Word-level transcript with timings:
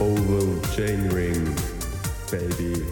Oval 0.00 0.62
Chainring, 0.76 1.56
Baby. 2.30 2.84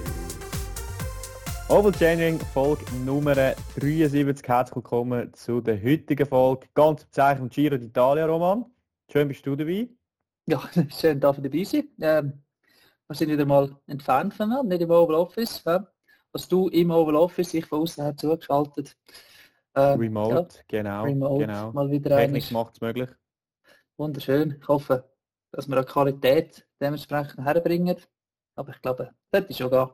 Oval 1.69 1.93
Chainring, 1.93 2.41
Folge 2.53 2.85
Nummer 3.05 3.37
73. 3.79 4.45
Herzlich 4.45 4.75
willkommen 4.75 5.33
zu 5.33 5.61
der 5.61 5.81
heutigen 5.81 6.27
Folge. 6.27 6.67
Ganz 6.75 7.05
bezeichnend 7.05 7.53
Giro 7.53 7.77
d'Italia, 7.77 8.27
Roman. 8.27 8.65
Schön 9.09 9.29
bist 9.29 9.47
du 9.47 9.55
dabei. 9.55 9.89
Ja, 10.47 10.61
schön, 10.89 11.21
dass 11.21 11.39
ihr 11.39 11.43
dabei 11.45 11.63
sein. 11.63 11.89
Ähm, 12.01 12.43
wir 13.07 13.15
sind 13.15 13.31
wieder 13.31 13.45
mal 13.45 13.77
entfernt 13.87 14.35
von 14.35 14.49
mir, 14.49 14.65
nicht 14.65 14.83
im 14.83 14.91
Oval 14.91 15.15
Office. 15.15 15.63
Ja. 15.65 15.87
Also 16.33 16.49
du 16.49 16.69
im 16.71 16.91
Oval 16.91 17.15
Office, 17.15 17.55
ich 17.55 17.67
von 17.67 17.83
außen 17.83 18.03
her 18.03 18.17
zugeschaltet. 18.17 18.97
Ähm, 19.77 20.01
Remote, 20.01 20.57
ja, 20.57 20.65
genau. 20.67 21.05
Remote, 21.05 21.47
genau. 21.47 21.71
mal 21.71 21.89
wieder 21.89 22.17
Technik 22.17 22.51
macht 22.51 22.75
es 22.75 22.81
möglich. 22.81 23.11
Wunderschön. 23.97 24.57
Ich 24.61 24.67
hoffe, 24.67 25.09
dass 25.53 25.69
wir 25.69 25.81
die 25.81 25.87
Qualität 25.87 26.66
dementsprechend 26.81 27.45
herbringen. 27.45 27.97
Aber 28.55 28.73
ich 28.73 28.81
glaube, 28.81 29.15
das 29.31 29.45
ist 29.47 29.59
schon 29.59 29.71
gehen. 29.71 29.89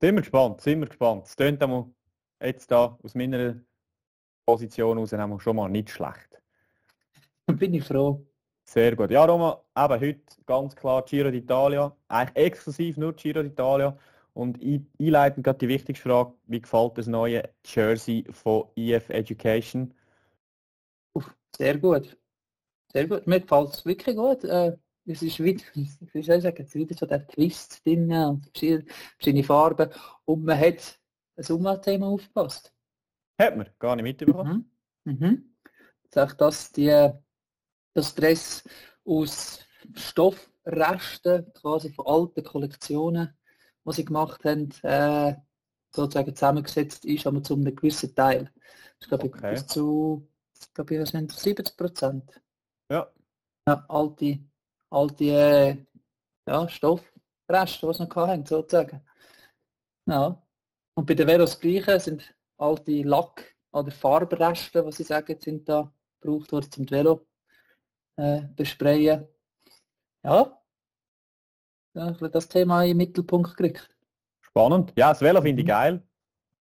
Sind 0.00 0.14
wir 0.14 0.22
gespannt, 0.22 0.60
sind 0.60 0.80
wir 0.80 0.86
gespannt. 0.86 1.26
Es 1.26 1.34
tönt 1.34 1.62
jetzt 2.40 2.70
da 2.70 2.98
aus 3.02 3.14
meiner 3.14 3.56
Position 4.46 4.98
aus 4.98 5.10
schon 5.42 5.56
mal 5.56 5.68
nicht 5.68 5.90
schlecht. 5.90 6.40
Bin 7.46 7.74
ich 7.74 7.84
froh. 7.84 8.24
Sehr 8.64 8.94
gut. 8.94 9.10
Ja, 9.10 9.24
Roma, 9.24 9.64
eben 9.76 10.00
heute 10.00 10.20
ganz 10.46 10.76
klar 10.76 11.02
Giro 11.04 11.30
d'Italia. 11.30 11.92
Eigentlich 12.08 12.46
exklusiv 12.46 12.96
nur 12.96 13.14
Giro 13.14 13.40
d'Italia. 13.40 13.96
Und 14.34 14.60
einleitend 15.00 15.42
gerade 15.42 15.58
die 15.58 15.68
wichtigste 15.68 16.08
Frage, 16.08 16.34
wie 16.46 16.60
gefällt 16.60 16.96
das 16.96 17.08
neue 17.08 17.48
Jersey 17.64 18.24
von 18.30 18.68
EF 18.76 19.08
Education? 19.08 19.92
Sehr 21.56 21.76
gut. 21.78 22.16
Sehr 22.92 23.08
gut. 23.08 23.26
Mir 23.26 23.40
gefällt 23.40 23.70
es 23.70 23.84
wirklich 23.84 24.16
gut. 24.16 24.44
Äh, 24.44 24.76
es 25.08 25.22
ist 25.22 25.42
wieder, 25.42 25.64
wie 25.74 26.22
soll 26.22 26.36
ich 26.36 26.42
sagen, 26.42 26.62
es 26.62 26.68
ist 26.68 26.74
wieder 26.74 26.94
so 26.94 27.06
der 27.06 27.26
Twist 27.26 27.84
drin, 27.84 28.42
verschiedene 28.52 29.44
Farben 29.44 29.90
und 30.24 30.44
man 30.44 30.58
hat 30.58 30.98
ein 31.36 31.42
Sommerthema 31.42 32.06
aufgepasst. 32.06 32.72
Hat 33.38 33.56
man, 33.56 33.68
gar 33.78 33.96
nicht 33.96 34.04
mitbekommen. 34.04 34.70
Mhm. 35.04 35.12
Mhm. 35.12 35.54
Sagt, 36.10 36.40
dass 36.40 36.72
die, 36.72 37.10
das 37.94 38.14
Dress 38.14 38.64
aus 39.04 39.60
Stoffresten, 39.94 41.52
quasi 41.54 41.90
von 41.90 42.06
alten 42.06 42.42
Kollektionen, 42.42 43.36
die 43.84 43.92
sie 43.92 44.04
gemacht 44.04 44.44
haben, 44.44 44.70
äh, 44.82 45.34
sozusagen 45.90 46.34
zusammengesetzt 46.34 47.04
ist, 47.04 47.26
aber 47.26 47.42
zu 47.42 47.54
einem 47.54 47.74
gewissen 47.74 48.14
Teil. 48.14 48.52
Ich 49.00 49.08
glaube, 49.08 49.28
okay. 49.28 49.52
bis 49.52 49.66
zu 49.66 50.28
ich 50.60 50.74
glaube, 50.74 50.96
ich 50.96 51.08
sind 51.08 51.32
70 51.32 51.76
Prozent. 51.76 52.40
Ja. 52.90 53.10
ja. 53.66 53.84
Alte, 53.88 54.40
alte 54.90 55.24
äh, 55.24 55.76
ja, 56.46 56.68
Stoffreste, 56.68 57.86
die 57.86 57.94
sie 57.94 58.04
noch 58.04 58.16
hatten, 58.16 58.46
sozusagen. 58.46 59.00
Ja. 60.06 60.42
Und 60.94 61.06
bei 61.06 61.14
den 61.14 61.26
Velos 61.26 61.58
Gleiche 61.58 62.00
sind 62.00 62.34
alte 62.56 63.02
Lack- 63.02 63.56
oder 63.72 63.90
Farbreste, 63.90 64.84
was 64.84 64.96
sie 64.96 65.04
sagen, 65.04 65.36
sind 65.40 65.68
da 65.68 65.92
gebraucht 66.20 66.50
worden 66.52 66.70
zum 66.70 66.90
Velo 66.90 67.26
äh, 68.16 68.42
besprayen. 68.56 69.28
Ja. 70.24 70.60
ja 71.94 72.10
das 72.10 72.48
Thema 72.48 72.82
in 72.82 72.90
den 72.90 72.96
Mittelpunkt 72.96 73.56
gekriegt. 73.56 73.88
Spannend. 74.40 74.92
Ja, 74.96 75.10
das 75.10 75.20
Velo 75.20 75.40
finde 75.40 75.62
ich 75.62 75.66
mhm. 75.66 75.70
geil. 75.70 76.02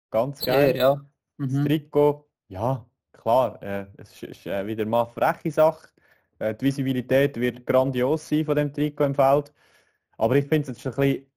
Ganz 0.09 0.43
geil. 0.43 0.73
Sehr, 0.73 0.75
ja. 0.75 1.05
Mhm. 1.37 1.53
Das 1.53 1.65
Trikot, 1.65 2.29
ja, 2.47 2.85
klar, 3.11 3.61
äh, 3.61 3.87
es 3.97 4.23
ist 4.23 4.45
äh, 4.45 4.65
wieder 4.65 4.85
mal 4.85 5.03
eine 5.03 5.11
freche 5.11 5.51
Sache. 5.51 5.89
Äh, 6.43 6.55
die 6.55 6.65
Visibilität 6.65 7.39
wird 7.39 7.65
grandios 7.65 8.27
sein 8.27 8.45
von 8.45 8.55
dem 8.55 8.73
Trikot 8.73 9.05
im 9.05 9.15
Feld. 9.15 9.53
Aber 10.17 10.35
ich 10.35 10.45
finde 10.45 10.71
es 10.71 10.77
jetzt 10.77 10.85
ein 10.85 10.93
bisschen, 10.95 11.27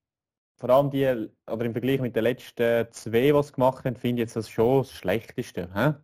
vor 0.56 0.70
allem 0.70 0.90
die, 0.90 1.28
oder 1.50 1.64
im 1.64 1.72
Vergleich 1.72 2.00
mit 2.00 2.16
den 2.16 2.24
letzten 2.24 2.86
zwei, 2.90 3.20
die 3.20 3.28
es 3.30 3.52
gemacht 3.52 3.84
haben, 3.84 3.96
finde 3.96 4.22
ich 4.22 4.26
jetzt 4.26 4.36
das 4.36 4.48
schon 4.48 4.78
das 4.78 4.92
Schlechteste. 4.92 5.68
Hä? 5.72 5.94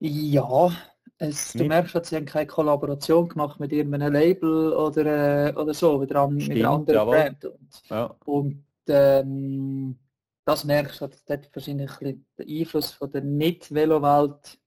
Ja, 0.00 0.70
es, 1.18 1.52
du 1.52 1.64
merkst, 1.64 1.94
dass 1.94 2.08
sie 2.08 2.16
haben 2.16 2.26
keine 2.26 2.46
Kollaboration 2.46 3.28
gemacht 3.28 3.60
mit 3.60 3.72
irgendeinem 3.72 4.12
Label 4.12 4.72
oder, 4.72 5.48
äh, 5.48 5.54
oder 5.54 5.72
so, 5.72 5.98
mit, 5.98 6.14
an, 6.14 6.40
Stimmt, 6.40 6.56
mit 6.56 6.64
einer 6.64 6.74
anderen 6.74 6.98
jawohl. 6.98 7.16
Brand. 7.16 7.44
Und, 7.44 7.82
ja. 7.88 8.16
und 8.24 8.64
ähm, 8.88 9.98
das 10.44 10.64
merkst 10.64 11.00
du, 11.00 11.06
das 11.06 11.24
hat 11.28 11.54
wahrscheinlich 11.54 11.90
ein 12.00 12.26
den 12.38 12.60
Einfluss 12.60 12.90
von 12.90 13.10
der 13.12 13.22
Nicht-Velo-Welt, 13.22 14.58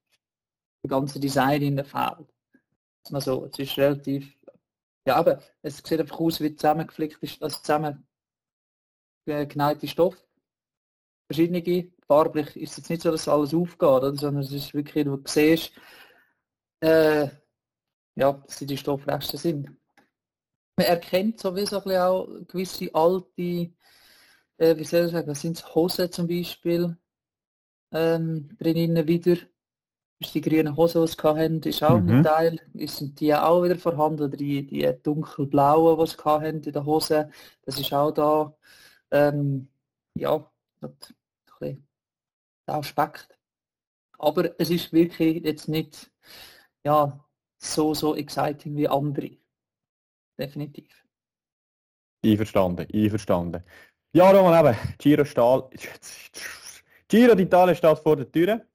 das 0.82 0.90
ganze 0.90 1.20
Design 1.20 1.62
in 1.62 1.76
der 1.76 1.84
Feld. 1.84 2.26
Mal 3.10 3.20
so, 3.20 3.46
es 3.46 3.58
ist 3.58 3.76
relativ, 3.78 4.36
ja 5.06 5.16
aber 5.16 5.42
es 5.62 5.78
sieht 5.78 6.00
einfach 6.00 6.20
aus 6.20 6.40
wie 6.40 6.54
zusammengeflickt 6.54 7.22
ist, 7.22 7.42
also 7.42 7.58
zusammen 7.58 8.06
geneigte 9.24 9.86
Stoff. 9.86 10.16
Verschiedene, 11.30 11.92
farblich 12.06 12.56
ist 12.56 12.78
jetzt 12.78 12.88
nicht 12.88 13.02
so, 13.02 13.10
dass 13.10 13.28
alles 13.28 13.52
aufgeht, 13.52 13.82
oder? 13.88 14.14
sondern 14.16 14.42
es 14.42 14.52
ist 14.52 14.72
wirklich, 14.72 15.04
du 15.04 15.22
siehst, 15.26 15.72
äh, 16.80 17.28
ja, 18.16 18.32
dass 18.32 18.58
die 18.58 18.76
Stoffreste 18.76 19.36
sind. 19.36 19.70
Man 20.76 20.86
erkennt 20.86 21.40
sowieso 21.40 21.78
auch 21.78 22.28
gewisse 22.46 22.94
alte 22.94 23.72
äh, 24.58 24.76
wie 24.76 24.84
soll 24.84 25.06
ich 25.06 25.12
sagen, 25.12 25.34
sind 25.34 25.74
Hosen 25.74 26.12
zum 26.12 26.26
Beispiel 26.26 26.96
ähm, 27.92 28.56
drinnen 28.58 29.06
wieder. 29.06 29.36
Ist 30.20 30.34
die 30.34 30.40
grüne 30.40 30.74
Hose, 30.74 31.00
die 31.00 31.06
sie 31.06 31.22
hatten, 31.22 31.62
ist 31.62 31.82
auch 31.82 32.00
mhm. 32.00 32.10
ein 32.10 32.22
Teil. 32.24 32.60
Sind 32.86 33.20
die 33.20 33.34
auch 33.34 33.62
wieder 33.62 33.76
vorhanden? 33.76 34.24
Oder 34.24 34.36
die, 34.36 34.66
die 34.66 34.92
dunkelblauen, 35.02 35.98
die 35.98 36.10
sie 36.10 36.24
hatten 36.24 36.62
in 36.62 36.72
der 36.72 36.84
Hose, 36.84 37.30
das 37.62 37.78
ist 37.78 37.92
auch 37.92 38.10
da. 38.10 38.52
Ähm, 39.10 39.68
ja, 40.14 40.50
ein 40.80 40.96
bisschen 41.46 41.86
der 42.66 42.74
Aspekt. 42.74 43.38
Aber 44.18 44.60
es 44.60 44.70
ist 44.70 44.92
wirklich 44.92 45.44
jetzt 45.44 45.68
nicht 45.68 46.10
ja, 46.84 47.24
so, 47.58 47.94
so 47.94 48.16
exciting 48.16 48.76
wie 48.76 48.88
andere. 48.88 49.30
Definitiv. 50.36 51.04
Einverstanden, 52.24 52.86
einverstanden. 52.92 53.62
Ja, 54.12 54.30
Roman, 54.30 54.66
eben, 54.66 54.78
Giro 54.98 55.24
Stahl. 55.24 55.68
Giro 57.08 57.34
d'Italia 57.34 57.74
steht 57.74 57.98
vor 57.98 58.16
der 58.16 58.30
Tür. 58.30 58.66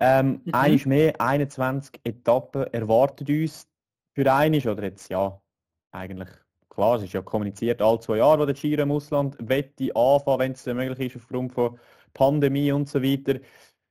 Ähm, 0.00 0.40
mhm. 0.44 0.54
Eines 0.54 0.86
mehr, 0.86 1.20
21 1.20 2.00
Etappen 2.04 2.64
erwartet 2.72 3.28
uns. 3.28 3.68
Für 4.14 4.32
eines 4.32 4.66
oder 4.66 4.82
jetzt, 4.82 5.08
ja, 5.10 5.40
eigentlich 5.92 6.28
klar, 6.68 6.96
es 6.96 7.04
ist 7.04 7.12
ja 7.12 7.22
kommuniziert, 7.22 7.82
alle 7.82 8.00
zwei 8.00 8.16
Jahre, 8.16 8.40
wo 8.40 8.46
der 8.46 8.54
Giro 8.54 8.82
im 8.82 8.92
Ausland 8.92 9.36
wette 9.38 9.94
anfangen, 9.94 10.38
wenn 10.38 10.52
es 10.52 10.66
möglich 10.66 11.14
ist, 11.14 11.22
aufgrund 11.22 11.52
von 11.52 11.78
Pandemie 12.14 12.72
und 12.72 12.88
so 12.88 13.02
weiter. 13.02 13.38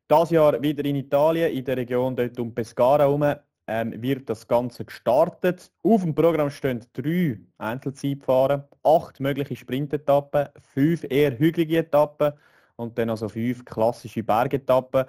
Das 0.07 0.31
Jahr 0.31 0.61
wieder 0.61 0.83
in 0.83 0.95
Italien, 0.95 1.53
in 1.53 1.63
der 1.63 1.77
Region 1.77 2.15
dort 2.15 2.39
um 2.39 2.53
Pescara 2.53 3.03
herum 3.03 3.35
ähm, 3.67 4.01
wird 4.01 4.27
das 4.27 4.47
Ganze 4.47 4.85
gestartet. 4.85 5.71
Auf 5.83 6.01
dem 6.01 6.15
Programm 6.15 6.49
stehen 6.49 6.83
drei 6.93 7.39
Einzelzeitfahren, 7.59 8.63
acht 8.83 9.19
mögliche 9.19 9.55
Sprintetappen, 9.55 10.47
fünf 10.73 11.05
eher 11.07 11.37
hügelige 11.37 11.77
Etappen 11.77 12.33
und 12.75 12.97
dann 12.97 13.11
also 13.11 13.29
fünf 13.29 13.63
klassische 13.65 14.23
Bergetappen. 14.23 15.05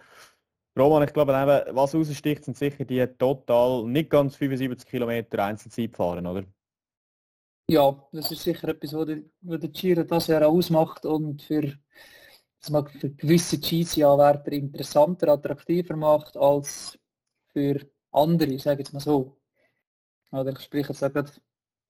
Roman, 0.81 1.03
ich 1.03 1.13
glaube, 1.13 1.33
was 1.73 1.95
raussticht, 1.95 2.45
sind 2.45 2.57
sicher 2.57 2.85
die 2.85 3.07
total 3.19 3.85
nicht 3.85 4.11
ganz 4.11 4.37
75 4.37 4.89
Kilometer 4.89 5.45
Einzelzeitfahren, 5.45 6.27
oder? 6.27 6.45
Ja, 7.69 8.05
das 8.13 8.33
ist 8.33 8.43
sicher 8.43 8.69
etwas, 8.69 8.93
was 8.95 9.07
der, 9.07 9.23
der 9.59 9.69
Giro 9.69 10.03
das 10.03 10.27
Jahr 10.27 10.49
ausmacht 10.49 11.07
und 11.07 11.43
für, 11.43 11.73
das 12.61 12.71
mag 12.71 12.91
für 12.91 13.11
gewisse 13.11 13.59
GC-Anwärter 13.59 14.53
interessanter, 14.53 15.29
attraktiver 15.29 15.95
macht 15.95 16.37
als 16.37 16.99
für 17.53 17.87
andere, 18.11 18.51
ich 18.51 18.65
jetzt 18.65 18.93
mal 18.93 19.01
so. 19.01 19.37
Oder 20.33 20.51
ich 20.51 20.61
spreche 20.61 20.93
jetzt 20.93 21.03
eben, 21.03 21.29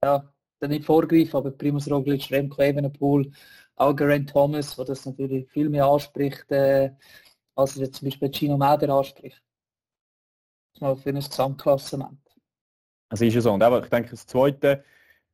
ja, 0.05 0.33
nicht 0.69 0.85
vorgreifen, 0.85 1.37
aber 1.37 1.51
Primus 1.51 1.91
Roglic, 1.91 2.31
Remco 2.31 2.61
Evenepoel, 2.61 3.31
auch 3.77 3.97
Geraint 3.97 4.29
Thomas, 4.29 4.77
der 4.77 4.85
das 4.85 5.07
natürlich 5.07 5.49
viel 5.51 5.71
mehr 5.71 5.87
anspricht, 5.87 6.51
äh, 6.53 6.91
als 7.61 7.77
er 7.77 7.91
zum 7.93 8.09
Beispiel 8.09 8.33
Gino 8.33 8.57
Mäder 8.57 8.95
anspricht. 8.95 9.43
Mal 10.81 10.97
für 10.97 11.11
ein 11.11 11.17
Gesamtklassement. 11.17 12.19
Das 13.11 13.21
ist 13.21 13.35
ja 13.35 13.41
so. 13.41 13.53
Und 13.53 13.63
aber 13.63 13.83
ich 13.83 13.91
denke, 13.91 14.11
das 14.11 14.27
Zweite, 14.27 14.85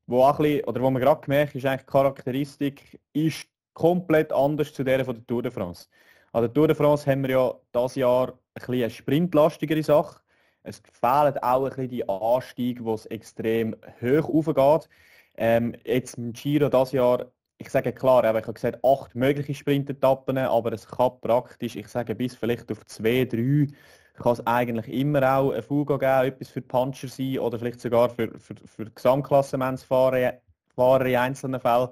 wo 0.07 0.25
bisschen, 0.37 0.65
oder 0.65 0.81
wo 0.81 0.91
man 0.91 1.01
gerade 1.01 1.21
gemerkt 1.21 1.55
ist, 1.55 1.67
eigentlich 1.67 1.83
die 1.83 1.93
Charakteristik 1.93 3.01
ist 3.13 3.47
komplett 3.75 4.33
anders 4.33 4.73
zu 4.73 4.83
der 4.83 5.05
von 5.05 5.15
der 5.15 5.27
Tour 5.27 5.43
de 5.43 5.53
France. 5.53 5.89
An 6.33 6.43
der 6.43 6.53
Tour 6.53 6.67
de 6.67 6.77
France 6.77 7.09
haben 7.09 7.23
wir 7.23 7.31
ja 7.31 7.55
dieses 7.75 7.97
Jahr 7.97 8.39
ein 8.55 8.63
eine 8.85 8.91
sprintlastigere 8.91 9.83
Sache. 9.83 10.21
Es 10.63 10.83
fehlen 10.93 11.39
auch 11.39 11.65
ein 11.65 11.69
bisschen 11.69 11.89
die 11.89 12.09
Anstiege, 12.09 12.85
wo 12.85 12.95
es 12.95 13.07
extrem 13.07 13.77
hoch 14.01 14.29
aufgeht. 14.57 14.89
Ähm, 15.37 15.77
jetzt 15.85 16.17
im 16.17 16.33
Giro 16.33 16.69
das 16.69 16.93
Jahr, 16.93 17.31
ich 17.59 17.71
sage 17.71 17.93
klar, 17.93 18.25
ich 18.25 18.29
habe 18.29 18.53
gesagt, 18.53 18.85
acht 18.85 19.15
mögliche 19.15 19.55
Sprintetappen, 19.55 20.39
aber 20.39 20.73
es 20.73 20.87
kann 20.87 21.21
praktisch, 21.21 21.77
ich 21.77 21.89
sage 21.89 22.15
bis 22.15 22.35
vielleicht 22.35 22.71
auf 22.71 22.85
zwei, 22.87 23.25
drei, 23.25 23.69
kann 24.15 24.33
es 24.33 24.47
eigentlich 24.47 24.89
immer 24.89 25.39
auch 25.39 25.53
eine 25.53 25.63
Fuga 25.63 25.97
geben, 25.97 26.35
etwas 26.35 26.49
für 26.49 26.63
Puncher 26.63 27.09
sein 27.09 27.39
oder 27.39 27.59
vielleicht 27.59 27.81
sogar 27.81 28.09
für, 28.09 28.39
für, 28.39 28.55
für 28.65 28.91
Gesamtklassementsfahrer 28.91 30.41
Fahrer 30.75 31.07
in 31.07 31.17
einzelnen 31.17 31.61
Fällen. 31.61 31.89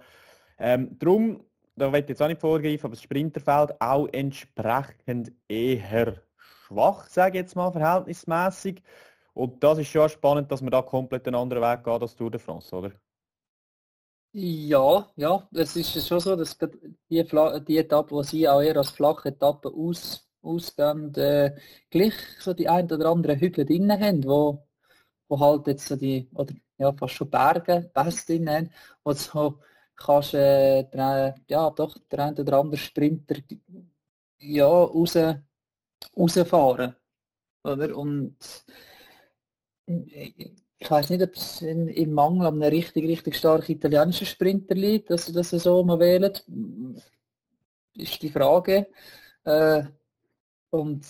Ähm, 0.59 0.99
darum, 0.99 1.45
da 1.77 1.93
ich 1.93 2.09
jetzt 2.09 2.23
auch 2.23 2.29
nicht 2.29 2.41
vorgreifen, 2.41 2.85
aber 2.85 2.95
das 2.95 3.03
Sprinterfeld 3.03 3.81
auch 3.81 4.07
entsprechend 4.13 5.33
eher 5.49 6.23
schwach, 6.37 7.09
sage 7.09 7.39
ich 7.39 7.43
jetzt 7.43 7.57
mal, 7.57 7.73
verhältnismäßig. 7.73 8.83
Und 9.33 9.65
das 9.65 9.79
ist 9.79 9.89
schon 9.89 10.09
spannend, 10.09 10.53
dass 10.53 10.63
man 10.63 10.71
da 10.71 10.83
komplett 10.83 11.27
einen 11.27 11.37
anderen 11.37 11.63
Weg 11.63 11.83
geht 11.83 12.03
als 12.03 12.15
Tour 12.15 12.31
de 12.31 12.41
France, 12.41 12.75
oder? 12.77 12.93
Ja, 14.37 15.13
ja, 15.17 15.49
es 15.53 15.77
ist 15.77 16.07
schon 16.09 16.19
so, 16.19 16.35
dass 16.35 16.59
die, 16.59 16.67
die 17.09 17.79
Etappe, 17.79 18.17
die 18.21 18.25
sie 18.27 18.49
auch 18.49 18.61
eher 18.61 18.77
als 18.77 18.91
flache 18.91 19.29
Etappe 19.29 19.69
aus, 19.73 20.29
ausgehen, 20.43 21.15
äh, 21.15 21.57
gleich 21.89 22.15
so 22.41 22.53
die 22.53 22.69
ein 22.69 22.91
oder 22.91 23.11
andere 23.11 23.39
Hügel 23.39 23.65
drin 23.65 23.93
haben, 23.93 24.25
wo, 24.25 24.67
wo 25.29 25.39
halt 25.41 25.69
jetzt 25.69 25.87
so 25.89 25.97
die, 25.97 26.29
oder 26.35 26.55
ja, 26.79 26.93
fast 26.93 27.15
schon 27.15 27.31
Berge, 27.31 27.91
Pässe 27.95 28.27
drin 28.27 28.51
haben, 28.51 28.71
wo 29.05 29.13
so 29.13 29.61
kannst, 29.97 30.35
äh, 30.35 30.85
der, 30.91 31.37
ja, 31.49 31.71
doch, 31.71 31.97
der 32.11 32.19
ein 32.27 32.39
oder 32.39 32.59
andere 32.59 32.79
Sprinter 32.79 33.37
ja, 34.39 34.67
raus, 34.67 35.17
rausfahren. 36.17 36.97
Oder? 37.65 37.97
Und 37.97 38.37
ich 40.79 40.91
weiß 40.91 41.11
nicht, 41.11 41.23
ob 41.23 41.35
es 41.35 41.63
in, 41.63 41.89
im 41.89 42.13
Mangel 42.13 42.47
an 42.47 42.63
einem 42.63 42.71
richtig, 42.71 43.05
richtig 43.09 43.37
starken 43.37 43.73
italienischen 43.73 44.27
Sprinter 44.27 44.75
liegt, 44.75 45.11
dass 45.11 45.27
sie 45.27 45.33
das 45.33 45.51
so 45.51 45.83
mal 45.83 45.99
wählen. 45.99 46.33
Ist 47.97 48.23
die 48.23 48.31
Frage. 48.31 48.89
Äh, 49.45 49.85
und 50.71 51.05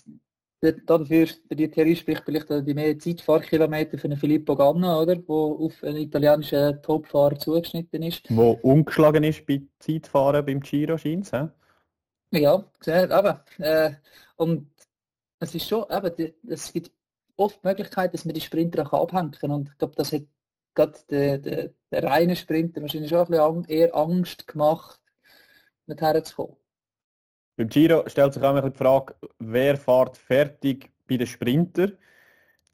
dafür, 0.86 1.26
für 1.26 1.56
die 1.56 1.70
Theorie 1.70 1.96
spricht 1.96 2.24
vielleicht 2.24 2.48
die 2.50 2.74
mehr 2.74 2.98
Zeitfahrkilometer 2.98 3.98
für 3.98 4.08
einen 4.08 4.18
Filippo 4.18 4.56
Ganna, 4.56 5.00
oder? 5.00 5.16
Wo 5.26 5.66
auf 5.66 5.82
einen 5.82 5.98
italienischen 5.98 6.80
Topfahrer 6.82 7.38
zugeschnitten 7.38 8.02
ist. 8.02 8.24
Wo 8.28 8.52
umgeschlagen 8.62 9.24
ist 9.24 9.46
bei 9.46 9.62
Zeitfahren 9.78 10.44
beim 10.44 10.60
Giro 10.60 10.96
scheint 10.98 11.30
Ja, 12.30 12.64
gesehen, 12.78 13.12
aber 13.12 13.44
äh, 13.58 13.92
und 14.36 14.70
es 15.40 15.54
ist 15.54 15.68
schon, 15.68 15.84
eben, 15.90 16.34
es 16.48 16.72
gibt 16.72 16.90
oft 17.36 17.62
die 17.62 17.68
Möglichkeit, 17.68 18.14
dass 18.14 18.24
man 18.24 18.34
die 18.34 18.40
Sprinter 18.40 18.82
auch 18.92 19.02
abhängen 19.02 19.32
kann. 19.32 19.50
Und 19.50 19.70
ich 19.70 19.78
glaube, 19.78 19.94
das 19.96 20.12
hat 20.12 20.22
gerade 20.74 20.98
der, 21.10 21.38
der, 21.38 21.70
der 21.90 22.04
reine 22.04 22.36
Sprinter 22.36 22.82
wahrscheinlich 22.82 23.10
schon 23.10 23.20
ein 23.20 23.26
bisschen 23.26 23.64
eher 23.68 23.94
Angst 23.94 24.46
gemacht, 24.46 25.00
nicht 25.86 26.00
herzukommen. 26.00 26.56
Beim 27.56 27.68
Giro 27.68 28.08
stellt 28.08 28.34
sich 28.34 28.42
auch 28.42 28.68
die 28.68 28.76
Frage, 28.76 29.14
wer 29.38 29.76
fährt 29.76 30.16
fertig 30.16 30.90
bei 31.06 31.16
den 31.16 31.26
Sprinter? 31.26 31.92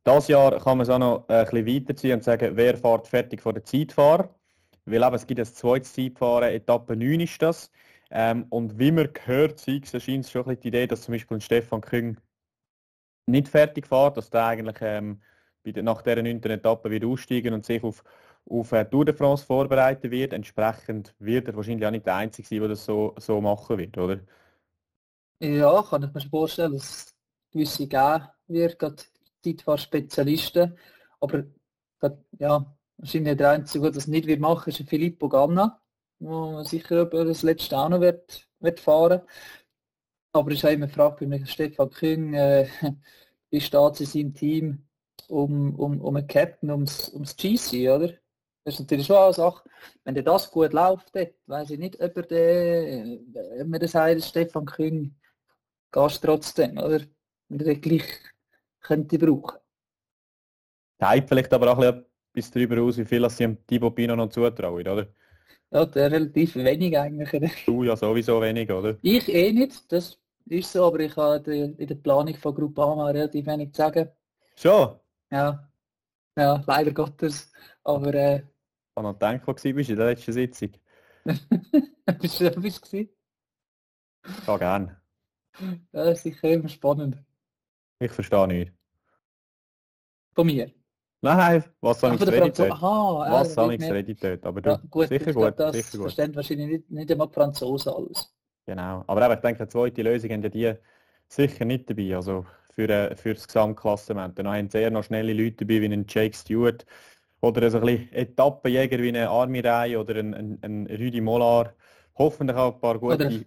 Das 0.05 0.29
Jahr 0.29 0.59
kann 0.59 0.79
man 0.79 0.85
es 0.87 0.91
auch 0.91 0.99
noch 0.99 1.29
ein 1.29 1.45
bisschen 1.45 1.67
weiterziehen 1.67 2.15
und 2.15 2.25
sagen, 2.25 2.57
wer 2.57 2.77
fährt 2.79 3.07
fertig 3.07 3.43
vor 3.43 3.53
den 3.53 3.65
Zeitfahrer? 3.65 4.35
Weil 4.87 5.03
eben, 5.03 5.15
es 5.15 5.27
gibt 5.27 5.39
ein 5.39 5.47
zweites 5.47 5.93
Zeitfahren, 5.93 6.55
Etappe 6.55 6.97
9 6.97 7.21
ist 7.21 7.43
das. 7.43 7.71
Ähm, 8.11 8.47
und 8.49 8.79
wie 8.79 8.91
man 8.91 9.13
gehört, 9.13 9.61
scheint 9.61 9.93
es 9.95 10.31
schon 10.31 10.49
ein 10.49 10.59
die 10.61 10.69
Idee, 10.69 10.87
dass 10.87 11.03
zum 11.03 11.13
Beispiel 11.13 11.41
Stefan 11.43 11.83
Küng 11.83 12.17
nicht 13.31 13.49
fertig 13.49 13.87
fährt, 13.87 14.17
dass 14.17 14.31
der 14.31 14.47
eigentlich 14.47 14.77
ähm, 14.81 15.21
nach 15.65 16.03
dieser 16.03 16.23
neunten 16.23 16.51
Etappe 16.51 16.91
wieder 16.91 17.09
aussteigen 17.09 17.55
und 17.55 17.65
sich 17.65 17.83
auf, 17.83 18.03
auf 18.49 18.73
äh, 18.73 18.85
Tour 18.85 19.05
de 19.05 19.15
France 19.15 19.45
vorbereiten 19.45 20.11
wird. 20.11 20.33
Entsprechend 20.33 21.15
wird 21.19 21.49
er 21.49 21.57
wahrscheinlich 21.57 21.87
auch 21.87 21.91
nicht 21.91 22.07
der 22.07 22.17
Einzige 22.17 22.49
sein, 22.49 22.61
der 22.61 22.69
das 22.69 22.85
so, 22.85 23.15
so 23.19 23.41
machen 23.41 23.79
wird, 23.79 23.97
oder? 23.99 24.21
Ja, 25.41 25.83
kann 25.83 26.03
ich 26.03 26.13
mir 26.13 26.29
vorstellen, 26.29 26.73
dass 26.73 26.83
es 26.83 27.15
gewisse 27.51 27.87
geben 27.87 28.29
wird, 28.47 28.79
gerade 28.79 29.03
Zeitfahrspezialisten. 29.43 30.77
Aber 31.21 31.45
ja, 32.39 32.77
wahrscheinlich 32.99 33.37
der 33.37 33.51
Einzige, 33.51 33.85
der 33.85 33.93
das 33.93 34.07
nicht 34.07 34.27
wird 34.27 34.41
machen, 34.41 34.71
ist 34.71 34.89
Filippo 34.89 35.29
Ganna, 35.29 35.81
der 36.19 36.65
sicher 36.65 37.07
das 37.07 37.43
letzte 37.43 37.79
auch 37.79 37.89
noch 37.89 38.01
wird, 38.01 38.47
wird 38.61 38.81
fahren 38.81 39.23
aber 40.33 40.51
ich 40.51 40.63
habe 40.63 40.75
immer 40.75 40.87
gefragt 40.87 41.21
bei 41.21 41.45
Stefan 41.45 41.91
Kühn, 41.91 42.35
äh, 42.35 42.69
wie 43.51 43.61
steht 43.61 43.93
es 43.95 44.01
in 44.01 44.07
seinem 44.07 44.35
Team 44.35 44.89
um, 45.29 45.75
um, 45.77 46.01
um 46.01 46.17
einen 46.17 46.27
Captain, 46.27 46.71
ums, 46.71 47.09
ums 47.13 47.37
GC, 47.37 47.89
oder? 47.91 48.13
Das 48.65 48.75
ist 48.75 48.81
natürlich 48.81 49.07
schon 49.07 49.17
eine 49.17 49.33
Sache, 49.33 49.69
wenn 50.05 50.15
der 50.15 50.23
das 50.23 50.51
gut 50.51 50.73
läuft, 50.73 51.13
weiß 51.47 51.71
ich 51.71 51.79
nicht, 51.79 52.01
ob 52.01 52.17
er 52.17 52.23
den, 52.23 53.33
man 53.67 53.81
das 53.81 53.95
heißt, 53.95 54.29
Stefan 54.29 54.67
Kühn, 54.67 55.17
gehst 55.91 56.23
trotzdem, 56.23 56.79
oder? 56.79 57.01
Wenn 57.49 57.61
er 57.61 57.75
den 57.75 57.81
gleich 57.81 58.05
könnte 58.81 59.19
brauchen. 59.19 59.59
Hype 61.01 61.29
vielleicht 61.29 61.53
aber 61.53 61.73
auch 61.73 61.79
ein 61.79 62.05
bisschen 62.33 62.53
darüber 62.55 62.83
aus, 62.83 62.99
wie 62.99 63.05
viel 63.05 63.29
sie 63.31 63.45
dem 63.45 63.67
Thibaut 63.67 63.95
Pino 63.95 64.15
noch 64.15 64.29
zutrauen, 64.29 64.87
oder? 64.87 65.07
Ja, 65.73 65.83
relativ 65.83 66.57
wenig 66.57 66.99
eigentlich. 66.99 67.65
Du 67.65 67.85
ja 67.85 67.97
sowieso 67.97 68.41
wenig, 68.41 68.71
oder? 68.71 68.97
Ich 69.03 69.29
eh 69.29 69.53
nicht, 69.53 69.91
das 69.93 70.19
ist 70.47 70.73
so, 70.73 70.85
aber 70.87 71.01
ich 71.01 71.17
habe 71.17 71.55
in 71.55 71.87
der 71.87 71.95
Planung 71.95 72.35
von 72.35 72.55
Gruppama 72.55 73.07
relativ 73.11 73.47
wenig 73.47 73.73
zu 73.73 73.83
sagen. 73.83 74.09
Schon? 74.57 74.99
Ja. 75.31 75.71
Ja, 76.37 76.63
leider 76.67 76.93
Gottes. 76.93 77.53
Aber 77.85 78.13
äh... 78.15 78.37
Ich 78.39 78.97
habe 78.97 79.09
noch 79.09 79.13
gedacht, 79.13 79.43
wo 79.47 79.53
du 79.53 79.75
bist 79.75 79.91
in 79.91 79.97
der 79.97 80.07
letzten 80.07 80.33
Sitzung. 80.33 80.71
bist 81.25 82.41
du 82.41 82.51
bist 82.61 82.93
du 82.93 83.09
Ja, 84.47 84.57
gern. 84.57 84.97
Ja, 85.93 86.15
sicher 86.15 86.51
immer 86.51 86.69
spannend. 86.69 87.23
Ich 88.01 88.11
verstehe 88.11 88.49
nicht. 88.49 88.73
Von 90.35 90.47
mir? 90.47 90.73
Nein, 91.23 91.65
was 91.81 92.03
ich 92.03 92.27
Reddit 92.27 92.61
Aha, 92.61 93.31
Was 93.31 93.57
Reddit? 93.59 94.45
Aber 94.45 94.61
du, 94.61 94.71
ja, 94.71 94.81
gut, 94.91 95.09
sicher 95.09 95.33
gut, 95.33 95.59
das 95.59 95.77
sicher 95.77 95.99
gut. 95.99 96.01
verstehen 96.03 96.35
wahrscheinlich 96.35 96.69
nicht, 96.69 96.91
nicht 96.91 97.13
einmal 97.13 97.29
die 97.29 97.35
Franzosen 97.35 97.93
alles. 97.93 98.35
Genau, 98.67 99.05
aber 99.07 99.25
eben, 99.25 99.35
ich 99.35 99.41
denke, 99.41 99.61
eine 99.61 99.69
zweite 99.69 100.03
Lösung 100.03 100.31
haben 100.31 100.43
ja 100.43 100.49
die 100.49 100.75
sicher 101.29 101.65
nicht 101.65 101.91
dabei, 101.91 102.17
also 102.17 102.47
für, 102.75 103.17
für 103.17 103.35
das 103.35 103.47
Gesamtklassement. 103.47 104.39
Dann 104.39 104.49
haben 104.49 104.71
sehr 104.71 104.91
noch 104.91 105.05
schnelle 105.05 105.33
Leute 105.33 105.65
dabei, 105.65 105.81
wie 105.83 105.93
ein 105.93 106.07
Jake 106.09 106.37
Stewart 106.37 106.87
oder 107.41 107.71
so 107.71 107.79
ein 107.79 107.87
bisschen 107.87 108.13
Etappenjäger 108.13 108.99
wie 108.99 109.09
eine 109.09 109.29
Armirei 109.29 109.99
oder 109.99 110.17
ein, 110.17 110.35
ein, 110.35 110.59
ein 110.63 110.87
Rüdi 110.87 111.21
Molar. 111.21 111.75
Hoffentlich 112.17 112.57
auch 112.57 112.75
ein 112.75 112.81
paar 112.81 112.99
gute... 112.99 113.45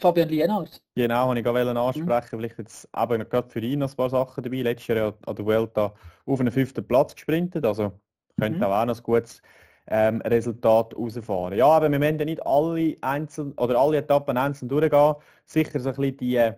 Fabian 0.00 0.28
Lienhardt. 0.28 0.80
Genau, 0.94 1.28
habe 1.28 1.38
ich 1.38 1.44
gerade 1.44 1.78
ansprechen. 1.78 2.36
Mhm. 2.36 2.40
Vielleicht 2.40 2.58
jetzt 2.58 2.88
eben 2.96 3.28
gerade 3.28 3.50
für 3.50 3.60
ihn 3.60 3.80
noch 3.80 3.90
ein 3.90 3.96
paar 3.96 4.10
Sachen 4.10 4.44
dabei. 4.44 4.62
Letztes 4.62 4.96
Jahr 4.96 5.14
an 5.26 5.34
der 5.34 5.44
Vuelta 5.44 5.92
auf 6.24 6.40
einen 6.40 6.52
fünften 6.52 6.86
Platz 6.86 7.14
gesprintet, 7.14 7.64
also 7.64 7.92
könnte 8.38 8.58
mhm. 8.58 8.64
auch, 8.64 8.80
auch 8.80 8.84
noch 8.86 8.96
ein 8.96 9.02
gutes 9.02 9.42
ähm, 9.88 10.20
Resultat 10.20 10.94
rausfahren. 10.96 11.58
Ja, 11.58 11.66
aber 11.66 11.90
wir 11.90 12.00
werden 12.00 12.24
nicht 12.26 12.46
alle 12.46 12.96
einzeln 13.00 13.52
oder 13.54 13.78
alle 13.78 13.98
Etappen 13.98 14.36
einzeln 14.36 14.68
durchgehen. 14.68 15.16
Sicher 15.44 15.80
so 15.80 15.88
ein 15.88 15.96
bisschen 15.96 16.16
die 16.18 16.36
äh, 16.36 16.54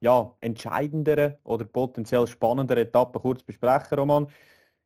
ja, 0.00 0.34
entscheidenderen 0.40 1.34
oder 1.44 1.66
potenziell 1.66 2.26
spannenderen 2.26 2.84
Etappen 2.84 3.20
kurz 3.20 3.42
besprechen, 3.42 3.98
Roman. 3.98 4.28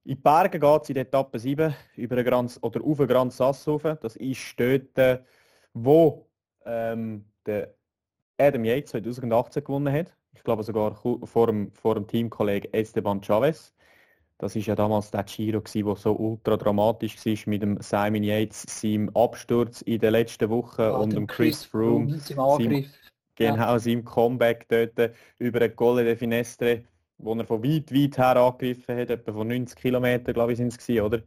In 0.05 0.17
die 0.17 0.23
Berge 0.23 0.59
geht 0.59 0.83
es 0.83 0.89
in 0.89 0.95
der 0.95 1.05
Etappe 1.05 1.39
7 1.39 1.73
über 1.97 2.17
einen 2.17 2.25
Grand, 2.25 2.59
oder 2.63 2.83
auf 2.83 2.97
den 2.97 3.07
Grand 3.07 3.33
Sasshofen. 3.33 3.97
Das 4.01 4.17
ist 4.17 4.59
dort, 4.59 5.23
wo 5.75 6.29
ähm, 6.65 7.27
der 7.47 7.75
Adam 8.43 8.65
Yates 8.65 8.91
2018 8.91 9.65
gewonnen 9.65 9.93
hat. 9.93 10.15
Ich 10.35 10.43
glaube 10.43 10.63
sogar 10.63 10.95
vor 10.95 11.47
dem, 11.47 11.71
vor 11.73 11.95
dem 11.95 12.07
Teamkollegen 12.07 12.73
Esteban 12.73 13.23
Chavez. 13.23 13.73
Das 14.39 14.57
ist 14.57 14.67
ja 14.67 14.75
damals 14.75 15.13
der 15.13 15.23
Giro, 15.23 15.61
der 15.61 15.97
so 15.97 16.17
ultra 16.17 16.57
dramatisch 16.57 17.17
war 17.25 17.39
mit 17.47 17.63
dem 17.63 17.81
Simon 17.81 18.25
Yates, 18.25 18.65
seinem 18.69 19.09
Absturz 19.15 19.83
in 19.83 20.01
der 20.01 20.11
letzten 20.11 20.51
Woche 20.51 20.83
ah, 20.83 20.97
und 20.97 21.13
dem 21.13 21.29
Chris 21.29 21.65
Froome, 21.65 22.19
seinem, 22.19 22.87
genau, 23.37 23.57
ja. 23.57 23.79
seinem 23.79 24.05
Comeback 24.05 24.67
dort 24.69 25.13
über 25.39 25.61
eine 25.61 25.71
Colle 25.71 26.03
de 26.03 26.17
Finestre, 26.17 26.83
wo 27.19 27.35
er 27.35 27.47
von 27.47 27.63
weit, 27.63 27.95
weit 27.95 28.19
her 28.19 28.37
angegriffen 28.37 28.99
hat, 28.99 29.11
etwa 29.11 29.33
von 29.33 29.47
90 29.47 29.79
Kilometern, 29.79 30.35
glaube 30.35 30.53
ich, 30.53 30.59
sind 30.59 30.77
es 30.77 31.01
oder? 31.01 31.23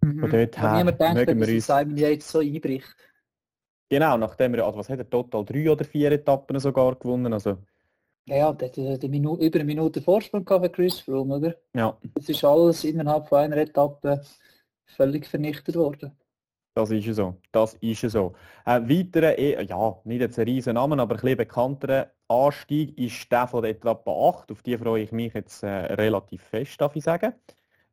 Mhm. 0.00 0.18
Von 0.18 0.30
dort 0.30 0.60
her 0.60 0.76
niemand 0.78 1.00
denkt, 1.00 1.28
dass 1.28 1.48
uns... 1.48 1.66
Simon 1.66 1.96
Yates 1.96 2.28
so 2.28 2.40
einbricht. 2.40 3.07
Genau, 3.88 4.16
nachdem 4.16 4.54
er, 4.54 4.66
also 4.66 4.78
was 4.78 4.88
hat 4.88 4.98
er, 4.98 5.08
total 5.08 5.44
drei 5.44 5.70
oder 5.70 5.84
vier 5.84 6.12
Etappen 6.12 6.58
sogar 6.60 6.94
gewonnen, 6.96 7.32
also 7.32 7.56
ja, 8.28 8.52
der 8.52 8.68
hat 8.92 9.02
die 9.02 9.08
Minute, 9.08 9.42
über 9.42 9.58
eine 9.58 9.64
Minute 9.64 10.02
Vorsprung 10.02 10.46
für 10.46 10.68
Chris 10.68 11.00
Froome, 11.00 11.36
oder? 11.36 11.54
Ja. 11.74 11.96
Das 12.14 12.28
ist 12.28 12.44
alles 12.44 12.84
innerhalb 12.84 13.26
von 13.26 13.38
einer 13.38 13.56
Etappe 13.56 14.20
völlig 14.84 15.26
vernichtet 15.26 15.76
worden. 15.76 16.12
Das 16.74 16.90
ist 16.90 17.16
so. 17.16 17.36
Das 17.50 17.74
ist 17.80 18.02
so. 18.02 18.34
Ein 18.64 18.88
weiterer, 18.88 19.38
eh, 19.38 19.64
ja, 19.64 19.96
nicht 20.04 20.20
jetzt 20.20 20.38
ein 20.38 20.44
riesen 20.44 20.74
Namen, 20.74 21.00
aber 21.00 21.14
ein 21.14 21.20
bisschen 21.20 21.38
bekannterer 21.38 22.10
Anstieg 22.28 22.96
ist 22.98 23.32
der 23.32 23.48
von 23.48 23.62
der 23.62 23.72
Etappe 23.72 24.10
8. 24.10 24.52
Auf 24.52 24.62
die 24.62 24.76
freue 24.76 25.02
ich 25.02 25.10
mich 25.10 25.32
jetzt 25.32 25.62
äh, 25.62 25.68
relativ 25.94 26.42
fest, 26.42 26.80
darf 26.80 26.94
ich 26.94 27.04
sagen. 27.04 27.32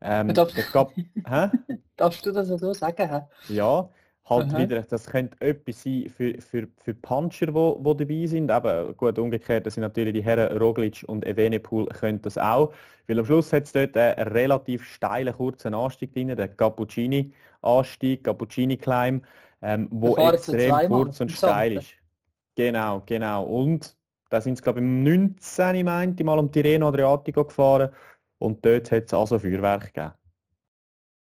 Ähm, 0.02 0.34
darfst, 0.34 0.72
gab, 0.74 0.92
darfst 1.96 2.26
du 2.26 2.32
das 2.32 2.50
so 2.50 2.74
sagen? 2.74 3.24
Ja, 3.48 3.90
halt 4.26 4.52
Aha. 4.52 4.58
wieder, 4.58 4.82
das 4.82 5.06
könnte 5.06 5.40
etwas 5.40 5.84
sein 5.84 6.10
für, 6.10 6.42
für, 6.42 6.68
für 6.84 6.94
Puncher, 6.96 7.54
wo, 7.54 7.78
wo 7.82 7.94
dabei 7.94 8.26
sind. 8.26 8.50
Aber 8.50 8.94
gut, 8.94 9.20
umgekehrt, 9.20 9.66
das 9.66 9.76
sind 9.76 9.82
natürlich 9.82 10.14
die 10.14 10.24
Herren 10.24 10.58
Roglic 10.58 11.04
und 11.08 11.26
Evenepoel 11.26 11.86
können 11.88 12.22
das 12.22 12.38
auch. 12.38 12.74
Weil 13.08 13.20
am 13.20 13.26
Schluss 13.26 13.54
hat 13.54 13.64
es 13.64 13.72
dort 13.72 13.96
einen 13.96 14.28
relativ 14.30 14.84
steilen, 14.86 15.34
kurzen 15.34 15.76
Anstieg 15.76 16.14
drin, 16.14 16.36
der 16.36 16.48
Cappuccini-Anstieg, 16.48 18.24
Cappuccini-Climb, 18.24 19.24
ähm, 19.62 19.88
wo 19.92 20.16
extrem 20.18 20.88
kurz 20.88 21.22
und 21.22 21.32
steil 21.32 21.74
ist. 21.74 21.94
Genau, 22.56 23.04
genau. 23.06 23.44
Und 23.44 23.96
da 24.30 24.42
sind 24.42 24.58
sie, 24.58 24.64
glaube 24.64 24.80
ich, 24.80 24.86
im 24.86 25.04
19. 25.04 25.86
meinte 25.86 26.24
ich 26.24 26.26
mal 26.26 26.40
um 26.40 26.52
Tirreno 26.52 26.88
Adriatico 26.88 27.46
gefahren 27.46 27.90
und 28.40 28.66
dort 28.66 28.92
hat 28.92 29.06
es 29.06 29.14
also 29.14 29.38
Feuerwerk 29.38 29.94
gegeben. 29.94 30.14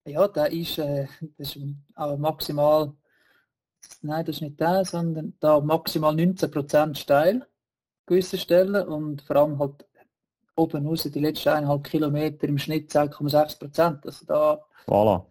Ja, 0.07 0.29
der 0.29 0.53
ist, 0.53 0.79
äh, 0.79 1.07
das 1.37 1.57
ist 1.57 1.65
aber 1.95 2.17
maximal, 2.17 2.93
nein, 4.03 4.25
das 4.25 4.37
ist 4.37 4.43
nicht 4.43 4.61
der, 4.61 4.85
sondern 4.85 5.35
da 5.41 5.61
maximal 5.61 6.15
19% 6.15 6.95
steil, 6.95 7.47
gewisse 8.07 8.39
Stellen 8.39 8.87
und 8.87 9.23
vor 9.23 9.37
allem 9.37 9.59
halt 9.59 9.85
oben 10.55 10.87
raus 10.87 11.03
die 11.03 11.19
letzten 11.21 11.49
eineinhalb 11.51 11.85
Kilometer 11.85 12.47
im 12.49 12.57
Schnitt 12.59 12.91
2,6%. 12.91 14.07
Also 14.07 14.27
da 14.27 14.61
Voilà. 14.87 15.27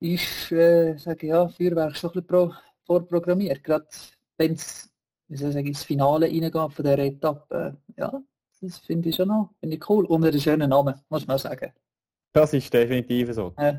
ist, 0.00 0.50
äh, 0.52 0.96
sage 0.98 1.26
ich, 1.26 1.30
ja, 1.30 1.48
Feuerwerk 1.48 1.96
schon 1.96 2.10
ein 2.10 2.12
bisschen 2.14 2.26
pro, 2.26 2.52
vorprogrammiert, 2.84 3.62
gerade 3.62 3.86
wenn 4.36 4.54
es, 4.54 4.90
wie 5.28 5.36
soll 5.36 5.48
ich 5.50 5.54
sagen, 5.54 5.66
ins 5.68 5.84
Finale 5.84 6.26
reingeht 6.26 6.52
von 6.52 6.72
dieser 6.76 6.98
Etappe. 6.98 7.76
Äh, 7.96 8.00
ja, 8.00 8.20
das 8.60 8.78
finde 8.78 9.10
ich 9.10 9.16
schon 9.16 9.28
noch, 9.28 9.50
finde 9.60 9.76
ich 9.76 9.88
cool. 9.88 10.04
Und 10.06 10.24
einen 10.24 10.40
schönen 10.40 10.70
Namen, 10.70 11.00
muss 11.08 11.26
man 11.26 11.36
auch 11.36 11.40
sagen. 11.40 11.72
Das 12.32 12.52
ist 12.52 12.72
definitiv 12.74 13.32
so. 13.32 13.54
Äh, 13.56 13.78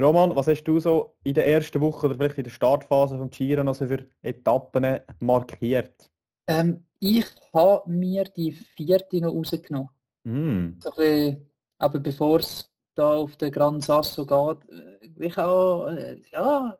Roman, 0.00 0.34
was 0.36 0.46
hast 0.46 0.64
du 0.64 0.78
so 0.78 1.16
in 1.24 1.34
der 1.34 1.46
ersten 1.48 1.80
Woche 1.80 2.06
oder 2.06 2.14
vielleicht 2.14 2.38
in 2.38 2.44
der 2.44 2.50
Startphase 2.50 3.18
vom 3.18 3.30
Giro 3.30 3.64
noch 3.64 3.74
so 3.74 3.86
für 3.86 4.06
Etappen 4.22 5.00
markiert? 5.18 6.10
Ähm, 6.46 6.84
ich 7.00 7.26
habe 7.52 7.90
mir 7.90 8.24
die 8.24 8.52
vierte 8.52 9.20
noch 9.20 9.34
rausgenommen. 9.34 9.90
Mm. 10.24 10.78
So 10.80 10.90
bisschen, 10.90 11.50
aber 11.78 11.98
bevor 11.98 12.38
es 12.38 12.70
da 12.94 13.16
auf 13.16 13.36
den 13.36 13.50
Gran 13.50 13.80
Sasso 13.80 14.24
geht, 14.24 14.70
äh, 14.70 15.26
ich 15.26 15.36
auch, 15.38 15.88
äh, 15.88 16.20
ja, 16.32 16.78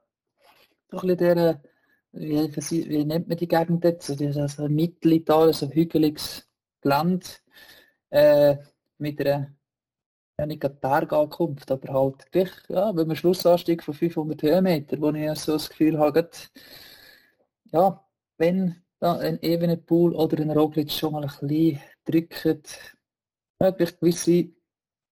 so 0.91 0.99
ein 0.99 1.09
bisschen 1.09 1.19
der, 1.19 1.63
wie, 2.13 2.89
wie, 2.89 3.05
nennt 3.05 3.29
man 3.29 3.37
die 3.37 3.49
Gegend 3.49 3.85
jetzt? 3.85 4.07
So 4.07 4.15
dieses 4.15 4.59
Mittelitalien, 4.59 5.53
so 5.53 5.69
hügeliges 5.69 6.49
Land, 6.83 7.43
äh, 8.11 8.57
mit 8.99 9.21
einer, 9.21 9.55
ja 10.39 10.47
nicht 10.47 10.61
gerade 10.61 10.75
Bergankunft, 10.77 11.71
aber 11.71 11.93
halt 11.93 12.31
gleich, 12.33 12.51
ja, 12.69 12.95
wenn 12.95 13.07
man 13.09 13.17
Schlussanstieg 13.17 13.83
von 13.83 13.95
500 13.95 14.43
Höhenmeter, 14.43 15.01
wo 15.01 15.11
ich 15.11 15.39
so 15.41 15.53
das 15.53 15.69
Gefühl 15.69 15.99
habe, 15.99 16.13
gerade, 16.13 16.31
ja, 17.73 18.05
wenn 18.39 18.77
da 19.01 19.19
ein 19.19 19.43
Evenepoel 19.43 20.15
oder 20.15 20.41
ein 20.41 20.51
Roglic 20.51 20.91
schon 20.91 21.13
mal 21.13 21.23
ein 21.25 21.29
bisschen 21.29 21.81
drücken, 22.05 22.63
ja, 23.61 23.73
vielleicht 23.73 24.01
gewisse, 24.01 24.49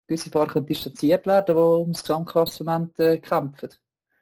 gewisse 0.06 0.30
Fahrer 0.30 0.48
können 0.52 0.66
distanziert 0.66 1.26
werden, 1.26 1.56
die 1.56 1.60
ums 1.62 2.02
Gesamtklassement 2.02 2.98
äh, 3.00 3.18
kämpfen. 3.18 3.70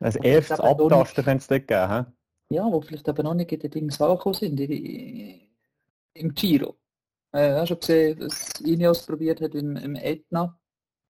Als 0.00 0.16
Aber 0.16 0.26
erstes 0.26 0.60
Abtasten 0.60 1.24
könnte 1.24 1.42
es 1.42 1.46
dort 1.48 1.66
geben. 1.68 1.90
hä? 1.90 2.04
Ja, 2.50 2.64
wo 2.70 2.80
vielleicht 2.82 3.08
aber 3.08 3.22
noch 3.22 3.34
nicht 3.34 3.50
in 3.52 3.60
den 3.60 3.70
Dings 3.70 4.00
angekommen 4.00 4.34
sind, 4.34 4.60
in, 4.60 4.68
die- 4.68 5.50
im 6.14 6.34
Giro. 6.34 6.78
Äh, 7.32 7.52
hast 7.54 7.70
du 7.70 7.76
gesehen, 7.76 8.18
dass 8.20 8.50
Ineos 8.60 9.06
probiert 9.06 9.40
hat 9.40 9.54
im, 9.54 9.76
im 9.76 9.96
Etna 9.96 10.58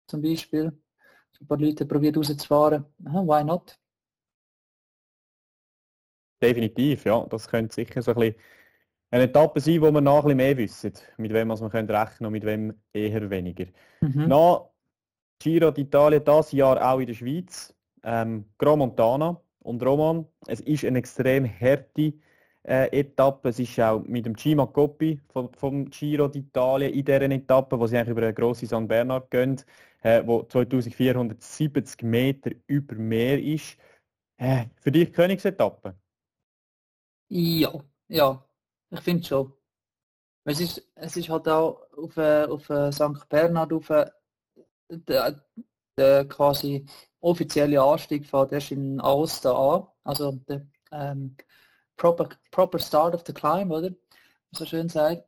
zum 0.06 0.23
Beispiel. 0.23 0.73
Ein 1.40 1.46
paar 1.46 1.58
Leute 1.58 1.84
probiert 1.84 2.16
rauszufahren. 2.16 2.84
Aha, 3.04 3.23
why 3.23 3.44
not? 3.44 3.78
Definitiv, 6.40 7.04
ja. 7.04 7.26
Das 7.26 7.49
könnte 7.49 7.75
sicher 7.75 8.02
so 8.02 8.12
ein 8.12 8.18
bisschen 8.18 8.37
eine 9.11 9.25
Etappe 9.25 9.61
sein, 9.61 9.80
wo 9.80 9.90
wir 9.90 10.00
noch 10.00 10.18
ein 10.18 10.23
bisschen 10.23 10.37
mehr 10.37 10.56
wissen, 10.56 10.92
mit 11.18 11.32
wem 11.32 11.49
was 11.49 11.61
wir 11.61 11.70
können 11.70 11.88
rechnen 11.88 12.26
und 12.26 12.32
mit 12.32 12.44
wem 12.44 12.75
eher 12.92 13.30
weniger. 13.30 13.66
Mhm. 14.00 14.28
Nach 14.28 14.70
Giro 15.38 15.68
d'Italia 15.68 16.20
das 16.20 16.52
Jahr 16.52 16.84
auch 16.84 16.99
in 16.99 17.06
der 17.06 17.14
Schweiz, 17.14 17.75
ähm, 18.02 18.46
Grand 18.58 18.78
Montana 18.78 19.40
und 19.61 19.82
Roman. 19.84 20.26
Es 20.46 20.61
ist 20.61 20.84
eine 20.84 20.99
extrem 20.99 21.46
harte 21.46 22.14
äh, 22.64 22.88
Etappe. 22.99 23.50
Es 23.50 23.59
ist 23.59 23.78
auch 23.80 24.02
mit 24.04 24.26
dem 24.26 24.37
Cima 24.37 24.66
Coppi 24.66 25.21
vom, 25.28 25.52
vom 25.54 25.90
Giro 25.90 26.26
d'Italia 26.26 26.88
in 26.88 27.04
dieser 27.04 27.23
Etappe, 27.23 27.78
wo 27.78 27.87
sie 27.87 27.97
eigentlich 27.97 28.11
über 28.11 28.23
eine 28.23 28.35
grosse 28.35 28.66
St. 28.66 28.88
Bernard 28.88 29.30
gehen, 29.30 29.61
äh, 30.02 30.23
wo 30.26 30.42
2470 30.42 32.02
Meter 32.02 32.50
über 32.66 32.94
Meer 32.97 33.42
ist. 33.42 33.76
Äh, 34.37 34.66
für 34.80 34.90
dich 34.90 35.12
Königsetappe? 35.12 35.94
Ja, 37.28 37.73
ja, 38.09 38.44
ich 38.90 39.00
finde 39.00 39.25
schon. 39.25 39.52
Es 40.47 40.61
ist, 40.61 40.87
es 40.94 41.16
ist 41.16 41.28
halt 41.30 41.49
auch 41.49 41.80
auf, 41.97 42.16
äh, 42.16 42.44
auf 42.44 42.68
äh, 42.68 42.92
St. 42.92 43.28
Bernhard 43.28 43.73
auf 43.73 43.88
äh, 43.90 44.11
der, 44.90 45.42
der 45.97 46.26
quasi 46.26 46.85
offizielle 47.21 47.83
Anstieg 47.83 48.26
fährt 48.26 48.52
erst 48.52 48.73
in 48.73 49.00
Aosta 49.00 49.52
an, 49.52 49.87
also 50.02 50.33
der 50.33 50.66
ähm, 50.92 51.37
proper, 51.96 52.28
proper 52.50 52.78
start 52.78 53.14
of 53.14 53.22
the 53.26 53.32
climb, 53.32 53.70
oder? 53.70 53.90
So 54.52 54.64
schön 54.64 54.88
sagt. 54.88 55.24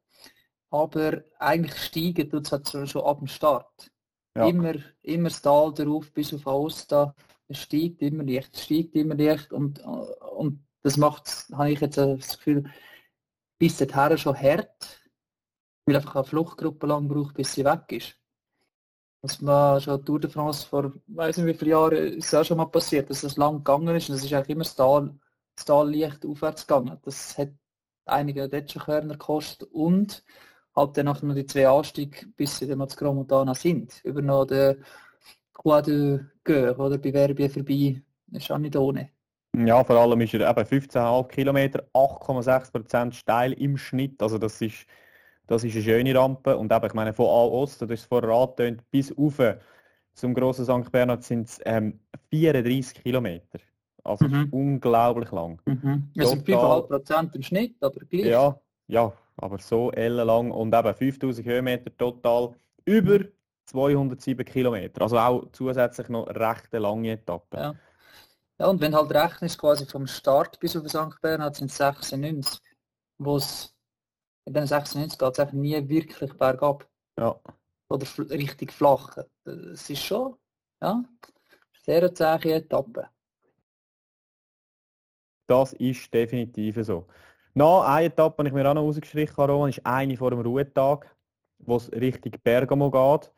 Aber 0.70 1.22
eigentlich 1.38 1.76
steigen 1.76 2.28
tut 2.28 2.46
es 2.46 2.52
halt 2.52 2.90
schon, 2.90 3.02
ab 3.02 3.18
dem 3.18 3.28
Start. 3.28 3.90
Ja. 4.36 4.46
Immer, 4.46 4.74
immer 5.02 5.28
das 5.28 5.40
Tal 5.40 5.72
darauf 5.72 6.12
bis 6.12 6.34
auf 6.34 6.46
Aosta. 6.46 7.14
Es 7.48 7.58
steigt 7.58 8.02
immer 8.02 8.24
leicht, 8.24 8.54
es 8.54 8.64
steigt 8.64 8.94
immer 8.96 9.14
leicht 9.14 9.52
und, 9.52 9.78
und 9.80 10.66
das 10.82 10.96
macht, 10.96 11.46
habe 11.52 11.70
ich 11.70 11.80
jetzt 11.80 11.96
das 11.96 12.36
Gefühl, 12.36 12.70
bis 13.58 13.78
dahin 13.78 14.18
schon 14.18 14.36
hart, 14.36 15.00
weil 15.86 15.96
einfach 15.96 16.16
eine 16.16 16.24
Fluchtgruppe 16.24 16.86
lang 16.86 17.08
braucht, 17.08 17.34
bis 17.34 17.54
sie 17.54 17.64
weg 17.64 17.90
ist. 17.90 18.16
Was 19.22 19.40
man 19.40 19.80
schon 19.80 20.04
Tour 20.04 20.20
de 20.20 20.30
France 20.30 20.66
vor, 20.66 20.92
weiß 21.06 21.38
nicht 21.38 21.46
wie 21.46 21.54
viele 21.54 21.70
Jahren, 21.70 21.96
ist 22.18 22.34
auch 22.34 22.44
schon 22.44 22.58
mal 22.58 22.66
passiert, 22.66 23.08
dass 23.10 23.22
es 23.22 23.36
lang 23.36 23.58
gegangen 23.58 23.96
ist 23.96 24.10
und 24.10 24.16
es 24.16 24.24
ist 24.24 24.32
eigentlich 24.32 24.50
immer 24.50 24.64
das 24.64 24.76
Tal, 24.76 25.18
das 25.56 25.64
Tal 25.64 25.94
leicht 25.94 26.24
aufwärts 26.24 26.66
gegangen. 26.66 26.98
Das 27.02 27.36
hat 27.38 27.50
einige 28.04 28.48
dort 28.48 28.70
schon 28.70 28.82
Körner 28.82 29.14
gekostet 29.14 29.68
und 29.72 30.24
halt 30.74 30.96
dann 30.96 31.06
noch 31.06 31.20
die 31.20 31.46
zwei 31.46 31.68
Anstiege, 31.68 32.26
bis 32.36 32.58
sie 32.58 32.66
dann 32.66 32.78
mal 32.78 32.88
zu 32.88 32.96
Grand 32.96 33.16
Montana 33.16 33.54
sind. 33.54 34.00
Über 34.04 34.22
noch 34.22 34.44
den 34.44 34.84
Croix 35.52 35.84
de 35.84 36.20
Gueur 36.44 36.78
oder 36.78 36.98
bei 36.98 37.12
Verbier 37.12 37.50
vorbei, 37.50 38.02
das 38.26 38.44
ist 38.44 38.50
auch 38.52 38.58
nicht 38.58 38.76
ohne. 38.76 39.10
Ja, 39.56 39.82
vor 39.84 39.96
allem 39.96 40.20
ist 40.20 40.34
er 40.34 40.50
eben 40.50 40.66
15,5 40.66 41.28
Kilometer, 41.28 41.88
8,6% 41.94 43.12
steil 43.12 43.52
im 43.54 43.78
Schnitt. 43.78 44.22
Also 44.22 44.36
das 44.36 44.60
ist, 44.60 44.86
das 45.46 45.64
ist 45.64 45.74
eine 45.74 45.82
schöne 45.82 46.14
Rampe. 46.14 46.58
Und 46.58 46.70
eben, 46.70 46.86
ich 46.86 46.92
meine, 46.92 47.14
von 47.14 47.26
A-Ost, 47.26 47.80
du 47.80 47.86
hast 47.86 47.92
es 47.92 48.04
vorher 48.04 48.28
angetönt, 48.30 48.82
bis 48.90 49.16
rauf 49.16 49.40
zum 50.12 50.34
grossen 50.34 50.64
St. 50.64 50.90
Bernhard 50.92 51.24
sind 51.24 51.48
es 51.48 51.60
ähm, 51.64 52.00
34 52.30 53.02
Kilometer. 53.02 53.58
Also 54.06 54.26
Mhm. 54.28 54.48
unglaublich 54.52 55.30
lang. 55.32 55.60
Mhm. 55.66 56.10
Es 56.16 56.30
sind 56.30 56.46
Total. 56.46 56.82
5,5% 56.82 57.34
im 57.34 57.42
Schnitt, 57.42 57.76
aber 57.82 58.00
gleich. 58.06 58.26
Ja, 58.26 58.58
ja, 58.88 59.12
aber 59.36 59.58
so 59.58 59.90
ellenlang 59.92 60.50
und 60.50 60.74
eben 60.74 60.94
5000 60.94 61.46
Höhenmeter 61.46 61.96
total 61.96 62.54
über 62.84 63.20
207 63.66 64.44
Kilometer. 64.44 65.02
Also 65.02 65.18
auch 65.18 65.46
zusätzlich 65.52 66.08
noch 66.08 66.26
recht 66.28 66.68
eine 66.72 66.82
lange 66.82 67.12
Etappe. 67.12 67.56
Ja. 67.56 67.74
Ja, 68.58 68.66
und 68.68 68.80
wenn 68.80 68.94
halt 68.94 69.10
rechnest, 69.12 69.58
quasi 69.58 69.84
vom 69.84 70.06
Start 70.06 70.58
bis 70.60 70.76
auf 70.76 70.88
St. 70.88 71.20
Bernhard 71.20 71.56
sind 71.56 71.70
es 71.70 71.76
96, 71.76 72.58
wo 73.18 73.36
es 73.36 73.74
in 74.46 74.54
den 74.54 74.66
96 74.66 75.18
geht 75.18 75.38
es 75.38 75.52
nie 75.52 75.88
wirklich 75.88 76.32
bergab 76.34 76.88
Ja. 77.18 77.38
oder 77.90 78.06
richtig 78.30 78.72
flach. 78.72 79.18
Es 79.44 79.90
ist 79.90 80.02
schon, 80.02 80.36
ja, 80.80 81.02
sehr 81.84 82.14
zähe 82.14 82.54
Etappe. 82.54 83.08
Das 85.46 85.72
ist 85.74 86.12
definitiv 86.12 86.76
so. 86.84 87.06
Noch 87.54 87.82
eine 87.84 88.06
Etappe, 88.06 88.42
die 88.44 88.48
ich 88.48 88.54
mir 88.54 88.68
auch 88.68 88.74
noch 88.74 88.82
rausgestrichen 88.82 89.36
habe, 89.36 89.52
Roman, 89.52 89.70
ist 89.70 89.84
eine 89.86 90.16
vor 90.16 90.30
dem 90.30 90.40
Ruhetag, 90.40 91.16
wo 91.58 91.76
es 91.76 91.90
Richtung 91.92 92.32
Bergamo 92.42 92.90
geht. 92.90 93.32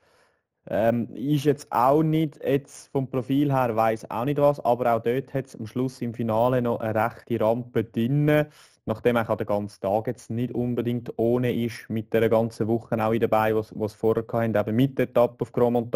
Ähm, 0.70 1.14
ist 1.14 1.44
jetzt 1.44 1.72
auch 1.72 2.02
nicht, 2.02 2.38
jetzt 2.44 2.88
vom 2.92 3.08
Profil 3.10 3.52
her 3.52 3.74
weiß 3.74 4.10
auch 4.10 4.24
nicht 4.26 4.38
was, 4.38 4.60
aber 4.60 4.94
auch 4.94 5.02
dort 5.02 5.32
hat 5.32 5.46
es 5.46 5.56
am 5.56 5.66
Schluss 5.66 6.02
im 6.02 6.12
Finale 6.14 6.60
noch 6.60 6.80
eine 6.80 6.94
rechte 6.94 7.40
Rampe 7.40 7.84
drin, 7.84 8.46
nachdem 8.84 9.16
auch 9.16 9.36
der 9.36 9.46
ganze 9.46 9.80
Tag 9.80 10.08
jetzt 10.08 10.30
nicht 10.30 10.52
unbedingt 10.54 11.12
ohne 11.16 11.54
ist, 11.54 11.88
mit 11.88 12.12
der 12.12 12.28
ganzen 12.28 12.68
Woche 12.68 13.02
auch 13.02 13.12
in 13.12 13.20
dabei, 13.20 13.54
was 13.56 13.72
was 13.78 13.94
vorher 13.94 14.24
hatten, 14.30 14.54
eben 14.54 14.76
mit 14.76 14.98
der 14.98 15.08
Etappe 15.08 15.42
auf 15.42 15.52
Grand. 15.52 15.94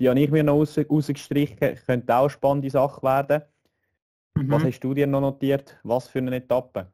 Die 0.00 0.08
habe 0.08 0.20
ich 0.20 0.30
mir 0.30 0.44
noch 0.44 0.54
raus, 0.54 0.78
rausgestrichen, 0.78 1.76
könnte 1.86 2.14
auch 2.14 2.22
eine 2.22 2.30
spannende 2.30 2.70
Sache 2.70 3.02
werden. 3.02 3.42
Was 4.46 4.62
Mhm. 4.62 4.64
hast 4.64 4.80
du 4.80 4.94
dir 4.94 5.06
noch 5.06 5.20
notiert? 5.20 5.78
Was 5.84 6.08
für 6.08 6.18
eine 6.18 6.36
Etappe? 6.36 6.92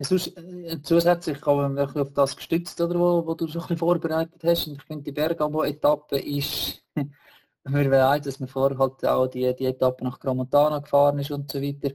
Sonst, 0.00 0.36
äh, 0.36 0.80
zusätzlich 0.82 1.40
kann 1.40 1.56
man 1.56 1.78
auf 1.78 2.12
das 2.12 2.36
gestützt, 2.36 2.80
oder, 2.80 2.98
wo, 2.98 3.26
wo 3.26 3.34
du 3.34 3.46
schon 3.46 3.60
ein 3.62 3.62
bisschen 3.62 3.78
vorbereitet 3.78 4.42
hast. 4.44 4.66
Und 4.66 4.74
ich 4.76 4.82
finde, 4.82 5.04
die 5.04 5.12
Bergamo-Etappe 5.12 6.18
ist 6.18 6.84
mir 7.64 7.90
weiß, 7.90 8.22
dass 8.24 8.40
man 8.40 8.48
vorher 8.48 8.78
halt 8.78 9.04
auch 9.06 9.26
die, 9.28 9.54
die 9.56 9.66
Etappe 9.66 10.04
nach 10.04 10.20
Gramontana 10.20 10.80
gefahren 10.80 11.18
ist 11.20 11.30
und 11.30 11.50
so 11.50 11.62
weiter. 11.62 11.92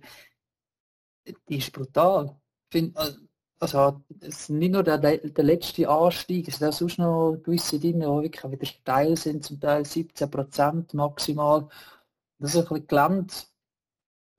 Die 1.49 1.57
ist 1.57 1.71
brutal. 1.73 2.39
Find, 2.71 2.97
also, 3.59 4.03
es 4.21 4.41
ist 4.41 4.49
nicht 4.49 4.71
nur 4.71 4.83
der, 4.83 4.97
der 4.97 5.43
letzte 5.43 5.87
Anstieg, 5.89 6.47
es 6.47 6.57
sind 6.59 6.69
auch 6.69 6.73
sonst 6.73 6.97
noch 6.97 7.37
gewisse 7.43 7.79
Dinge, 7.79 8.05
die 8.05 8.23
wirklich 8.23 8.51
wieder 8.51 8.65
steil 8.65 9.17
sind, 9.17 9.43
zum 9.45 9.59
Teil 9.59 9.85
17% 9.85 10.93
maximal. 10.93 11.67
Das 12.39 12.55
ist 12.55 12.57
ein 12.57 12.63
bisschen 12.69 12.87
Gelände, 12.87 13.33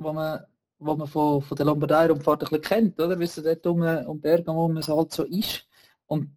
wo 0.00 0.12
man, 0.12 0.44
wo 0.78 0.96
man 0.96 1.06
von, 1.06 1.42
von 1.42 1.56
der 1.56 1.66
Lombardei-Rundfahrt 1.66 2.42
ein 2.42 2.48
bisschen 2.48 2.62
kennt, 2.62 3.00
oder? 3.00 3.18
Wie 3.18 3.24
es 3.24 3.34
dort 3.36 3.66
um, 3.66 3.82
um 3.82 4.20
Bergamo 4.20 4.70
es 4.78 4.88
halt 4.88 5.12
so 5.12 5.24
ist. 5.24 5.68
Und 6.06 6.36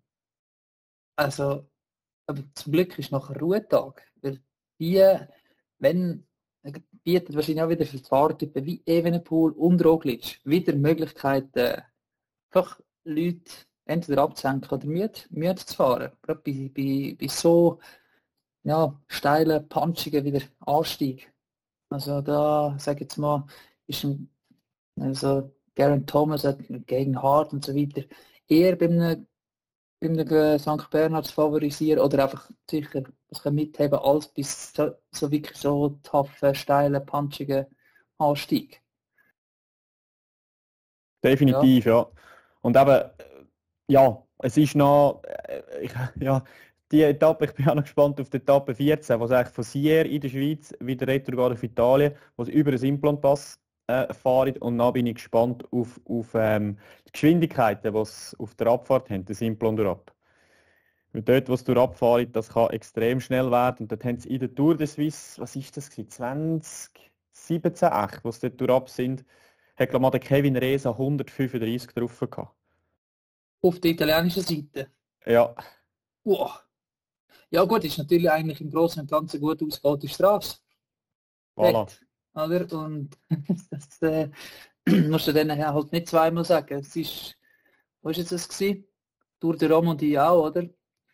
also, 1.16 1.68
aber 2.28 2.44
zum 2.56 2.74
Glück 2.74 2.98
ist 3.00 3.12
noch 3.12 3.30
ein 3.30 3.38
Ruhetag, 3.38 4.04
weil 4.22 4.42
die, 4.80 5.02
wenn 5.80 6.26
bietet 7.04 7.36
wahrscheinlich 7.36 7.64
auch 7.64 7.70
wieder 7.70 7.86
für 7.86 8.00
Fahrtypen 8.00 8.66
wie 8.66 8.82
Evenepoel 8.86 9.52
und 9.52 9.84
Roglic 9.84 10.40
wieder 10.46 10.74
Möglichkeiten, 10.76 11.82
einfach 12.50 12.80
Leute 13.04 13.52
entweder 13.86 14.24
abzuhängen 14.24 14.64
oder 14.70 14.86
müde, 14.86 15.20
müde 15.30 15.56
zu 15.56 15.76
fahren. 15.76 16.12
Gerade 16.22 16.42
bei, 16.42 16.72
bei, 16.74 17.18
bei 17.20 17.28
so 17.28 17.80
ja, 18.64 18.98
steilen, 19.08 19.68
punchigen 19.68 20.24
wieder 20.24 20.42
Anstieg. 20.62 21.33
Also 21.94 22.22
da, 22.22 22.76
sage 22.80 22.98
ich 22.98 23.02
jetzt 23.02 23.18
mal, 23.18 23.46
ist 23.86 24.04
ein, 24.04 24.28
also 25.00 25.54
Garen 25.76 26.08
Thomas 26.08 26.44
hat 26.44 26.58
gegen 26.88 27.22
Hart 27.22 27.54
und 27.54 27.64
so 27.64 27.76
weiter 27.76 28.02
eher 28.48 28.76
bei 28.76 28.86
einem 28.86 29.28
beim 30.00 30.58
St. 30.58 30.90
Bernhard 30.90 31.28
zu 31.28 31.34
favorisieren 31.34 32.00
oder 32.00 32.24
einfach 32.24 32.50
sicher 32.70 33.04
das 33.30 33.46
mitheben 33.46 34.00
als 34.00 34.28
bis 34.28 34.74
so, 34.74 34.96
so 35.12 35.32
wirklich 35.32 35.56
so 35.56 35.90
taffe, 36.02 36.56
steile, 36.56 37.00
punchige 37.00 37.68
Anstieg. 38.18 38.82
Definitiv, 41.24 41.86
ja. 41.86 42.00
ja. 42.00 42.12
Und 42.62 42.76
eben, 42.76 43.12
ja, 43.88 44.26
es 44.40 44.58
ist 44.58 44.76
noch, 44.76 45.22
äh, 45.26 45.62
ich, 45.82 45.94
ja, 46.20 46.44
die 46.92 47.02
Etappe, 47.02 47.46
ich 47.46 47.54
bin 47.54 47.68
auch 47.70 47.76
noch 47.76 47.84
gespannt 47.84 48.20
auf 48.20 48.30
die 48.30 48.38
Etappe 48.38 48.76
14, 48.76 49.20
was 49.20 49.32
eigentlich 49.32 49.54
von 49.54 49.64
Sier 49.64 50.06
in 50.06 50.22
der 50.22 50.30
Schweiz 50.30 50.74
wieder 50.80 51.08
retour 51.08 51.52
auf 51.52 51.64
Italien, 51.64 52.14
wo 52.38 52.44
über 52.44 52.72
den 52.72 52.80
Simplon-Pass 52.80 53.60
äh, 53.88 54.14
fahren 54.14 54.58
und 54.58 54.78
dann 54.78 54.94
bin 54.94 55.08
ich 55.08 55.16
gespannt 55.16 55.66
auf, 55.72 56.00
auf 56.06 56.30
ähm, 56.36 56.78
die 57.08 57.12
Geschwindigkeiten, 57.12 57.94
die 57.94 58.06
sie 58.06 58.38
auf 58.40 58.56
der 58.56 58.68
Abfahrt 58.68 59.10
haben, 59.10 59.26
den 59.26 59.36
Simplon 59.36 59.76
durchab. 59.76 60.14
Weil 61.12 61.22
dort, 61.22 61.50
wo 61.50 61.56
sie 61.56 61.66
durchfahren, 61.66 62.32
das 62.32 62.50
kann 62.50 62.70
extrem 62.72 63.20
schnell 63.20 63.52
werden 63.52 63.84
und 63.84 63.92
dort 63.92 64.04
haben 64.06 64.20
sie 64.20 64.30
in 64.30 64.40
der 64.40 64.54
Tour 64.54 64.78
de 64.78 64.88
Suisse, 64.88 65.40
was 65.42 65.56
ist 65.56 65.76
das 65.78 65.90
gewesen, 65.90 66.10
2017, 66.10 67.90
echt, 67.90 68.24
wo 68.24 68.32
sie 68.32 68.50
dort 68.50 68.62
durchab 68.62 68.90
sind, 68.90 69.26
hat 69.76 69.90
glaube 69.90 70.12
der 70.12 70.20
Kevin 70.20 70.56
Reza 70.56 70.92
135 70.92 71.94
drauf 71.94 72.20
gehabt. 72.20 72.56
Auf 73.62 73.80
der 73.80 73.92
italienischen 73.92 74.44
Seite? 74.44 74.92
Ja. 75.26 75.56
Wow. 76.24 76.63
Ja 77.54 77.64
gut, 77.66 77.84
ist 77.84 78.00
natürlich 78.00 78.32
eigentlich 78.32 78.62
im 78.62 78.72
Großen 78.72 79.04
und 79.04 79.12
Ganzen 79.12 79.40
gut 79.40 79.62
ausgebaute 79.62 80.08
Straße. 80.08 80.58
Voilà. 81.56 81.88
Oder? 82.34 82.80
Und 82.80 83.12
das 83.70 84.02
äh, 84.02 84.30
musst 85.08 85.28
du 85.28 85.34
dann 85.34 85.52
halt 85.52 85.92
nicht 85.92 86.08
zweimal 86.08 86.44
sagen. 86.44 86.80
Es 86.80 86.96
ist, 86.96 87.38
wo 88.02 88.10
ist 88.10 88.18
jetzt 88.18 88.32
das 88.32 88.50
gewesen? 88.50 88.88
Tour 89.40 89.56
de 89.56 89.72
Romandie 89.72 90.18
auch, 90.18 90.48
oder? 90.48 90.68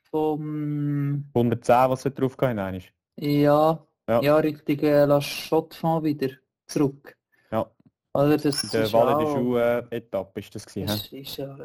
Vom 0.10 1.26
110, 1.36 1.90
was 1.90 2.04
du 2.04 2.12
drauf 2.12 2.38
gehabt 2.38 2.78
ist. 2.78 2.88
Ja, 3.18 3.86
ja, 4.08 4.22
ja 4.22 4.38
Richtung 4.38 4.80
äh, 4.80 5.04
La 5.04 5.20
Chaux-de-Fonds 5.20 6.06
wieder 6.06 6.30
zurück. 6.68 7.18
Ja. 7.52 7.70
Oder 8.14 8.38
das 8.38 8.62
der 8.62 8.92
Valle 8.94 9.26
de 9.26 9.34
Schuhe-Etappe 9.34 10.40
ist 10.40 10.56
das 10.56 10.66
gewesen. 10.66 10.96
Ist, 10.96 11.12
ist, 11.12 11.38
ja, 11.38 11.58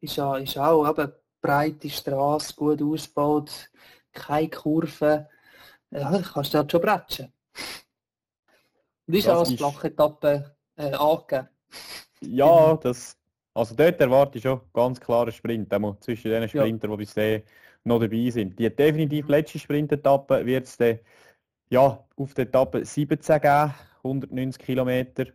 ist, 0.00 0.16
ja, 0.16 0.36
ist 0.38 0.56
auch 0.56 0.88
eben 0.88 1.12
breite 1.42 1.90
Straße, 1.90 2.54
gut 2.54 2.80
ausgebaut, 2.80 3.70
keine 4.14 4.48
Kurven. 4.48 5.26
Ja, 5.90 6.22
kannst 6.22 6.54
du 6.54 6.58
dort 6.58 6.72
schon 6.72 6.80
bretschen. 6.80 7.32
Und 9.06 9.14
ist 9.14 9.28
auch 9.28 9.40
als 9.40 9.52
flache 9.52 9.88
Etappe 9.88 10.56
äh, 10.76 10.92
angegeben. 10.92 11.48
Ja, 12.20 12.76
das, 12.76 13.18
also 13.52 13.74
dort 13.74 14.00
erwarte 14.00 14.38
ich 14.38 14.44
schon 14.44 14.60
ganz 14.72 14.98
klaren 14.98 15.32
Sprint, 15.32 15.72
zwischen 16.00 16.30
den 16.30 16.48
Sprinter, 16.48 16.88
ja. 16.88 16.96
die 16.96 16.96
bisher 16.96 17.42
noch 17.84 18.00
dabei 18.00 18.30
sind. 18.30 18.58
Die 18.58 18.74
definitiv 18.74 19.28
letzte 19.28 19.58
Sprintetappe 19.58 20.44
wird 20.46 20.64
es 20.66 20.78
ja, 21.68 22.04
auf 22.16 22.34
der 22.34 22.46
Etappe 22.46 22.84
17 22.84 23.40
geben, 23.40 23.74
190 24.02 24.62
Kilometer, 24.62 25.26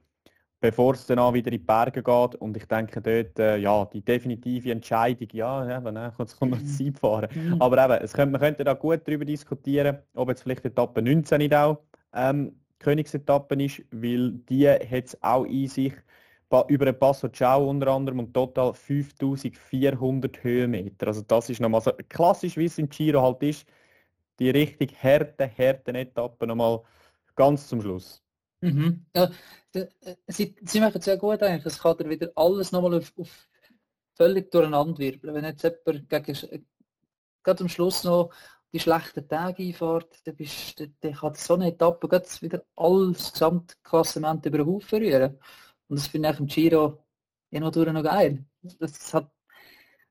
bevor 0.60 0.94
es 0.94 1.06
dann 1.06 1.20
auch 1.20 1.34
wieder 1.34 1.48
in 1.48 1.60
die 1.60 1.66
Berge 1.66 2.04
geht. 2.04 2.36
Und 2.36 2.58
ich 2.58 2.66
denke 2.66 3.02
dort, 3.02 3.40
äh, 3.40 3.58
ja, 3.58 3.86
die 3.86 4.02
definitive 4.02 4.72
Entscheidung, 4.72 5.28
ja, 5.32 5.78
eben, 5.78 5.94
ne, 5.94 6.14
jetzt 6.18 6.38
kommt 6.38 6.52
noch 6.52 6.64
Zeit 6.64 7.00
fahren. 7.00 7.30
Mhm. 7.34 7.62
Aber 7.62 7.84
eben, 7.84 8.04
es 8.04 8.14
könnte, 8.14 8.32
man 8.32 8.42
könnte 8.42 8.64
da 8.64 8.74
gut 8.74 9.02
darüber 9.06 9.26
diskutieren, 9.26 10.00
ob 10.14 10.30
jetzt 10.30 10.44
vielleicht 10.44 10.64
die 10.64 10.70
Etappe 10.70 11.02
19 11.02 11.38
nicht 11.38 11.54
auch 11.56 11.80
ähm, 12.14 12.54
Königsetappe 12.80 13.56
ist, 13.64 13.84
weil 13.92 14.32
die 14.50 14.70
hat 14.70 15.06
es 15.06 15.22
auch 15.22 15.46
in 15.46 15.68
sich 15.68 15.94
über 16.68 16.86
den 16.86 16.98
Passo 16.98 17.30
Ciao 17.30 17.70
unter 17.70 17.88
anderem 17.90 18.20
und 18.20 18.34
total 18.34 18.74
5400 18.74 20.44
Höhenmeter. 20.44 21.08
Also 21.08 21.22
das 21.22 21.50
ist 21.50 21.62
nochmal 21.62 21.82
so 21.82 21.92
klassisch, 22.10 22.58
wie 22.58 22.66
es 22.66 22.80
im 22.80 22.90
Giro 22.90 23.22
halt 23.22 23.44
ist, 23.44 23.68
die 24.40 24.50
richtig 24.50 24.96
harte, 25.04 25.50
harte 25.58 25.94
Etappe 25.94 26.48
nochmal 26.48 26.82
ganz 27.36 27.68
zum 27.68 27.82
Schluss. 27.82 28.24
Mhm. 28.62 29.06
Ja, 29.16 29.32
sie, 30.28 30.56
sie 30.62 30.80
machen 30.80 30.98
es 31.00 31.06
sehr 31.06 31.18
gut 31.18 31.42
eigentlich. 31.44 31.66
Es 31.66 31.80
kann 31.80 31.98
wieder 32.10 32.32
alles 32.36 32.72
nochmal 32.72 32.96
auf, 32.96 33.14
auf 33.18 33.48
völlig 34.16 34.52
durcheinander 34.52 34.98
wirbeln. 34.98 35.34
Wenn 35.36 35.46
jetzt 35.46 35.64
jemand 35.64 36.10
gegen, 36.10 36.68
gerade 37.44 37.64
am 37.64 37.70
Schluss 37.70 38.04
noch 38.04 38.32
die 38.74 38.80
schlechten 38.80 39.28
Tage 39.28 39.64
einfährt, 39.64 40.26
dann, 40.26 40.36
bist, 40.36 40.80
dann 41.02 41.14
kann 41.14 41.34
so 41.36 41.56
eine 41.56 41.70
Etappe 41.70 42.10
wieder 42.42 42.64
alles 42.76 43.32
Gesamtklassement 43.34 44.46
über 44.46 44.60
den 44.60 44.68
Haufen 44.68 45.00
rühren. 45.00 45.40
Und 45.88 46.00
das 46.00 46.08
finde 46.08 46.30
ich 46.32 46.40
im 46.40 46.48
Giro 46.48 47.04
ja 47.52 47.60
noch 47.62 47.72
geil. 48.04 48.46
Das 48.80 49.14
hat 49.14 49.32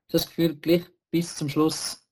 das 0.09 0.27
Gefühl, 0.27 0.55
gleich 0.57 0.85
bis 1.11 1.35
zum 1.35 1.49
Schluss 1.49 2.05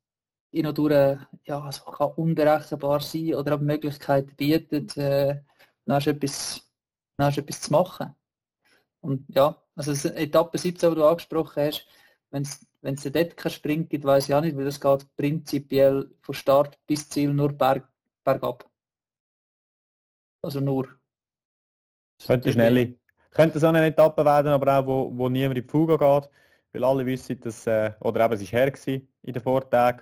durch, 0.51 1.19
ja, 1.45 1.61
also 1.61 1.83
kann 1.85 2.11
unberechenbar 2.15 3.01
sein 3.01 3.35
oder 3.35 3.55
auch 3.55 3.59
Möglichkeiten 3.59 4.35
bietet, 4.35 4.97
äh, 4.97 5.41
dann 5.87 6.01
etwas, 6.01 6.61
dann 7.17 7.33
etwas 7.33 7.61
zu 7.61 7.71
machen. 7.71 8.13
Und 9.01 9.25
ja, 9.29 9.55
also 9.75 10.09
Etappe 10.09 10.57
17, 10.57 10.89
die 10.89 10.95
du 10.95 11.05
angesprochen 11.05 11.63
hast, 11.63 11.87
wenn 12.29 12.43
es 12.43 13.03
dort 13.03 13.37
keinen 13.37 13.51
Sprint 13.51 13.89
gibt, 13.89 14.05
weiß 14.05 14.27
ich 14.27 14.35
auch 14.35 14.41
nicht, 14.41 14.57
weil 14.57 14.67
es 14.67 14.79
geht 14.79 15.15
prinzipiell 15.15 16.09
von 16.21 16.35
Start 16.35 16.77
bis 16.85 17.09
Ziel 17.09 17.33
nur 17.33 17.53
berg, 17.53 17.87
bergab. 18.23 18.69
Also 20.41 20.59
nur. 20.59 20.87
Könnte 22.25 22.51
schnell. 22.51 22.97
Könnte 23.31 23.59
so 23.59 23.67
eine 23.67 23.85
Etappe 23.85 24.25
werden, 24.25 24.47
aber 24.47 24.79
auch 24.79 24.85
wo, 24.85 25.11
wo 25.15 25.29
niemand 25.29 25.57
in 25.57 25.63
die 25.63 25.69
Fuge 25.69 25.97
geht, 25.97 26.29
weil 26.73 26.83
alle 26.83 27.05
wissen, 27.05 27.39
dass, 27.39 27.67
äh, 27.67 27.91
oder 27.99 28.25
eben 28.25 28.33
es 28.33 28.41
war 28.41 28.59
her 28.59 28.73
in 29.21 29.33
den 29.33 29.41
Vortagen 29.41 30.01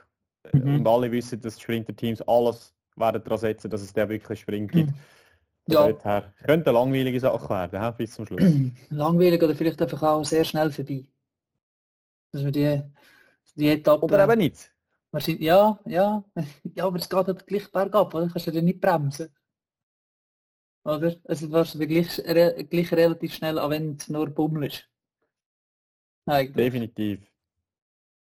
mhm. 0.54 0.76
und 0.76 0.88
alle 0.88 1.12
wissen, 1.12 1.42
dass 1.42 1.56
die 1.56 1.62
Sprinter-Teams 1.62 2.22
alles 2.22 2.74
werden 2.96 3.22
daran 3.24 3.38
setzen, 3.38 3.70
dass 3.70 3.82
es 3.82 3.92
der 3.92 4.08
wirklich 4.08 4.40
Sprint 4.40 4.72
gibt. 4.72 4.92
Mhm. 4.92 4.96
Ja. 5.68 5.88
Her. 5.88 6.34
Könnte 6.44 6.70
eine 6.70 6.80
langweilige 6.80 7.20
Sache 7.20 7.50
werden, 7.50 7.98
bis 7.98 8.14
zum 8.14 8.26
Schluss. 8.26 8.42
Langweilig 8.90 9.42
oder 9.42 9.56
vielleicht 9.56 9.82
einfach 9.82 10.04
auch 10.04 10.24
sehr 10.24 10.44
schnell 10.46 10.72
vorbei. 10.72 11.06
Dass 12.32 12.44
wir 12.44 12.52
die, 12.52 12.82
die 13.56 13.70
Etappe... 13.70 14.04
Oder 14.06 14.24
eben 14.26 14.38
nicht. 14.38 14.72
Ja, 15.40 15.80
ja. 15.86 16.24
Ja, 16.76 16.86
aber 16.86 16.98
es 16.98 17.10
geht 17.10 17.26
halt 17.26 17.48
gleich 17.48 17.72
bergab, 17.72 18.14
oder? 18.14 18.28
Kannst 18.28 18.48
du 18.48 18.52
ja 18.52 18.62
nicht 18.62 18.82
bremsen. 18.82 19.30
Oder? 20.84 21.16
Also 21.24 21.52
warst 21.52 21.76
du 21.76 21.88
gleich, 21.88 22.20
re, 22.20 22.66
gleich 22.70 22.92
relativ 22.92 23.34
schnell, 23.34 23.58
auch 23.58 23.70
wenn 23.72 23.96
es 23.96 24.08
nur 24.08 24.30
Bummel 24.30 24.66
ist. 24.66 24.88
Eigentlich. 26.28 26.56
Definitiv. 26.56 27.20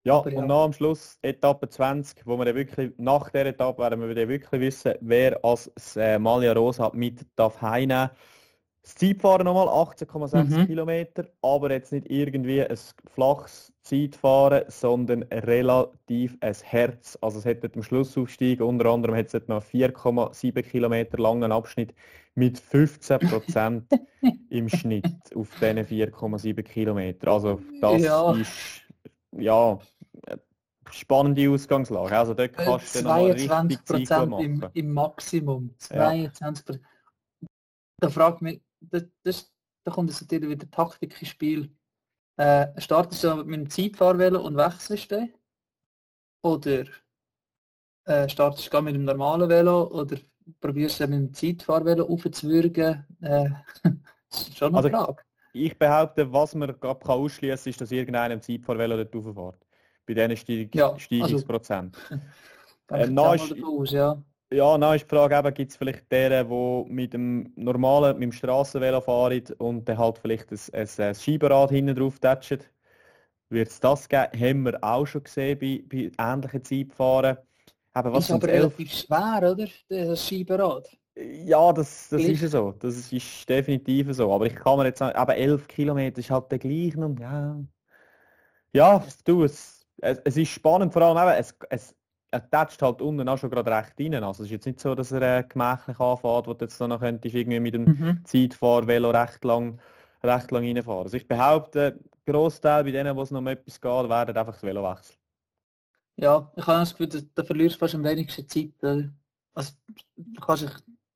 Ja, 0.04 0.24
ja, 0.26 0.38
und 0.38 0.46
nach 0.48 0.64
am 0.64 0.72
Schluss 0.72 1.18
Etappe 1.22 1.68
20, 1.68 2.26
wo 2.26 2.36
wir 2.36 2.44
dann 2.44 2.56
wirklich, 2.56 2.92
nach 2.96 3.30
der 3.30 3.46
Etappe 3.46 3.82
werden 3.82 4.00
wir 4.00 4.14
dann 4.14 4.28
wirklich 4.28 4.60
wissen, 4.60 4.94
wer 5.00 5.44
als 5.44 5.70
äh, 5.96 6.18
Malia 6.18 6.52
Rosa 6.52 6.90
mit 6.92 7.24
darf 7.36 7.60
heimnehmen 7.62 8.10
das 8.82 8.96
Zeitfahren 8.96 9.44
nochmal 9.44 9.68
18,6 9.68 10.44
mhm. 10.44 10.66
Kilometer, 10.66 11.26
aber 11.40 11.70
jetzt 11.70 11.92
nicht 11.92 12.10
irgendwie 12.10 12.62
ein 12.62 12.78
flaches 13.14 13.72
Zeitfahren, 13.82 14.64
sondern 14.66 15.22
relativ 15.22 16.36
ein 16.40 16.56
Herz. 16.62 17.16
Also 17.20 17.38
es 17.38 17.46
hat 17.46 17.76
am 17.76 17.82
Schlussaufstieg 17.82 18.60
unter 18.60 18.86
anderem 18.86 19.14
hat 19.14 19.32
es 19.32 19.48
noch 19.48 19.62
4,7 19.62 20.62
Kilometer 20.62 21.18
langen 21.18 21.52
Abschnitt 21.52 21.94
mit 22.34 22.58
15 22.58 23.20
Prozent 23.20 23.84
im 24.50 24.68
Schnitt 24.68 25.06
auf 25.36 25.48
diesen 25.60 25.78
4,7 25.78 26.62
Kilometer. 26.62 27.28
Also 27.28 27.60
das 27.80 28.02
ja. 28.02 28.32
ist 28.32 28.81
ja 29.36 29.78
spannende 30.90 31.48
Ausgangslage. 31.50 32.16
Also 32.16 32.34
dort 32.34 32.58
Äh, 32.58 32.64
kannst 32.64 32.94
du 32.94 33.02
dann 33.02 33.04
noch 33.04 33.22
mal 33.22 33.30
richtig 33.32 33.48
22 33.86 34.06
Zeit 34.08 34.20
gut 34.20 34.30
Prozent 34.30 34.64
im, 34.64 34.70
im 34.74 34.92
Maximum. 34.92 35.74
Ja. 35.90 36.10
22 36.10 36.80
Da 38.00 38.10
fragt 38.10 38.42
mich, 38.42 38.62
das, 38.80 39.04
das, 39.22 39.52
da 39.84 39.92
kommt 39.92 40.10
jetzt 40.10 40.20
natürlich 40.22 40.50
wieder 40.50 40.70
Taktik 40.70 41.20
ins 41.20 41.30
Spiel. 41.30 41.74
Äh, 42.36 42.80
startest 42.80 43.24
du 43.24 43.36
mit 43.36 43.54
einem 43.54 43.70
Zeitfahrvelo 43.70 44.44
und 44.44 44.56
wechselst 44.56 45.10
den? 45.10 45.32
Oder 46.42 46.84
äh, 48.06 48.28
startest 48.28 48.66
du 48.66 48.70
gar 48.70 48.82
mit 48.82 48.94
einem 48.94 49.04
normalen 49.04 49.48
Velo 49.48 49.88
oder 49.88 50.16
probierst 50.60 51.00
du 51.00 51.06
mit 51.06 51.16
einem 51.16 51.34
Zeitfahrvelo 51.34 52.06
aufzuwürgen? 52.06 53.06
Äh, 53.20 53.50
das 54.30 54.48
ist 54.48 54.58
schon 54.58 54.74
eine 54.74 54.78
Also, 54.78 54.88
Frage. 54.88 55.22
Ich 55.52 55.78
behaupte, 55.78 56.32
was 56.32 56.54
man 56.54 56.68
gerade 56.80 57.00
kann 57.00 57.10
ausschließen 57.18 57.70
ist, 57.70 57.80
dass 57.80 57.92
irgendeinem 57.92 58.40
Zeitfahrvelo 58.40 58.96
dort 58.96 59.14
rauffährt. 59.14 59.66
Bei 60.06 60.14
diesen 60.14 60.36
Steig 60.36 60.74
Ja, 60.74 60.86
also- 60.88 60.98
Steigungsprozent. 60.98 61.96
Äh, 62.90 63.06
na, 63.08 63.34
ist- 63.34 63.54
aus, 63.64 63.90
ja. 63.92 64.22
Ja, 64.52 64.76
dann 64.76 64.94
ist 64.96 65.04
die 65.04 65.08
Frage 65.08 65.50
gibt 65.52 65.70
es 65.70 65.78
vielleicht 65.78 66.12
deren, 66.12 66.46
die 66.50 66.92
mit 66.92 67.14
dem 67.14 67.50
normalen, 67.56 68.18
mit 68.18 68.24
dem 68.24 68.32
Strassenvelo 68.32 69.00
fahren 69.00 69.42
und 69.56 69.88
dann 69.88 69.96
halt 69.96 70.18
vielleicht 70.18 70.50
ein, 70.52 70.58
ein, 70.74 70.88
ein 70.98 71.14
Scheibenrad 71.14 71.70
hinten 71.70 71.94
drauf 71.94 72.18
tätschen? 72.18 72.58
Wird 73.48 73.68
es 73.68 73.80
das 73.80 74.06
geben? 74.08 74.28
Haben 74.38 74.62
wir 74.64 74.84
auch 74.84 75.06
schon 75.06 75.22
gesehen 75.24 75.58
bei, 75.58 75.82
bei 75.90 76.10
ähnlichen 76.18 76.64
Zeitfahren. 76.64 77.38
Eben, 77.96 78.12
was 78.12 78.24
ist 78.24 78.30
aber 78.32 78.48
elf- 78.48 78.62
relativ 78.78 78.92
schwer, 78.92 79.52
oder? 79.52 79.66
Das 79.88 80.28
Scheibenrad. 80.28 80.98
Ja, 81.14 81.72
das, 81.72 82.08
das 82.08 82.22
Gleich. 82.22 82.38
ist 82.42 82.50
so. 82.50 82.72
Das 82.72 83.12
ist 83.12 83.48
definitiv 83.48 84.12
so. 84.14 84.32
Aber 84.32 84.46
ich 84.46 84.54
kann 84.54 84.78
mir 84.78 84.86
jetzt 84.86 84.98
sagen, 84.98 85.16
aber 85.16 85.36
11 85.36 85.68
Kilometer 85.68 86.18
ist 86.20 86.30
halt 86.30 86.50
der 86.50 86.58
gleiche 86.58 86.98
und 87.00 87.20
ja. 87.20 87.56
Ja, 88.72 89.04
du, 89.24 89.44
es, 89.44 89.86
es, 89.98 90.18
es 90.24 90.36
ist 90.36 90.48
spannend, 90.50 90.92
vor 90.92 91.02
allem 91.02 91.18
eben, 91.18 91.38
es, 91.38 91.54
es, 91.70 91.94
er 92.30 92.48
tätscht 92.50 92.80
halt 92.82 93.02
unten 93.02 93.28
auch 93.28 93.36
schon 93.38 93.50
gerade 93.50 93.70
recht 93.70 93.92
rein. 94.00 94.14
Also 94.24 94.42
es 94.42 94.46
ist 94.48 94.52
jetzt 94.52 94.66
nicht 94.66 94.80
so, 94.80 94.94
dass 94.94 95.12
er 95.12 95.22
äh, 95.40 95.44
gemächlich 95.44 95.98
anfährt, 96.00 96.46
wo 96.46 96.54
du 96.54 96.64
jetzt 96.64 96.80
dann 96.80 96.90
noch 96.90 97.00
könntest 97.00 97.34
irgendwie 97.34 97.60
mit 97.60 97.74
dem 97.74 97.92
Mhm. 97.92 98.24
Zeitfahrvelo 98.24 99.10
recht 99.10 99.44
lang, 99.44 99.78
recht 100.22 100.50
lang 100.50 100.64
reinfahren. 100.64 101.02
Also 101.04 101.16
ich 101.16 101.28
behaupte, 101.28 101.98
Großteil 102.26 102.84
bei 102.84 102.90
denen, 102.92 103.16
wo 103.16 103.22
es 103.22 103.30
noch 103.30 103.40
um 103.40 103.46
etwas 103.48 103.80
geht, 103.80 104.08
werden 104.08 104.36
einfach 104.36 104.54
das 104.54 104.62
Velo 104.62 104.82
wechseln. 104.90 105.16
Ja, 106.16 106.52
ich 106.56 106.66
habe 106.66 106.80
das 106.80 106.90
Gefühl, 106.96 107.08
da, 107.08 107.20
da 107.34 107.44
verlierst 107.44 107.76
du 107.76 107.78
fast 107.80 107.94
am 107.94 108.04
wenigsten 108.04 108.48
Zeit. 108.48 108.72
Oder? 108.82 109.12
Also, 109.54 109.72
du 110.16 110.40
kannst 110.40 110.62
dich 110.64 110.70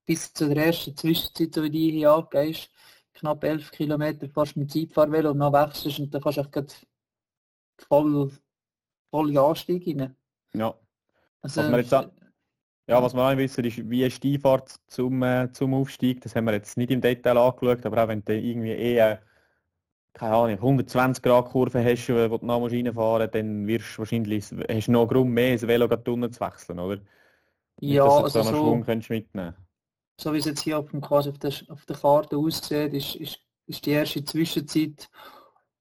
bis 0.07 0.33
zu 0.33 0.49
der 0.49 0.67
ersten 0.67 0.97
Zwischenzeit, 0.97 1.55
so 1.55 1.63
wie 1.63 1.71
die 1.71 1.91
hier 1.91 2.13
angehst, 2.13 2.71
knapp 3.13 3.43
11 3.45 3.71
Kilometer 3.73 4.29
fast 4.29 4.57
mit 4.57 4.71
Zeitfahrvelo 4.71 5.33
und 5.33 5.41
dann 5.41 5.53
wechselst 5.53 5.99
und 6.01 6.15
dann 6.15 6.23
kannst 6.23 6.39
du 6.39 6.43
echt 6.43 6.87
voll, 7.89 8.31
voll 9.11 9.37
Anstieg 9.39 9.87
rein. 9.87 10.17
Ja. 10.55 10.75
Also, 11.43 11.61
Was 11.63 11.71
wir 11.71 11.79
jetzt 11.79 11.95
an- 11.95 12.11
Ja, 12.89 13.03
was 13.03 13.15
wir 13.15 13.23
auch 13.23 13.37
wissen, 13.37 13.65
ist, 13.65 13.91
wie 13.91 14.05
ist 14.05 14.23
die 14.23 14.35
Einfahrt 14.35 14.77
zum, 14.87 15.21
äh, 15.25 15.51
zum 15.51 15.75
Aufstieg. 15.75 16.21
Das 16.21 16.37
haben 16.37 16.45
wir 16.45 16.53
jetzt 16.53 16.77
nicht 16.77 16.93
im 16.93 17.01
Detail 17.01 17.37
angeschaut, 17.37 17.85
aber 17.85 18.05
auch 18.05 18.09
wenn 18.09 18.25
du 18.25 18.33
irgendwie 18.39 18.71
eher, 18.71 19.23
keine 20.13 20.37
Ahnung, 20.37 20.61
120 20.61 21.21
Grad 21.21 21.47
Kurve 21.47 21.85
hast, 21.85 22.09
äh, 22.09 22.31
wo 22.31 22.39
du 22.39 22.47
noch 22.47 22.65
reinfahren 22.71 23.29
dann 23.33 23.67
wirst 23.67 23.95
du 23.95 23.99
wahrscheinlich, 23.99 24.45
hast 24.45 24.87
du 24.87 24.93
noch 24.93 25.09
Grund 25.09 25.31
mehr, 25.31 25.55
das 25.55 25.67
Velo 25.67 25.87
unten 25.87 26.33
zu 26.33 26.41
wechseln, 26.41 26.79
oder? 26.79 26.97
Nicht, 27.81 27.97
ja, 27.97 28.05
dass 28.05 28.17
du 28.19 28.23
also 28.39 28.43
so, 28.43 28.51
Schwung 28.61 28.85
könntest 28.85 29.11
mitnehmen 29.11 29.55
so 30.19 30.33
wie 30.33 30.39
es 30.39 30.47
jetzt 30.47 30.63
hier 30.63 30.79
auf, 30.79 30.91
dem, 30.91 31.01
quasi 31.01 31.31
auf, 31.31 31.39
der, 31.39 31.53
auf 31.69 31.85
der 31.87 31.97
Karte 31.97 32.37
aussieht, 32.37 32.95
ist, 32.95 33.17
ist, 33.17 33.39
ist 33.67 33.87
die 33.87 33.91
erste 33.91 34.25
Zwischenzeit 34.25 35.09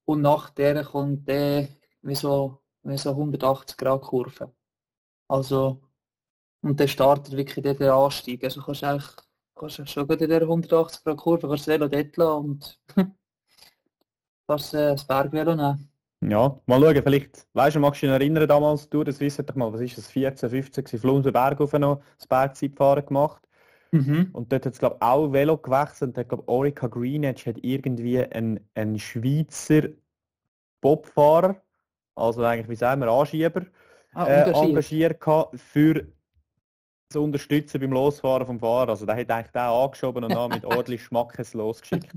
und 0.06 0.22
nach 0.22 0.50
der 0.50 0.84
kommt 0.84 1.28
der 1.28 1.70
wie 2.02 2.16
so, 2.16 2.62
wie 2.84 2.98
so 2.98 3.12
180 3.12 3.78
Grad 3.78 4.02
Kurve. 4.02 4.54
Also 5.28 5.82
und 6.62 6.80
der 6.80 6.88
startet 6.88 7.36
wirklich 7.38 7.64
dort 7.64 7.80
der 7.80 7.94
Anstieg. 7.94 8.44
Also 8.44 8.62
kannst 8.62 8.82
du 8.82 8.88
eigentlich 8.88 9.12
kannst 9.56 9.80
du 9.80 9.86
schon 9.86 10.08
gut 10.08 10.22
in 10.22 10.30
der 10.30 10.42
180 10.42 11.04
Grad 11.04 11.18
Kurve 11.18 11.48
kannst 11.48 11.68
das 11.68 11.68
Velo 11.68 11.88
dort 11.88 12.18
lassen 12.18 12.46
und 12.46 12.80
kannst 14.48 14.74
äh, 14.74 14.92
das 14.92 15.08
Bergvelo 15.08 15.56
nehmen. 15.56 15.90
Ja, 16.22 16.60
mal 16.66 16.82
schauen, 16.82 17.04
vielleicht, 17.04 17.48
weißt 17.54 17.76
du, 17.76 17.80
magst 17.80 18.02
du 18.02 18.08
dich 18.08 18.14
erinnern 18.14 18.48
damals, 18.48 18.90
du, 18.90 19.04
das 19.04 19.20
wisst 19.20 19.48
doch 19.48 19.56
mal, 19.56 19.72
was 19.72 19.82
ist 19.82 19.98
das, 19.98 20.08
14, 20.08 20.50
15, 20.50 20.84
gewesen, 20.84 21.02
Flumsenberg 21.02 21.62
auf 21.62 21.74
noch 21.74 22.02
das 22.18 22.26
Bergzeitfahren 22.26 23.06
gemacht. 23.06 23.45
Und 24.34 24.52
dort 24.52 24.66
hat 24.66 24.74
es 24.74 24.80
glaube 24.80 24.98
auch 25.02 25.32
Velo 25.32 25.58
gewechselt 25.58 26.10
und 26.10 26.18
hat 26.18 26.30
glaube 26.30 26.48
Orica 26.48 26.88
Greenedge 26.88 27.46
hat 27.50 27.58
irgendwie 27.62 28.20
einen, 28.20 28.60
einen 28.76 29.00
Schweizer 29.00 29.90
Bobfahrer, 30.82 31.62
also 32.16 32.44
eigentlich 32.44 32.70
wie 32.70 32.76
sagen 32.76 33.02
wir 33.02 33.10
Anschieber, 33.10 33.66
Ah, 34.14 34.28
äh, 34.28 34.52
engagiert. 34.52 35.20
für 35.56 36.08
zu 37.10 37.24
unterstützen 37.24 37.82
beim 37.82 37.92
Losfahren 37.92 38.48
vom 38.48 38.60
Fahrer. 38.60 38.90
Also 38.90 39.06
der 39.06 39.16
hat 39.18 39.30
eigentlich 39.30 39.52
den 39.52 39.62
angeschoben 39.62 40.24
und 40.24 40.34
dann 40.34 40.52
mit 40.52 40.66
ordentlich 40.66 41.04
Schmackes 41.04 41.54
losgeschickt. 41.54 42.14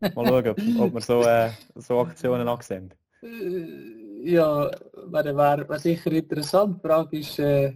Mal 0.00 0.26
schauen, 0.26 0.48
ob, 0.48 0.58
ob 0.80 0.94
wir 0.94 1.00
so, 1.00 1.22
äh, 1.22 1.50
so 1.74 2.00
Aktionen 2.00 2.46
ansehen. 2.48 2.94
Äh, 3.22 4.30
Ja, 4.30 4.70
wäre 5.06 5.36
wär, 5.36 5.78
sicher 5.78 6.12
interessant. 6.12 6.76
Die 6.76 6.88
Frage 6.88 7.18
ist, 7.18 7.38
äh, 7.40 7.74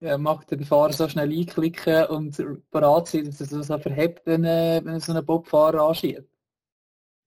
macht 0.00 0.50
der 0.50 0.60
Fahrer 0.64 0.92
so 0.92 1.08
schnell 1.08 1.30
einklicken 1.30 2.06
und 2.06 2.70
parat 2.70 3.08
sein, 3.08 3.24
dass 3.24 3.40
er 3.40 3.62
so 3.62 3.78
verhebt, 3.78 4.22
wenn, 4.26 4.44
äh, 4.44 4.80
wenn 4.84 4.94
er 4.94 5.00
so 5.00 5.12
einen 5.12 5.24
Bobfahrer 5.24 5.82
anschiebt? 5.82 6.28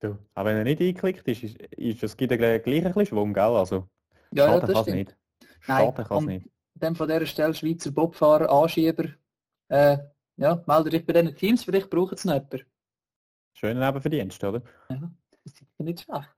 Du. 0.00 0.18
Aber 0.34 0.50
wenn 0.50 0.58
er 0.58 0.64
nicht 0.64 0.80
eingeklickt 0.80 1.26
ist, 1.28 1.42
ist, 1.42 1.60
ist 1.76 2.16
gibt 2.16 2.32
ja 2.32 2.36
gleich 2.36 2.62
gleich 2.62 2.78
ein 2.78 2.84
bisschen 2.84 3.06
Schwung, 3.06 3.32
gell? 3.32 3.42
Also, 3.42 3.88
Ja, 4.32 4.46
ja, 4.46 4.52
schaden 4.52 4.66
das 4.66 4.74
kann 4.74 4.88
es 4.88 4.94
nicht. 4.94 5.16
Nein, 5.66 5.84
Schaden 5.84 6.04
kann 6.04 6.18
es 6.18 6.24
nicht. 6.24 6.48
Dann 6.74 6.96
von 6.96 7.08
dieser 7.08 7.26
Stelle 7.26 7.54
Schweizer 7.54 7.90
Bobfahrer, 7.92 8.50
Anschieber. 8.50 9.04
Äh, 9.68 9.98
ja, 10.36 10.62
melde 10.66 10.90
dich 10.90 11.06
bei 11.06 11.12
diesen 11.12 11.36
Teams, 11.36 11.64
vielleicht 11.64 11.90
braucht 11.90 12.14
es 12.14 12.24
noch 12.24 12.34
jemanden. 12.34 12.62
Schöner 13.52 13.86
Nebenverdienst, 13.86 14.42
oder? 14.42 14.62
Das 14.88 14.98
ist 15.44 15.62
nicht 15.78 16.00
schlecht. 16.00 16.34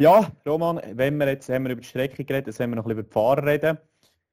Ja, 0.00 0.30
Roman, 0.46 0.80
wenn 0.94 1.18
wir 1.18 1.28
jetzt 1.28 1.48
haben 1.48 1.64
wir 1.64 1.72
über 1.72 1.80
die 1.80 1.86
Strecke 1.88 2.24
geredet, 2.24 2.46
jetzt 2.46 2.60
haben 2.60 2.70
wir 2.70 2.76
noch 2.76 2.84
ein 2.84 2.88
bisschen 2.88 3.00
über 3.00 3.08
die 3.08 3.12
Fahrer 3.12 3.44
reden. 3.44 3.78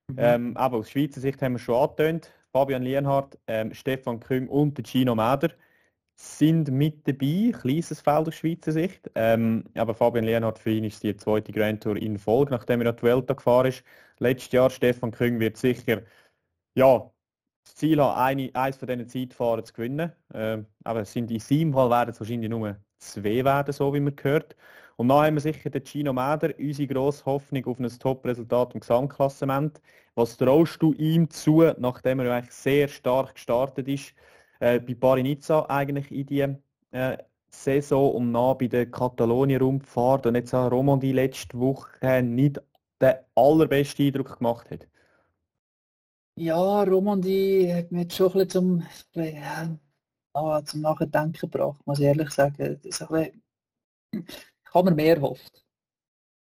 Mhm. 0.08 0.16
Ähm, 0.18 0.58
aber 0.58 0.78
aus 0.78 0.90
Schweizer 0.90 1.22
Sicht 1.22 1.42
haben 1.42 1.54
wir 1.54 1.60
schon 1.60 1.76
angetönt. 1.76 2.32
Fabian 2.52 2.84
Lienhardt, 2.84 3.38
ähm, 3.48 3.74
Stefan 3.74 4.20
Küng 4.20 4.48
und 4.48 4.78
der 4.78 4.86
Gino 4.86 5.16
Mäder 5.16 5.52
sind 6.16 6.72
mit 6.72 7.08
dabei. 7.08 7.52
Kleines 7.52 8.00
Feld 8.00 8.28
aus 8.28 8.36
Schweizer 8.36 8.72
Sicht. 8.72 9.12
Ähm, 9.16 9.66
aber 9.76 9.94
Fabian 9.94 10.26
Lienhardt 10.26 10.60
für 10.60 10.72
ihn 10.72 10.86
ist 10.86 11.04
die 11.04 11.16
zweite 11.18 11.52
Grand 11.52 11.84
Tour 11.84 11.98
in 11.98 12.18
Folge, 12.18 12.52
nachdem 12.52 12.82
er 12.82 12.94
die 12.94 13.04
Vuelta 13.04 13.34
gefahren 13.34 13.68
ist. 13.68 13.84
Letztes 14.20 14.52
Jahr 14.54 14.70
Stefan 14.70 15.12
Küng 15.12 15.40
wird 15.40 15.58
sicher 15.58 16.04
ja, 16.76 17.12
das 17.66 17.76
Ziel 17.76 18.02
haben, 18.02 18.18
eine, 18.18 18.52
eines 18.54 18.78
von 18.78 18.88
diesen 18.88 19.08
Zeitfahren 19.08 19.66
zu 19.66 19.74
gewinnen. 19.74 20.12
Ähm, 20.34 20.68
aber 20.84 21.02
es 21.02 21.12
sind 21.12 21.32
in 21.32 21.40
seinem 21.40 21.74
Fall 21.74 21.90
werden 21.90 22.12
es 22.12 22.20
wahrscheinlich 22.20 22.50
nur 22.50 22.78
zwei 23.12 23.44
werden, 23.44 23.74
so 23.74 23.94
wie 23.94 24.00
man 24.00 24.16
gehört. 24.16 24.56
Und 24.98 25.10
dann 25.10 25.26
haben 25.26 25.36
wir 25.36 25.42
sicher 25.42 25.70
den 25.70 25.86
Gino 25.86 26.14
Mäder, 26.14 26.54
unsere 26.58 26.88
grosse 26.88 27.26
Hoffnung 27.26 27.66
auf 27.66 27.80
ein 27.80 27.88
Top-Resultat 27.88 28.74
im 28.74 28.80
Gesamtklassement. 28.80 29.82
Was 30.16 30.38
traust 30.38 30.82
du 30.82 30.94
ihm 30.94 31.30
zu, 31.30 31.64
nachdem 31.78 32.20
er 32.22 32.34
eigentlich 32.34 32.56
sehr 32.56 32.88
stark 32.88 33.36
gestartet 33.36 33.88
ist, 33.88 34.14
äh, 34.60 34.80
bei 34.80 34.96
Paris-Nizza 34.96 35.66
eigentlich 35.68 36.12
in 36.12 36.26
die 36.26 36.48
äh, 36.92 37.18
Saison 37.50 38.14
und 38.14 38.34
dann 38.34 38.58
bei 38.58 38.68
der 38.68 38.90
Katalonien-Rundfahrt 38.90 40.26
und 40.28 40.36
jetzt 40.36 40.54
auch 40.54 40.72
Romandie 40.72 41.12
letzte 41.12 41.60
Woche 41.60 42.22
nicht 42.22 42.62
den 43.02 43.14
allerbesten 43.36 44.08
Eindruck 44.08 44.38
gemacht 44.38 44.72
hat? 44.72 44.88
Ja, 46.38 46.84
Romandie 46.84 47.74
hat 47.74 47.92
mich 47.92 48.04
jetzt 48.04 48.16
schon 48.16 48.28
ein 48.28 48.34
bisschen 48.34 48.50
zum, 48.50 48.84
ja, 49.14 49.78
ah, 50.36 50.64
zum 50.66 50.82
Nachdenken 50.82 51.34
gebracht, 51.34 51.82
muss 51.86 52.00
ich 52.00 52.06
ehrlich 52.06 52.30
sagen. 52.32 52.80
Ich 52.84 53.00
habe 53.02 53.32
mir 54.90 54.96
mehr 54.96 55.16
erhofft 55.16 55.66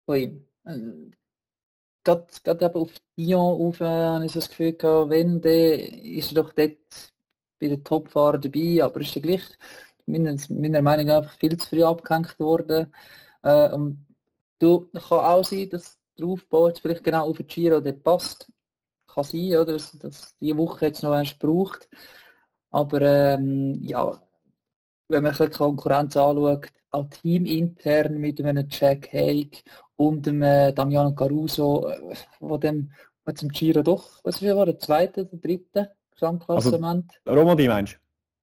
von 0.06 0.16
ihm. 0.16 0.46
Äh, 0.64 1.10
Gerade, 2.04 2.26
gerade 2.42 2.64
eben 2.64 2.74
auf 2.76 2.92
Dion 3.18 3.68
auf, 3.68 3.80
äh, 3.80 3.84
habe 3.84 4.24
ich 4.24 4.32
das 4.32 4.48
Gefühl 4.48 4.72
gehabt, 4.72 5.10
wenn, 5.10 5.40
dann 5.42 5.52
ist 5.52 6.32
er 6.32 6.42
doch 6.42 6.52
dort 6.54 6.78
bei 7.60 7.68
den 7.68 7.84
Topfahrern 7.84 8.40
dabei, 8.40 8.82
aber 8.82 9.00
ist 9.00 9.14
er 9.16 9.22
gleich 9.22 9.42
meiner, 10.06 10.36
meiner 10.48 10.82
Meinung 10.82 11.06
nach 11.06 11.30
viel 11.38 11.56
zu 11.58 11.68
früh 11.68 11.84
abgehängt 11.84 12.38
worden. 12.38 12.94
Äh, 13.42 13.70
und 13.72 14.06
du, 14.58 14.88
kann 14.92 15.18
auch 15.20 15.44
sein, 15.44 15.68
dass 15.70 15.98
der 16.18 16.26
Aufbau 16.26 16.68
jetzt 16.68 16.80
vielleicht 16.80 17.04
genau 17.04 17.28
auf 17.28 17.36
den 17.36 17.46
Giro 17.46 17.80
dort 17.80 18.02
passt 18.02 18.50
kann 19.06 19.24
sein, 19.24 19.56
oder? 19.56 19.72
Dass, 19.74 19.92
dass 19.98 20.36
die 20.38 20.56
Woche 20.56 20.86
jetzt 20.86 21.02
noch 21.02 21.14
erst 21.14 21.38
braucht. 21.38 21.88
Aber 22.70 23.00
ähm, 23.02 23.78
ja, 23.82 24.20
wenn 25.08 25.22
man 25.22 25.34
die 25.34 25.48
Konkurrenz 25.48 26.16
anschaut, 26.16 26.70
auch 26.90 27.06
teamintern 27.10 28.18
mit 28.18 28.40
einem 28.42 28.66
Jack 28.68 29.12
Haig 29.12 29.62
und 29.96 30.26
dem 30.26 30.42
äh, 30.42 30.72
Damiano 30.72 31.14
Caruso, 31.14 31.88
äh, 31.88 32.14
wo 32.40 32.56
dem 32.56 32.90
wo 33.24 33.32
zum 33.32 33.50
Giro 33.50 33.82
doch, 33.82 34.20
was 34.24 34.42
war 34.42 34.64
der 34.64 34.78
zweite, 34.78 35.26
der 35.26 35.38
dritte 35.38 35.92
Gesamtklassement? 36.12 37.12
Romandie 37.26 37.68
meinst 37.68 37.98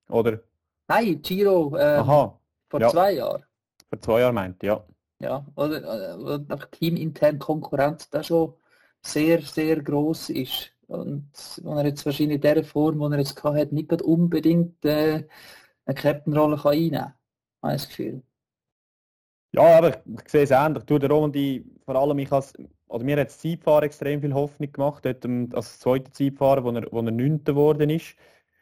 du? 0.07 0.13
Oder? 0.13 0.39
Nein, 0.87 1.21
Giro 1.23 1.75
ähm, 1.75 2.01
Aha, 2.01 2.39
vor 2.69 2.81
ja. 2.81 2.89
zwei 2.89 3.13
Jahren. 3.13 3.43
vor 3.89 4.01
zwei 4.01 4.19
Jahren 4.19 4.35
meint 4.35 4.61
ja. 4.61 4.83
Ja, 5.19 5.45
oder, 5.55 6.17
oder 6.19 6.35
einfach 6.35 6.69
teamintern 6.69 7.39
Konkurrenz 7.39 8.09
da 8.09 8.21
schon 8.21 8.53
sehr, 9.01 9.41
sehr 9.41 9.81
groß 9.81 10.29
ist. 10.31 10.71
Und 10.87 11.31
wenn 11.63 11.77
er 11.77 11.85
jetzt 11.85 12.05
wahrscheinlich 12.05 12.35
in 12.35 12.41
der 12.41 12.63
Form, 12.63 12.99
die 12.99 13.15
er 13.15 13.19
jetzt 13.19 13.43
hat, 13.43 13.71
nicht 13.71 14.01
unbedingt 14.01 14.83
äh, 14.85 15.27
eine 15.85 15.95
Captain-Rolle 15.95 16.63
einnehmen 16.63 16.91
kann, 16.91 17.13
habe 17.61 17.75
ich 17.75 17.81
das 17.81 17.89
Gefühl. 17.89 18.23
Ja, 19.51 19.77
aber 19.77 19.89
ich 20.05 20.29
sehe 20.29 20.43
es 20.43 20.51
ähnlich. 20.51 20.83
Du, 20.83 20.99
der 20.99 21.09
Roman, 21.09 21.33
vor 21.85 21.95
allem, 21.95 22.19
ich 22.19 22.29
has, 22.29 22.53
oder 22.87 23.03
mir 23.03 23.17
hat 23.17 23.29
das 23.29 23.39
Zeitfahren 23.39 23.85
extrem 23.85 24.21
viel 24.21 24.33
Hoffnung 24.33 24.71
gemacht, 24.71 25.05
dort 25.05 25.25
als 25.55 25.79
zweiter 25.79 26.11
Zeitfahrer, 26.11 26.63
wo 26.63 26.71
er, 26.71 26.91
wo 26.91 26.99
er 26.99 27.11
9. 27.11 27.43
geworden 27.43 27.89
ist, 27.89 28.15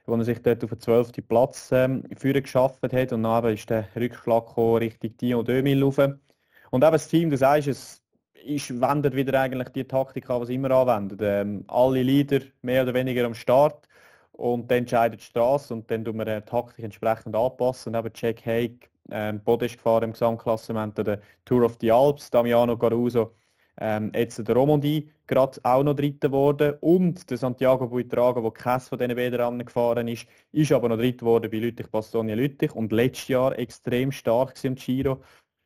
wo 0.05 0.15
er 0.15 0.23
sich 0.23 0.41
dort 0.41 0.63
auf 0.63 0.69
den 0.69 0.79
12. 0.79 1.11
Platz 1.27 1.71
ähm, 1.71 2.03
führen 2.15 2.43
geschafft 2.43 2.83
hat 2.83 3.11
und 3.11 3.23
dann 3.23 3.45
ist 3.53 3.69
der 3.69 3.87
Rückschlag 3.95 4.47
gekommen, 4.47 4.77
Richtung 4.77 5.17
Dion 5.17 5.45
Dömil 5.45 5.83
rauf. 5.83 5.97
Und 5.97 6.83
eben 6.83 6.91
das 6.91 7.07
Team, 7.07 7.29
du 7.29 7.37
sagst, 7.37 7.67
es 7.67 8.02
ist, 8.45 8.81
wendet 8.81 9.15
wieder 9.15 9.39
eigentlich 9.39 9.69
die 9.69 9.83
Taktik 9.85 10.29
an, 10.29 10.41
die 10.41 10.47
sie 10.47 10.55
immer 10.55 10.71
anwendet. 10.71 11.19
Ähm, 11.21 11.65
alle 11.67 12.03
Leader 12.03 12.39
mehr 12.61 12.83
oder 12.83 12.93
weniger 12.93 13.25
am 13.25 13.33
Start 13.33 13.87
und 14.33 14.69
dann 14.69 14.79
entscheidet 14.79 15.21
die 15.21 15.25
Straße 15.25 15.73
und 15.73 15.89
dann 15.89 16.03
tun 16.05 16.17
wir 16.17 16.25
die 16.25 16.45
Taktik 16.45 16.85
entsprechend 16.85 17.35
anpassen. 17.35 17.95
Eben 17.95 18.11
Jack 18.15 18.45
Haig, 18.45 18.89
ähm, 19.11 19.41
Bode 19.43 19.67
gefahren 19.67 20.03
im 20.03 20.11
Gesamtklassement 20.13 20.97
der 20.97 21.19
Tour 21.45 21.63
of 21.63 21.77
the 21.81 21.91
Alps, 21.91 22.29
Damiano 22.29 22.77
Caruso, 22.77 23.35
ähm, 23.79 24.11
jetzt 24.15 24.47
der 24.47 24.55
Romandie 24.55 25.11
gerade 25.27 25.59
auch 25.63 25.83
noch 25.83 25.95
Dritter 25.95 26.29
geworden 26.29 26.75
und 26.81 27.29
der 27.29 27.37
Santiago 27.37 27.87
Buitrago, 27.87 28.43
wo 28.43 28.51
keines 28.51 28.87
von 28.87 28.99
diesen 28.99 29.15
beiden 29.15 29.65
gefahren 29.65 30.07
ist, 30.07 30.27
ist 30.51 30.71
aber 30.71 30.89
noch 30.89 30.97
Dritter 30.97 31.19
geworden 31.19 31.49
bei 31.49 31.57
Lüttich 31.57 31.87
Bastogne 31.87 32.35
Lüttich 32.35 32.73
und 32.75 32.91
letztes 32.91 33.29
Jahr 33.29 33.57
extrem 33.57 34.11
stark 34.11 34.63
im 34.63 34.75
Giro. 34.75 35.21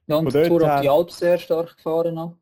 Ja, 0.08 0.18
und 0.18 0.34
die 0.34 0.44
Tour 0.44 0.64
of 0.64 0.82
the 0.82 0.90
Alps 0.90 1.20
sehr 1.20 1.38
stark 1.38 1.76
gefahren 1.76 2.16
noch. 2.16 2.38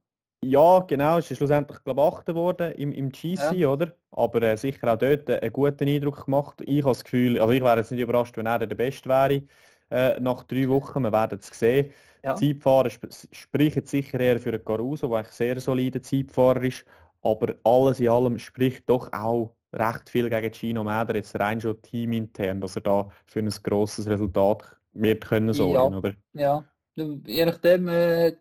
Ja, 0.46 0.80
genau, 0.82 1.18
es 1.18 1.32
ist 1.32 1.38
schlussendlich 1.38 1.84
glaube 1.84 2.02
ich, 2.02 2.08
Achter 2.08 2.34
geworden 2.34 2.72
im, 2.74 2.92
im 2.92 3.10
GC, 3.10 3.54
ja. 3.54 3.70
oder? 3.70 3.94
Aber 4.12 4.42
äh, 4.44 4.56
sicher 4.56 4.94
auch 4.94 4.98
dort 4.98 5.28
äh, 5.28 5.40
einen 5.40 5.52
guten 5.52 5.88
Eindruck 5.88 6.26
gemacht. 6.26 6.62
Ich 6.62 6.84
habe 6.84 6.92
das 6.92 7.04
Gefühl, 7.04 7.40
also 7.40 7.52
ich 7.52 7.64
wäre 7.64 7.78
jetzt 7.78 7.92
nicht 7.92 8.02
überrascht, 8.02 8.38
wenn 8.38 8.46
er 8.46 8.60
der 8.60 8.76
Beste 8.76 9.10
wäre 9.10 9.42
äh, 9.90 10.20
nach 10.20 10.44
drei 10.44 10.70
Wochen. 10.70 11.02
Wir 11.02 11.12
werden 11.12 11.40
es 11.42 11.48
sehen. 11.48 11.92
Ja. 12.24 12.36
Zeitfahrer 12.36 12.90
sp 12.94 13.10
spricht 13.32 13.88
sicher 13.88 14.20
eher 14.20 14.40
für 14.40 14.50
einen 14.50 14.64
Caruso, 14.64 15.08
der 15.08 15.18
ein 15.18 15.26
sehr 15.30 15.60
solider 15.60 16.02
Zeitfahrer 16.02 16.64
ist. 16.64 16.86
Aber 17.24 17.56
alles 17.64 18.00
in 18.00 18.10
allem 18.10 18.38
spricht 18.38 18.88
doch 18.88 19.12
auch 19.12 19.56
recht 19.74 20.10
viel 20.10 20.30
gegen 20.30 20.54
Gino 20.54 20.84
Mäder, 20.84 21.16
jetzt 21.16 21.40
rein 21.40 21.60
schon 21.60 21.82
teamintern, 21.82 22.62
dass 22.62 22.76
er 22.76 22.84
da 22.84 23.10
für 23.26 23.40
ein 23.40 23.50
grosses 23.50 24.08
Resultat 24.08 24.78
wird 24.94 25.26
können 25.26 25.54
sorgen, 25.54 25.94
ja. 25.94 25.98
oder? 25.98 26.14
Ja, 26.34 26.66
je 26.96 27.46
nachdem, 27.46 27.88
äh, 27.90 28.34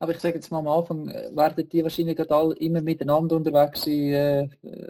aber 0.00 0.12
ich 0.12 0.20
sage 0.20 0.36
jetzt 0.36 0.50
mal 0.50 0.60
am 0.60 0.68
Anfang, 0.68 1.08
äh, 1.08 1.30
werden 1.36 1.68
die 1.68 1.82
wahrscheinlich 1.84 2.16
gerade 2.16 2.34
alle 2.34 2.56
immer 2.56 2.80
miteinander 2.80 3.36
unterwegs 3.36 3.82
sein, 3.82 3.92
äh, 3.92 4.48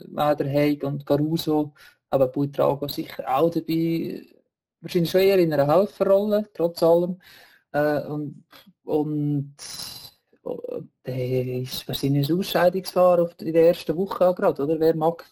Mäder, 0.09 0.47
Haig 0.49 0.85
und 0.85 1.05
Caruso, 1.07 1.75
aber 2.11 2.29
Buitrago 2.29 2.89
sicher 2.89 3.25
auch 3.29 3.51
dabei, 3.51 4.23
wahrscheinlich 4.81 5.11
schon 5.11 5.21
eher 5.23 5.39
in 5.39 5.53
einer 5.53 5.67
Helferrolle, 5.67 6.49
trotz 6.55 6.83
allem. 6.83 7.21
Äh, 7.73 8.03
und 8.07 8.45
und 8.85 9.55
äh, 10.45 10.83
der 11.07 11.45
ist 11.63 11.87
wahrscheinlich 11.89 12.31
ein 12.31 12.39
Ausscheidungsfahrer 12.39 13.31
in 13.41 13.53
der 13.53 13.69
ersten 13.69 13.97
Woche 13.97 14.35
gerade, 14.35 14.63
oder? 14.63 14.81
Wer 14.81 14.95
mag, 14.97 15.25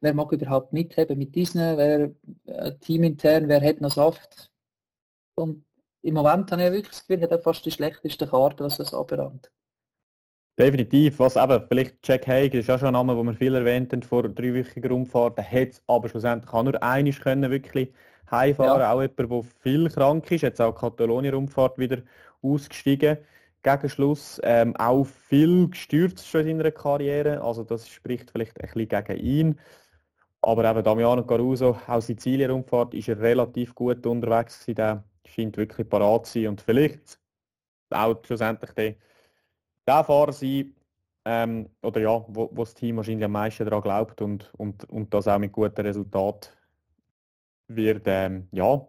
wer 0.00 0.14
mag 0.14 0.32
überhaupt 0.32 0.72
mithaben 0.72 1.18
mit 1.18 1.34
diesen, 1.34 1.60
wer 1.76 2.10
äh, 2.46 2.72
teamintern, 2.80 3.48
wer 3.48 3.60
hat 3.62 3.80
noch 3.80 3.92
Saft? 3.92 4.50
Und 5.34 5.64
im 6.02 6.14
Moment 6.14 6.50
habe 6.52 6.64
ich 6.64 6.72
wirklich 6.72 6.90
das 6.90 7.06
Gefühl, 7.06 7.22
hat 7.22 7.30
er 7.30 7.38
fast 7.38 7.64
die 7.64 7.70
schlechteste 7.70 8.26
Karte, 8.26 8.64
was 8.64 8.78
das 8.78 8.92
anbelangt. 8.92 9.50
Definitiv, 10.58 11.18
was 11.18 11.36
eben, 11.36 11.64
vielleicht 11.66 12.06
Jack 12.06 12.26
Haig 12.26 12.52
ist 12.52 12.68
ja 12.68 12.78
schon 12.78 12.88
ein 12.88 12.92
Name, 12.92 13.14
den 13.16 13.26
wir 13.26 13.34
viel 13.34 13.54
erwähnt 13.54 13.92
haben 13.92 14.02
vor 14.02 14.28
dreiwöchiger 14.28 14.90
Umfahrt, 14.90 15.38
der 15.38 15.50
hat 15.50 15.82
aber 15.86 16.08
schlussendlich 16.08 16.52
auch 16.52 16.62
nur 16.62 16.82
einiges 16.82 17.20
können 17.20 17.50
wirklich 17.50 17.92
heimfahren, 18.30 18.80
ja. 18.80 18.92
auch 18.92 19.00
jemand, 19.00 19.18
der 19.18 19.42
viel 19.62 19.88
krank 19.88 20.30
ist, 20.30 20.42
jetzt 20.42 20.60
auch 20.60 20.74
Katalonien-Umfahrt 20.74 21.78
wieder 21.78 22.02
ausgestiegen 22.42 23.18
gegen 23.62 23.88
Schluss, 23.88 24.40
ähm, 24.42 24.76
auch 24.76 25.04
viel 25.04 25.68
gestürzt 25.68 26.26
schon 26.26 26.46
in 26.46 26.58
seiner 26.58 26.70
Karriere, 26.70 27.42
also 27.42 27.62
das 27.62 27.88
spricht 27.88 28.30
vielleicht 28.30 28.60
ein 28.60 28.68
bisschen 28.68 28.88
gegen 28.88 29.20
ihn. 29.24 29.60
Aber 30.42 30.68
eben 30.68 30.82
Damiano 30.82 31.24
Caruso, 31.24 31.78
auch 31.86 32.02
Sizilien-Umfahrt, 32.02 32.94
ist 32.94 33.08
er 33.08 33.20
relativ 33.20 33.74
gut 33.76 34.04
unterwegs 34.04 34.60
gewesen, 34.60 34.74
der 34.74 35.04
scheint 35.26 35.56
wirklich 35.56 35.88
parat 35.88 36.26
zu 36.26 36.40
sein 36.40 36.48
und 36.48 36.60
vielleicht 36.60 37.18
auch 37.90 38.16
schlussendlich 38.24 38.72
der, 38.72 38.94
der 39.86 40.04
Fahrer 40.04 40.32
sein, 40.32 40.74
ähm, 41.24 41.68
oder 41.82 42.00
ja, 42.00 42.24
wo, 42.28 42.50
wo, 42.52 42.64
das 42.64 42.74
Team 42.74 42.96
wahrscheinlich 42.96 43.24
am 43.24 43.32
meisten 43.32 43.64
daran 43.64 43.82
glaubt 43.82 44.20
und, 44.20 44.52
und, 44.54 44.88
und 44.90 45.14
das 45.14 45.28
auch 45.28 45.38
mit 45.38 45.52
guten 45.52 45.80
Resultaten 45.80 46.50
wird 47.68 48.02
ähm, 48.06 48.48
ja, 48.50 48.86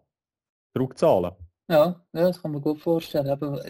zurückzahlen. 0.74 1.32
Ja, 1.69 2.04
ja, 2.13 2.22
das 2.28 2.41
kann 2.41 2.52
man 2.52 2.62
gut 2.62 2.82
vorstellen. 2.82 3.30
Aber 3.30 3.63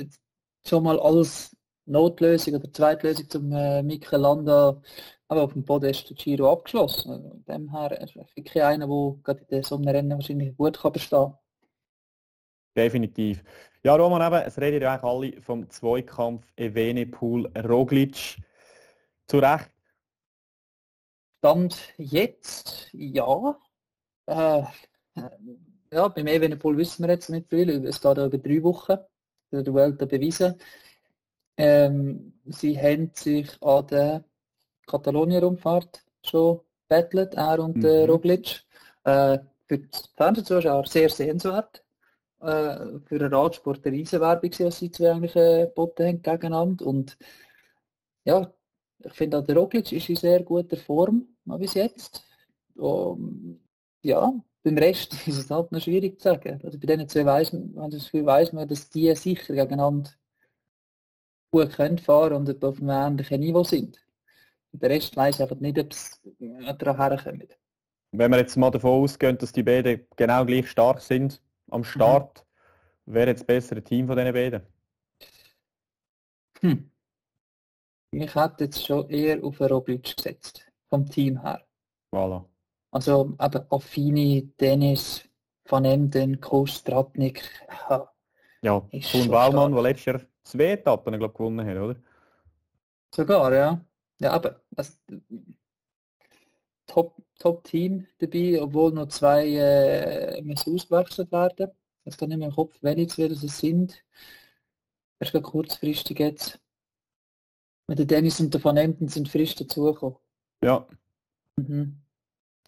schon 0.65 0.83
mal 0.83 0.99
als 0.99 1.55
Notlösung 1.85 2.55
oder 2.55 2.71
Zweitlösung 2.71 3.29
zum 3.29 3.51
äh, 3.51 3.83
Mikel 3.83 4.19
Landa 4.19 4.81
aber 5.33 5.43
auf 5.43 5.53
dem 5.53 5.65
Podest 5.65 6.09
der 6.09 6.15
Giro 6.15 6.51
abgeschlossen. 6.51 7.11
Also, 7.11 7.43
dem 7.47 7.71
her 7.71 8.01
ist 8.01 8.15
wirklich 8.15 8.63
einer, 8.63 8.87
der 8.87 9.15
gerade 9.23 9.45
in 9.49 9.63
so 9.63 9.75
einem 9.75 9.87
Rennen 9.87 10.11
wahrscheinlich 10.11 10.55
gut 10.55 10.79
kann 10.79 10.91
bestehen 10.91 11.33
Definitiv. 12.75 13.43
Ja, 13.83 13.95
Roman, 13.95 14.21
eben, 14.21 14.45
es 14.47 14.57
reden 14.57 14.81
ja 14.81 14.93
eigentlich 14.93 15.03
alle 15.03 15.41
vom 15.41 15.69
Zweikampf 15.69 16.45
Evenepoel 16.55 17.47
Roglic. 17.67 18.37
Zu 19.27 19.39
Recht. 19.39 19.69
Stand 21.39 21.93
jetzt, 21.97 22.89
ja. 22.93 23.57
Äh, 24.25 24.63
ja, 25.91 26.07
beim 26.07 26.27
Evenepoel 26.27 26.77
wissen 26.77 27.03
wir 27.03 27.13
jetzt 27.13 27.29
nicht 27.29 27.49
viel. 27.49 27.69
Es 27.85 28.01
geht 28.01 28.17
über 28.17 28.37
drei 28.37 28.63
Wochen. 28.63 28.97
Der 29.51 29.73
Welt 29.73 29.97
bewiesen. 29.97 30.55
Ähm, 31.57 32.33
sie 32.45 32.75
haben 32.79 33.11
sich 33.13 33.61
an 33.61 33.85
der 33.87 34.23
Katalonien-Rundfahrt 34.87 36.03
schon 36.25 36.61
bettelt, 36.87 37.35
er 37.35 37.59
und 37.59 37.77
mhm. 37.77 37.85
äh, 37.85 38.03
Roglic. 38.05 38.63
Äh, 39.03 39.39
für 39.67 39.77
die 39.77 39.89
Fernsehzuschauer 40.15 40.85
sehr 40.87 41.09
sehenswert. 41.09 41.83
Äh, 42.43 42.99
für 43.05 43.19
den 43.19 43.33
Radsport 43.33 43.85
eine 43.85 43.95
Riesenwerbung, 43.95 44.51
was 44.59 44.79
sie 44.79 44.91
zwei 44.91 45.11
eigentlich 45.11 45.35
äh, 45.37 45.65
geboten 45.67 46.05
haben 46.05 46.21
gegeneinander. 46.21 46.85
Und 46.85 47.17
ja, 48.25 48.53
ich 48.99 49.13
finde 49.13 49.37
auch 49.37 49.45
der 49.45 49.55
Roglic 49.55 49.89
ist 49.93 50.09
in 50.09 50.17
sehr 50.17 50.43
guter 50.43 50.75
Form 50.75 51.25
bis 51.45 51.75
jetzt. 51.75 52.21
Um, 52.75 53.61
ja, 54.01 54.33
beim 54.61 54.77
Rest 54.77 55.13
ist 55.27 55.37
es 55.37 55.49
halt 55.49 55.71
noch 55.71 55.79
schwierig 55.79 56.19
zu 56.19 56.29
sagen. 56.29 56.59
Also 56.63 56.77
bei 56.77 56.85
diesen 56.85 57.07
zwei 57.07 57.25
weiss 57.25 57.53
man, 57.53 57.89
das 57.89 58.05
Gefühl, 58.05 58.25
weiss 58.25 58.51
man, 58.51 58.67
dass 58.67 58.89
die 58.89 59.15
sicher 59.15 59.53
gegeneinander 59.53 60.09
gut 61.49 61.71
können 61.71 61.97
fahren 61.97 62.33
und 62.33 62.63
auf 62.63 62.81
einem 62.81 62.89
ähnlichen 62.89 63.39
Niveau 63.39 63.63
sind. 63.63 64.05
Und 64.73 64.83
der 64.83 64.89
Rest 64.89 65.15
weiß 65.15 65.39
einfach 65.39 65.59
nicht, 65.61 65.79
ob 65.79 65.91
es 65.91 66.21
daran 66.77 66.97
herkommt. 66.97 67.57
Wenn 68.11 68.31
wir 68.31 68.39
jetzt 68.39 68.57
mal 68.57 68.69
davon 68.69 69.03
ausgehen, 69.03 69.37
dass 69.37 69.53
die 69.53 69.63
beiden 69.63 70.05
genau 70.17 70.43
gleich 70.45 70.69
stark 70.69 70.99
sind 70.99 71.41
am 71.69 71.83
Start, 71.83 72.45
mhm. 73.05 73.13
wäre 73.13 73.29
jetzt 73.29 73.41
das 73.41 73.47
bessere 73.47 73.83
Team 73.83 74.07
von 74.07 74.17
diesen 74.17 74.33
beiden? 74.33 74.61
Hm. 76.61 76.89
Ich 78.11 78.35
hätte 78.35 78.65
jetzt 78.65 78.85
schon 78.85 79.09
eher 79.09 79.43
auf 79.43 79.59
Roglic 79.59 80.15
gesetzt, 80.15 80.65
vom 80.87 81.05
Team 81.09 81.41
her. 81.41 81.61
Voilà. 82.11 82.45
Also 82.91 83.35
eben 83.41 83.65
Affini, 83.69 84.53
Dennis, 84.59 85.27
Van 85.65 85.83
Emden, 85.83 86.39
Kostratnik. 86.39 87.43
Ja, 87.89 88.09
ja 88.61 88.79
Kuhn 89.11 89.29
Baumann, 89.29 89.73
der 89.73 89.81
letztes 89.81 90.05
Jahr 90.05 90.21
zwei 90.43 90.73
Etappen 90.73 91.17
glaub, 91.17 91.33
gewonnen 91.35 91.67
hat, 91.67 91.77
oder? 91.77 91.95
Sogar, 93.13 93.53
ja. 93.53 93.83
Ja, 94.19 94.31
aber 94.31 94.61
also, 94.75 94.93
Top, 96.85 97.15
Top 97.39 97.63
Team 97.63 98.07
dabei, 98.19 98.61
obwohl 98.61 98.91
noch 98.91 99.07
zwei 99.07 99.47
äh, 99.47 100.41
müssen 100.41 100.75
ausgewechselt 100.75 101.31
werden. 101.31 101.71
Ich 102.05 102.17
kann 102.17 102.29
nicht 102.29 102.37
mehr 102.37 102.49
im 102.49 102.55
Kopf, 102.55 102.77
welche 102.81 103.29
das 103.29 103.41
sind. 103.57 104.03
Erst 105.19 105.41
kurzfristig 105.41 106.19
jetzt. 106.19 106.59
Mit 107.87 107.99
der 107.99 108.05
Dennis 108.05 108.39
und 108.39 108.53
der 108.53 108.63
Van 108.63 108.77
Emden 108.77 109.07
sind 109.07 109.29
frisch 109.29 109.55
dazugekommen. 109.55 110.17
Ja. 110.63 110.87
Mhm. 111.57 112.01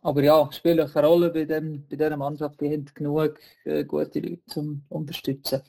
Aber 0.01 0.23
ja, 0.23 0.51
spielt 0.51 0.79
auch 0.79 0.95
eine 0.95 1.07
Rolle 1.07 1.29
bei, 1.31 1.45
dem, 1.45 1.87
bei 1.87 1.95
dieser 1.95 2.15
Mannschaft. 2.15 2.61
Die 2.61 2.71
haben 2.71 2.85
genug 2.93 3.39
äh, 3.63 3.83
gute 3.85 4.19
Leute 4.19 4.45
zum 4.45 4.85
Unterstützen. 4.89 5.63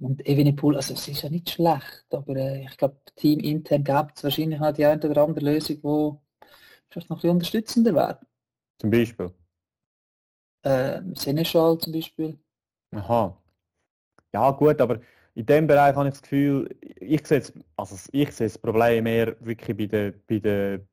Und 0.00 0.26
Evenepoel, 0.26 0.76
also 0.76 0.94
es 0.94 1.08
ist 1.08 1.22
ja 1.22 1.28
nicht 1.28 1.50
schlecht, 1.50 2.06
aber 2.10 2.36
äh, 2.36 2.64
ich 2.64 2.76
glaube, 2.76 2.98
Team 3.16 3.40
intern 3.40 3.84
gab 3.84 4.16
es 4.16 4.22
wahrscheinlich 4.24 4.60
halt 4.60 4.78
die 4.78 4.86
eine 4.86 5.10
oder 5.10 5.22
andere 5.24 5.44
Lösung, 5.44 5.76
die 5.82 6.27
vielleicht 6.90 7.10
noch 7.10 7.16
ein 7.16 7.20
bisschen 7.20 7.30
unterstützender 7.30 7.94
wäre. 7.94 8.20
Zum 8.78 8.90
Beispiel? 8.90 9.30
Äh, 10.62 11.02
Seneschal 11.14 11.78
zum 11.78 11.92
Beispiel. 11.92 12.38
Aha. 12.94 13.36
Ja 14.32 14.50
gut, 14.50 14.80
aber 14.80 15.00
in 15.34 15.46
dem 15.46 15.66
Bereich 15.66 15.94
habe 15.94 16.08
ich 16.08 16.14
das 16.14 16.22
Gefühl, 16.22 16.76
ich 16.80 17.26
sehe, 17.26 17.38
jetzt, 17.38 17.52
also 17.76 17.96
ich 18.12 18.32
sehe 18.32 18.48
das 18.48 18.58
Problem 18.58 19.04
mehr 19.04 19.36
wirklich 19.40 19.76
bei 19.76 19.86
den, 19.86 20.22
bei 20.26 20.38
den, 20.38 20.88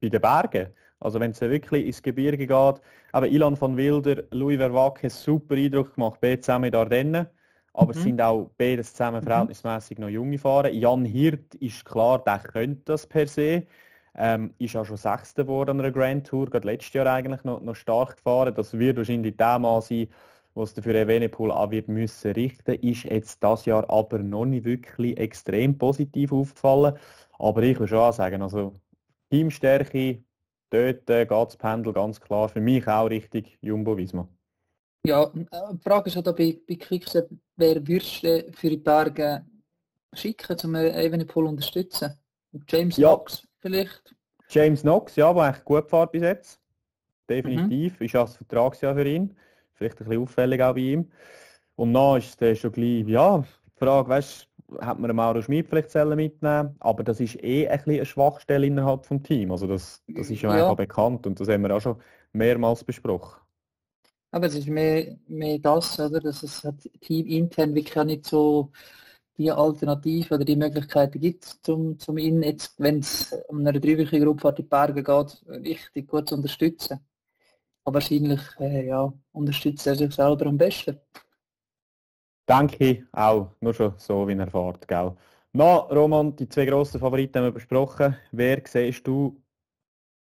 bei 0.00 0.08
den 0.08 0.20
Bergen. 0.20 0.72
Also 1.00 1.18
wenn 1.18 1.30
es 1.30 1.40
wirklich 1.40 1.86
ins 1.86 2.02
Gebirge 2.02 2.46
geht, 2.46 2.80
aber 3.12 3.26
Ilan 3.26 3.56
von 3.56 3.76
Wilder, 3.76 4.22
Louis 4.30 4.58
Verwacke 4.58 5.04
haben 5.04 5.10
super 5.10 5.54
Eindruck 5.54 5.94
gemacht, 5.94 6.20
beide 6.20 6.40
zusammen 6.40 6.66
in 6.66 6.74
Ardennen. 6.74 7.26
Aber 7.72 7.92
mhm. 7.92 7.98
es 7.98 8.02
sind 8.02 8.20
auch 8.20 8.50
beides 8.58 8.92
zusammen 8.92 9.20
mhm. 9.22 9.26
verhältnismäßig 9.26 9.98
noch 9.98 10.08
junge 10.08 10.38
Fahrer. 10.38 10.70
Jan 10.70 11.04
Hirt 11.04 11.54
ist 11.56 11.84
klar, 11.84 12.22
der 12.22 12.38
könnte 12.40 12.82
das 12.84 13.06
per 13.06 13.26
se. 13.26 13.66
Ähm, 14.16 14.54
ist 14.58 14.76
auch 14.76 14.84
schon 14.84 14.96
Sechster 14.96 15.44
geworden 15.44 15.70
an 15.70 15.80
einer 15.80 15.92
Grand 15.92 16.26
Tour, 16.26 16.50
gerade 16.50 16.66
letztes 16.66 16.92
Jahr 16.92 17.06
eigentlich 17.06 17.44
noch, 17.44 17.60
noch 17.60 17.76
stark 17.76 18.16
gefahren. 18.16 18.54
Das 18.54 18.76
wird 18.76 18.96
wahrscheinlich 18.96 19.36
der 19.36 19.58
Mann 19.58 19.80
sein, 19.82 20.08
was 20.54 20.74
der 20.74 20.82
für 20.82 20.94
Evenepoel 20.94 21.52
an 21.52 21.70
wird 21.70 21.88
müssen 21.88 22.32
richten, 22.32 22.74
ist 22.74 23.04
jetzt 23.04 23.42
das 23.42 23.66
Jahr 23.66 23.88
aber 23.88 24.18
noch 24.18 24.46
nicht 24.46 24.64
wirklich 24.64 25.16
extrem 25.18 25.78
positiv 25.78 26.32
aufgefallen. 26.32 26.96
Aber 27.38 27.62
ich 27.62 27.78
würde 27.78 27.88
schon 27.88 28.12
sagen, 28.12 28.42
also 28.42 28.74
Teamstärke, 29.30 30.24
dort 30.70 31.08
äh, 31.08 31.24
geht 31.24 31.30
das 31.30 31.56
Pendel 31.56 31.92
ganz 31.92 32.20
klar 32.20 32.48
für 32.48 32.60
mich 32.60 32.86
auch 32.88 33.08
richtig 33.08 33.58
Jumbo-Visma. 33.62 34.28
Ja, 35.06 35.24
äh, 35.24 35.46
die 35.72 35.82
Frage 35.82 36.08
ist 36.08 36.16
halt 36.16 36.28
auch 36.28 36.36
bei, 36.36 36.58
bei 36.68 36.74
Quickstep, 36.74 37.30
wer 37.56 37.86
würdest 37.86 38.22
du 38.22 38.52
für 38.52 38.70
die 38.70 38.76
Berge 38.76 39.46
schicken, 40.12 40.56
um 40.64 40.74
Evenepoel 40.74 41.44
zu 41.44 41.50
unterstützen? 41.50 42.18
James 42.68 42.96
ja. 42.96 43.14
Knox 43.14 43.46
vielleicht? 43.60 44.14
James 44.48 44.82
Knox, 44.82 45.16
ja, 45.16 45.32
der 45.32 45.50
echt 45.50 45.64
gut 45.64 45.88
fährt 45.88 46.12
bis 46.12 46.22
jetzt. 46.22 46.60
Definitiv, 47.28 48.00
mhm. 48.00 48.06
ist 48.06 48.14
das 48.14 48.36
Vertragsjahr 48.36 48.94
für 48.94 49.06
ihn. 49.06 49.36
Vielleicht 49.74 50.00
ein 50.00 50.08
bisschen 50.08 50.22
auffällig 50.22 50.62
auch 50.62 50.74
bei 50.74 50.80
ihm. 50.80 51.10
Und 51.76 51.94
dann 51.94 52.18
ist 52.18 52.42
es 52.42 52.58
schon 52.58 52.72
gleich, 52.72 53.06
ja, 53.06 53.38
die 53.38 53.78
Frage, 53.78 54.08
weißt 54.08 54.50
hat 54.80 54.98
man 54.98 55.14
Mauro 55.14 55.42
Schmid 55.42 55.68
vielleicht 55.68 55.94
mitnehmen 55.94 56.76
aber 56.80 57.02
das 57.02 57.20
ist 57.20 57.42
eh 57.42 57.66
ein 57.66 57.76
bisschen 57.78 57.94
eine 57.94 58.04
Schwachstelle 58.04 58.66
innerhalb 58.66 59.08
des 59.08 59.22
Teams. 59.22 59.50
Also 59.50 59.66
das, 59.66 60.02
das 60.08 60.30
ist 60.30 60.42
ja, 60.42 60.56
ja. 60.56 60.74
bekannt 60.74 61.26
und 61.26 61.40
das 61.40 61.48
haben 61.48 61.62
wir 61.62 61.74
auch 61.74 61.80
schon 61.80 61.96
mehrmals 62.32 62.84
besprochen. 62.84 63.40
Aber 64.30 64.46
es 64.46 64.54
ist 64.54 64.68
mehr, 64.68 65.16
mehr 65.26 65.58
das, 65.58 65.98
oder, 65.98 66.20
dass 66.20 66.42
es 66.42 66.62
halt 66.62 66.88
Team 67.00 67.26
intern 67.26 67.74
wirklich 67.74 67.98
auch 67.98 68.04
nicht 68.04 68.26
so 68.26 68.70
die 69.40 69.50
Alternative 69.50 70.34
oder 70.34 70.44
die 70.44 70.54
Möglichkeiten 70.54 71.18
gibt, 71.18 71.44
zum, 71.62 71.98
zum 71.98 72.18
ihn 72.18 72.42
jetzt, 72.42 72.78
wenn 72.78 72.98
es 72.98 73.32
um 73.48 73.60
eine 73.66 73.80
dreiwöchige 73.80 74.26
Gruppe 74.26 74.52
die 74.52 74.62
Berge 74.62 75.02
geht, 75.02 75.42
richtig 75.48 76.08
gut 76.08 76.28
zu 76.28 76.34
unterstützen. 76.34 77.00
Aber 77.84 77.94
wahrscheinlich 77.94 78.42
äh, 78.58 78.86
ja, 78.86 79.10
unterstützt 79.32 79.86
er 79.86 79.94
sich 79.94 80.14
selber 80.14 80.44
am 80.44 80.58
besten. 80.58 81.00
Denke 82.46 82.84
ich 82.84 83.02
auch, 83.12 83.52
nur 83.60 83.72
schon 83.72 83.94
so, 83.96 84.28
wie 84.28 84.34
er 84.34 84.50
fährt. 84.50 84.86
Gell? 84.86 85.16
Na, 85.52 85.76
Roman, 85.76 86.36
die 86.36 86.48
zwei 86.48 86.66
grossen 86.66 87.00
Favoriten 87.00 87.38
haben 87.38 87.46
wir 87.46 87.52
besprochen. 87.52 88.16
Wer 88.32 88.60
siehst 88.66 89.06
du 89.06 89.42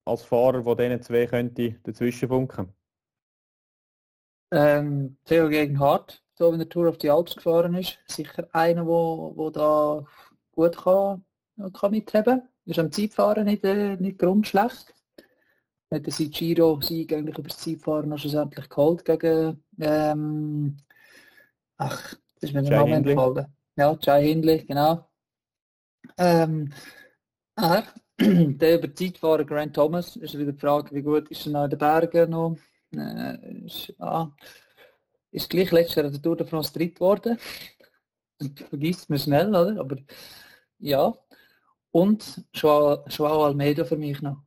als 0.04 0.22
Fahrer, 0.22 0.62
der 0.62 0.88
diesen 0.88 1.02
zwei 1.02 1.26
könnte 1.26 1.80
dazwischen 1.82 2.28
funken? 2.28 2.72
Ähm, 4.52 5.16
Theo 5.24 5.48
gegen 5.48 5.80
Hart, 5.80 6.22
so 6.40 6.52
wie 6.54 6.56
der 6.56 6.68
Tour 6.70 6.88
of 6.88 6.96
die 6.96 7.10
Alps 7.10 7.36
gefahren 7.36 7.74
ist. 7.74 7.98
Sicher 8.06 8.48
einer, 8.52 8.86
wo, 8.86 9.32
wo 9.36 9.50
da 9.50 10.02
gut 10.52 10.76
kann, 10.78 11.22
kann 11.74 11.90
mithaben. 11.90 12.48
Ist 12.64 12.78
am 12.78 12.90
Zeitfahren 12.90 13.44
nicht, 13.44 13.62
äh, 13.64 13.96
nicht 13.96 14.18
grundschlecht 14.18 14.94
hat 15.92 16.06
er 16.06 16.12
sein 16.12 16.30
Giro-Sieg 16.30 17.12
eigentlich 17.12 17.36
über 17.36 17.48
das 17.48 17.58
Zeitfahren 17.58 18.08
noch 18.08 18.18
schlussendlich 18.18 18.68
geholt 18.68 19.04
gegen, 19.04 19.62
ähm, 19.80 20.76
ach, 21.76 22.14
das 22.40 22.50
ist 22.50 22.54
mir 22.54 22.62
der 22.62 22.78
Name 22.78 22.94
entfallen. 22.96 23.46
Ja, 23.76 23.98
Jai 24.00 24.22
Hindley, 24.28 24.64
genau. 24.64 25.08
Ähm, 26.16 26.72
er, 27.56 27.84
der 28.20 28.78
über 28.78 28.94
Zeitfahren 28.94 29.46
Grant 29.46 29.74
Thomas, 29.74 30.16
ist 30.16 30.38
wieder 30.38 30.52
die 30.52 30.58
Frage, 30.58 30.94
wie 30.94 31.02
gut 31.02 31.28
ist 31.28 31.46
er 31.46 31.52
noch 31.52 31.64
in 31.64 31.70
den 31.70 31.78
Bergen 31.78 32.30
noch? 32.30 32.56
Äh, 32.94 33.64
ist, 33.64 33.92
ah, 33.98 34.30
ist 35.32 35.50
gleich 35.50 35.70
letztes 35.70 35.96
Jahr 35.96 36.10
der 36.10 36.22
Tour 36.22 36.36
de 36.36 36.46
France 36.46 36.72
dritt 36.72 36.96
geworden. 36.96 37.38
Vergisst 38.68 39.10
man 39.10 39.18
schnell, 39.18 39.48
oder? 39.48 39.80
Aber 39.80 39.96
ja. 40.78 41.14
Und 41.92 42.44
Joao 42.54 43.44
Almeida 43.44 43.84
für 43.84 43.96
mich 43.96 44.20
noch. 44.22 44.42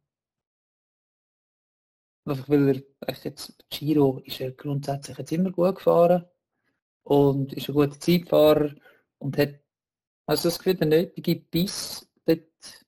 Einfach 2.26 2.48
weil 2.48 2.86
er 3.02 3.16
jetzt 3.24 3.66
Giro 3.70 4.20
ist 4.20 4.40
er 4.40 4.52
grundsätzlich 4.52 5.18
jetzt 5.18 5.32
immer 5.32 5.52
gut 5.52 5.76
gefahren 5.76 6.26
und 7.04 7.52
ist 7.54 7.68
ein 7.68 7.76
guter 7.76 8.00
Zeitfahrer 8.00 8.74
und 9.18 9.38
hat 9.38 9.60
also 10.26 10.48
das 10.48 10.58
Gefühl, 10.58 10.76
der 10.76 10.88
nötige 10.88 11.36
Biss 11.36 12.10
dort 12.26 12.86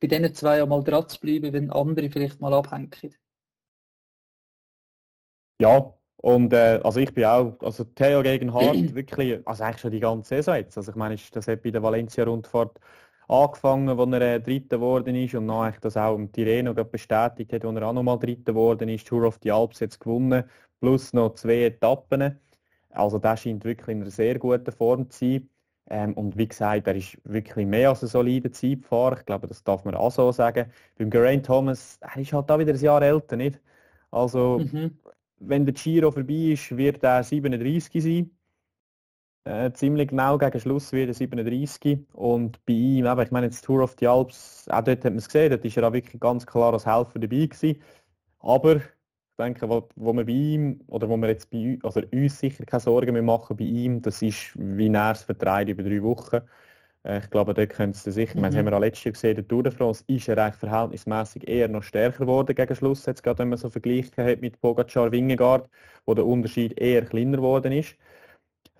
bei 0.00 0.06
diesen 0.06 0.34
zwei 0.34 0.62
einmal 0.62 0.82
dran 0.82 1.08
zu 1.08 1.20
bleiben, 1.20 1.52
wenn 1.52 1.70
andere 1.70 2.10
vielleicht 2.10 2.40
mal 2.40 2.54
abhängen. 2.54 2.90
Ja, 5.60 5.97
und 6.20 6.52
äh, 6.52 6.80
also 6.82 6.98
ich 7.00 7.14
bin 7.14 7.24
auch, 7.24 7.56
also 7.60 7.84
Theo 7.84 8.22
gegen 8.22 8.52
Hart 8.52 8.74
wirklich, 8.94 9.40
also 9.46 9.64
eigentlich 9.64 9.80
schon 9.80 9.90
die 9.92 10.00
ganze 10.00 10.36
Saison 10.36 10.56
jetzt. 10.56 10.76
Also 10.76 10.90
ich 10.90 10.96
meine, 10.96 11.16
das 11.32 11.46
hat 11.46 11.62
bei 11.62 11.70
der 11.70 11.82
Valencia-Rundfahrt 11.82 12.80
angefangen, 13.28 13.88
als 13.88 14.12
er 14.12 14.22
äh, 14.22 14.40
Dritter 14.40 14.78
geworden 14.78 15.14
ist 15.14 15.34
und 15.34 15.46
dann 15.46 15.74
das 15.80 15.96
auch 15.96 16.16
im 16.16 16.32
Tirreno 16.32 16.74
bestätigt 16.74 17.52
hat, 17.52 17.64
als 17.64 17.76
er 17.76 17.82
auch 17.86 17.92
nochmal 17.92 18.18
Dritter 18.18 18.52
geworden 18.52 18.88
ist. 18.88 19.06
Tour 19.06 19.26
of 19.26 19.38
the 19.42 19.52
Alps 19.52 19.80
jetzt 19.80 20.00
gewonnen, 20.00 20.44
plus 20.80 21.12
noch 21.12 21.34
zwei 21.34 21.66
Etappen. 21.66 22.40
Also 22.90 23.18
der 23.18 23.36
scheint 23.36 23.64
wirklich 23.64 23.88
in 23.96 24.02
einer 24.02 24.10
sehr 24.10 24.38
guten 24.38 24.72
Form 24.72 25.08
zu 25.10 25.18
sein. 25.18 25.50
Ähm, 25.90 26.14
und 26.14 26.36
wie 26.36 26.48
gesagt, 26.48 26.86
er 26.86 26.96
ist 26.96 27.18
wirklich 27.24 27.66
mehr 27.66 27.90
als 27.90 28.02
ein 28.02 28.08
solider 28.08 28.50
Zeitfahrer. 28.52 29.18
Ich 29.18 29.26
glaube, 29.26 29.46
das 29.46 29.62
darf 29.62 29.84
man 29.84 29.94
auch 29.94 30.10
so 30.10 30.32
sagen. 30.32 30.70
Beim 30.98 31.10
Geraint 31.10 31.46
Thomas, 31.46 31.98
er 32.00 32.20
ist 32.20 32.32
halt 32.32 32.50
da 32.50 32.58
wieder 32.58 32.74
ein 32.74 32.80
Jahr 32.80 33.02
älter, 33.02 33.36
nicht? 33.36 33.60
Also, 34.10 34.58
mhm. 34.58 34.98
Wenn 35.40 35.64
der 35.66 35.74
Giro 35.74 36.10
vorbei 36.10 36.52
ist, 36.52 36.76
wird 36.76 37.02
er 37.02 37.22
37 37.22 38.02
sein 38.02 38.30
äh, 39.48 39.72
ziemlich 39.72 40.08
genau 40.08 40.38
gegen 40.38 40.60
Schluss 40.60 40.92
wieder 40.92 41.14
37 41.14 42.00
und 42.12 42.64
bei 42.66 42.74
ihm, 42.74 43.06
eben, 43.06 43.20
ich 43.20 43.30
meine 43.30 43.46
jetzt 43.46 43.64
Tour 43.64 43.82
of 43.82 43.96
the 43.98 44.06
Alps, 44.06 44.66
auch 44.68 44.82
dort 44.82 45.04
hat 45.04 45.04
man 45.04 45.16
es 45.16 45.26
gesehen, 45.26 45.50
dort 45.50 45.64
ist 45.64 45.76
er 45.76 45.88
auch 45.88 45.92
wirklich 45.92 46.20
ganz 46.20 46.46
klar 46.46 46.72
als 46.72 46.86
Helfer 46.86 47.18
dabei 47.18 47.46
gewesen. 47.46 47.80
Aber 48.40 48.76
ich 48.76 48.82
denke, 49.38 49.68
wo, 49.68 49.88
wo 49.96 50.12
wir 50.12 50.24
bei 50.26 50.32
ihm, 50.32 50.80
oder 50.88 51.08
wo 51.08 51.16
wir 51.16 51.28
jetzt 51.28 51.50
bei 51.50 51.78
also 51.82 52.02
uns 52.12 52.38
sicher 52.38 52.64
keine 52.66 52.80
Sorgen 52.80 53.12
mehr 53.14 53.22
machen 53.22 53.56
bei 53.56 53.64
ihm, 53.64 54.02
das 54.02 54.22
ist, 54.22 54.52
wie 54.58 54.88
er 54.88 55.12
es 55.12 55.24
über 55.24 55.34
drei 55.34 56.02
Wochen. 56.02 56.40
Äh, 57.08 57.20
ich 57.20 57.30
glaube, 57.30 57.54
dort 57.54 57.70
können 57.70 57.94
Sie 57.94 58.12
sicher, 58.12 58.38
mhm. 58.38 58.42
das 58.42 58.54
haben 58.54 58.66
wir 58.66 58.76
auch 58.76 58.80
letztes 58.80 59.04
Jahr 59.04 59.12
gesehen, 59.12 59.34
der 59.36 59.48
Tour 59.48 59.62
de 59.62 59.72
France 59.72 60.04
ist 60.06 60.28
er 60.28 60.38
eigentlich 60.38 60.56
verhältnismäßig 60.56 61.48
eher 61.48 61.68
noch 61.68 61.82
stärker 61.82 62.26
geworden 62.26 62.54
gegen 62.54 62.74
Schluss, 62.76 63.06
jetzt 63.06 63.22
gerade 63.22 63.40
wenn 63.40 63.48
man 63.48 63.58
so 63.58 63.70
verglichen 63.70 64.24
hat 64.24 64.40
mit 64.40 64.60
Pogacar 64.60 65.10
Wingegaard, 65.10 65.68
wo 66.04 66.14
der 66.14 66.26
Unterschied 66.26 66.78
eher 66.78 67.04
kleiner 67.06 67.38
geworden 67.38 67.72
ist. 67.72 67.96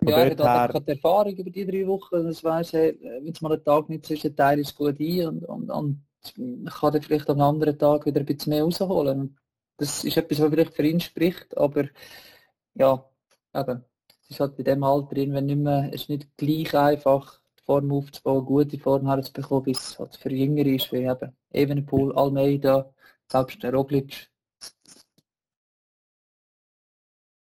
Ja, 0.01 0.17
er 0.17 0.31
hat 0.31 0.41
einfach 0.41 0.85
die 0.85 0.91
Erfahrung 0.91 1.35
über 1.35 1.49
die 1.49 1.65
drei 1.65 1.85
Wochen. 1.85 2.23
Das 2.23 2.41
weiss, 2.41 2.71
wenn 2.71 3.27
es 3.27 3.41
mal 3.41 3.51
einen 3.51 3.63
Tag 3.65 3.89
nicht 3.89 4.09
ist, 4.09 4.37
teile 4.37 4.61
ich 4.61 4.69
es 4.69 4.75
gut 4.75 4.97
ein 4.97 5.27
und, 5.27 5.43
und, 5.43 5.69
und 5.69 6.05
kann 6.71 6.93
dann 6.93 7.01
vielleicht 7.01 7.29
am 7.29 7.41
anderen 7.41 7.77
Tag 7.77 8.05
wieder 8.05 8.21
ein 8.21 8.25
bisschen 8.25 8.51
mehr 8.51 8.63
rausholen. 8.63 9.37
Das 9.75 10.05
ist 10.05 10.15
etwas, 10.15 10.39
was 10.39 10.49
vielleicht 10.49 10.73
für 10.73 10.83
ihn 10.83 11.01
spricht, 11.01 11.57
aber 11.57 11.85
ja, 12.75 13.03
eben, 13.53 13.83
es 14.23 14.29
ist 14.29 14.39
halt 14.39 14.55
bei 14.55 14.63
dem 14.63 14.83
Alter 14.83 15.15
wenn 15.17 15.45
nicht 15.45 15.57
mehr, 15.57 15.89
es 15.91 16.01
ist 16.01 16.09
nicht 16.09 16.37
gleich 16.37 16.73
einfach, 16.75 17.38
Form 17.69 17.91
aufzubauen, 17.91 18.45
gute 18.45 18.79
Form 18.79 19.05
herzubekommen, 19.05 19.65
bis 19.65 19.91
es 19.91 19.99
halt 19.99 20.15
für 20.15 20.31
Jüngere 20.31 20.69
ist, 20.69 20.91
wie 20.91 21.03
eben 21.03 21.37
Evenepoel, 21.51 22.11
Almeida, 22.15 22.91
selbst 23.27 23.61
der 23.61 23.75
Roglic, 23.75 24.31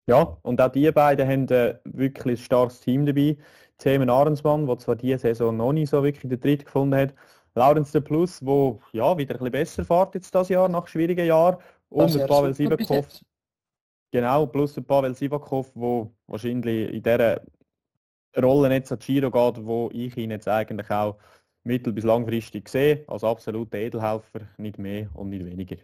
Ja, 0.08 0.38
und 0.42 0.60
auch 0.60 0.72
die 0.72 0.90
beiden 0.90 1.28
haben 1.28 1.48
äh, 1.50 1.78
wirklich 1.84 2.40
ein 2.40 2.44
starkes 2.44 2.80
Team 2.80 3.06
dabei. 3.06 3.36
Themen 3.76 4.10
Ahrensmann, 4.10 4.66
der 4.66 4.78
zwar 4.78 4.96
diese 4.96 5.18
Saison 5.18 5.56
noch 5.56 5.72
nicht 5.72 5.90
so 5.90 6.02
wirklich 6.02 6.28
den 6.28 6.40
Tritt 6.40 6.64
gefunden 6.64 6.96
hat. 6.96 7.14
Laurens 7.54 7.92
de 7.92 8.00
Plus, 8.00 8.44
wo 8.44 8.80
ja 8.92 9.16
wieder 9.18 9.34
ein 9.34 9.38
bisschen 9.38 9.52
besser 9.52 9.84
fährt 9.84 10.14
jetzt 10.14 10.34
das 10.34 10.48
Jahr, 10.48 10.68
nach 10.68 10.88
schwierigen 10.88 11.26
Jahren. 11.26 11.58
Und 11.90 12.12
der 12.12 12.26
Pavel 12.26 12.54
Sivakov. 12.54 13.20
Genau, 14.10 14.46
plus 14.46 14.74
der 14.74 14.80
Pavel 14.80 15.14
Sivakov, 15.14 15.70
wo 15.74 16.10
wahrscheinlich 16.26 16.90
in 16.90 17.02
dieser 17.02 17.42
Rolle 18.36 18.72
jetzt 18.72 18.92
an 18.92 18.98
Giro 18.98 19.30
geht, 19.30 19.64
wo 19.64 19.90
ich 19.92 20.16
ihn 20.16 20.30
jetzt 20.30 20.48
eigentlich 20.48 20.90
auch 20.90 21.18
mittel- 21.64 21.92
bis 21.92 22.04
langfristig 22.04 22.68
sehe, 22.68 23.04
als 23.08 23.24
absoluter 23.24 23.78
Edelhelfer, 23.78 24.40
nicht 24.56 24.78
mehr 24.78 25.08
und 25.14 25.30
nicht 25.30 25.44
weniger. 25.44 25.76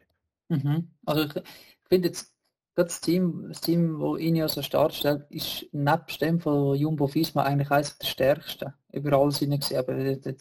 Mhm. 0.48 0.90
Also 1.04 1.24
ich 1.24 1.42
finde 1.88 2.08
jetzt 2.08 2.34
das 2.76 3.00
Team, 3.00 3.46
das 3.48 3.60
Team, 3.60 4.00
das 4.00 4.20
ihn 4.20 4.48
so 4.48 4.60
stark 4.62 4.92
stellt, 4.92 5.30
ist 5.30 5.66
nebst 5.72 6.20
dem 6.20 6.40
von 6.40 6.74
Jumbo 6.74 7.12
Visma 7.12 7.42
eigentlich 7.44 7.70
eines 7.70 7.98
der 7.98 8.06
stärksten. 8.06 8.72
Überall 8.92 9.30
sind 9.30 9.58
gesehen, 9.58 9.78
aber 9.78 9.96
eben 9.96 10.36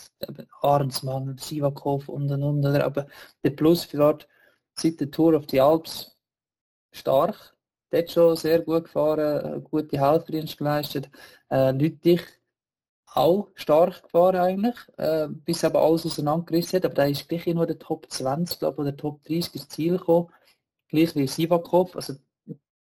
Ahrensmann, 0.62 1.38
Sivakov 1.38 2.10
und 2.10 2.32
und 2.32 2.44
und. 2.44 2.66
Aber 2.66 3.08
der 3.44 3.52
Plus 3.52 3.88
dort 3.90 4.28
seit 4.74 5.00
der 5.00 5.12
Tour 5.12 5.36
of 5.36 5.46
the 5.50 5.62
Alps 5.62 6.18
stark. 6.92 7.53
Dort 7.94 8.10
schon 8.10 8.36
sehr 8.36 8.60
gut 8.62 8.86
gefahren, 8.86 9.64
gute 9.64 10.00
Helferdienst 10.00 10.58
geleistet. 10.58 11.12
Äh, 11.52 11.72
Lüttich 11.74 12.22
auch 13.06 13.50
stark 13.54 14.02
gefahren 14.02 14.38
eigentlich, 14.38 14.76
äh, 14.98 15.28
bis 15.30 15.64
aber 15.64 15.84
alles 15.84 16.04
auseinandergerissen 16.04 16.78
hat, 16.78 16.86
aber 16.86 16.96
da 16.96 17.06
ist 17.06 17.30
gleich 17.30 17.46
nur 17.46 17.68
der 17.68 17.78
Top 17.78 18.10
20, 18.10 18.58
glaube 18.58 18.82
oder 18.82 18.98
Top 18.98 19.24
30 19.26 19.54
ins 19.54 19.68
Ziel 19.70 19.98
gekommen, 20.00 20.30
gleich 20.88 21.16
wie 21.16 21.28
Sivakov, 21.28 21.96
also 21.96 22.16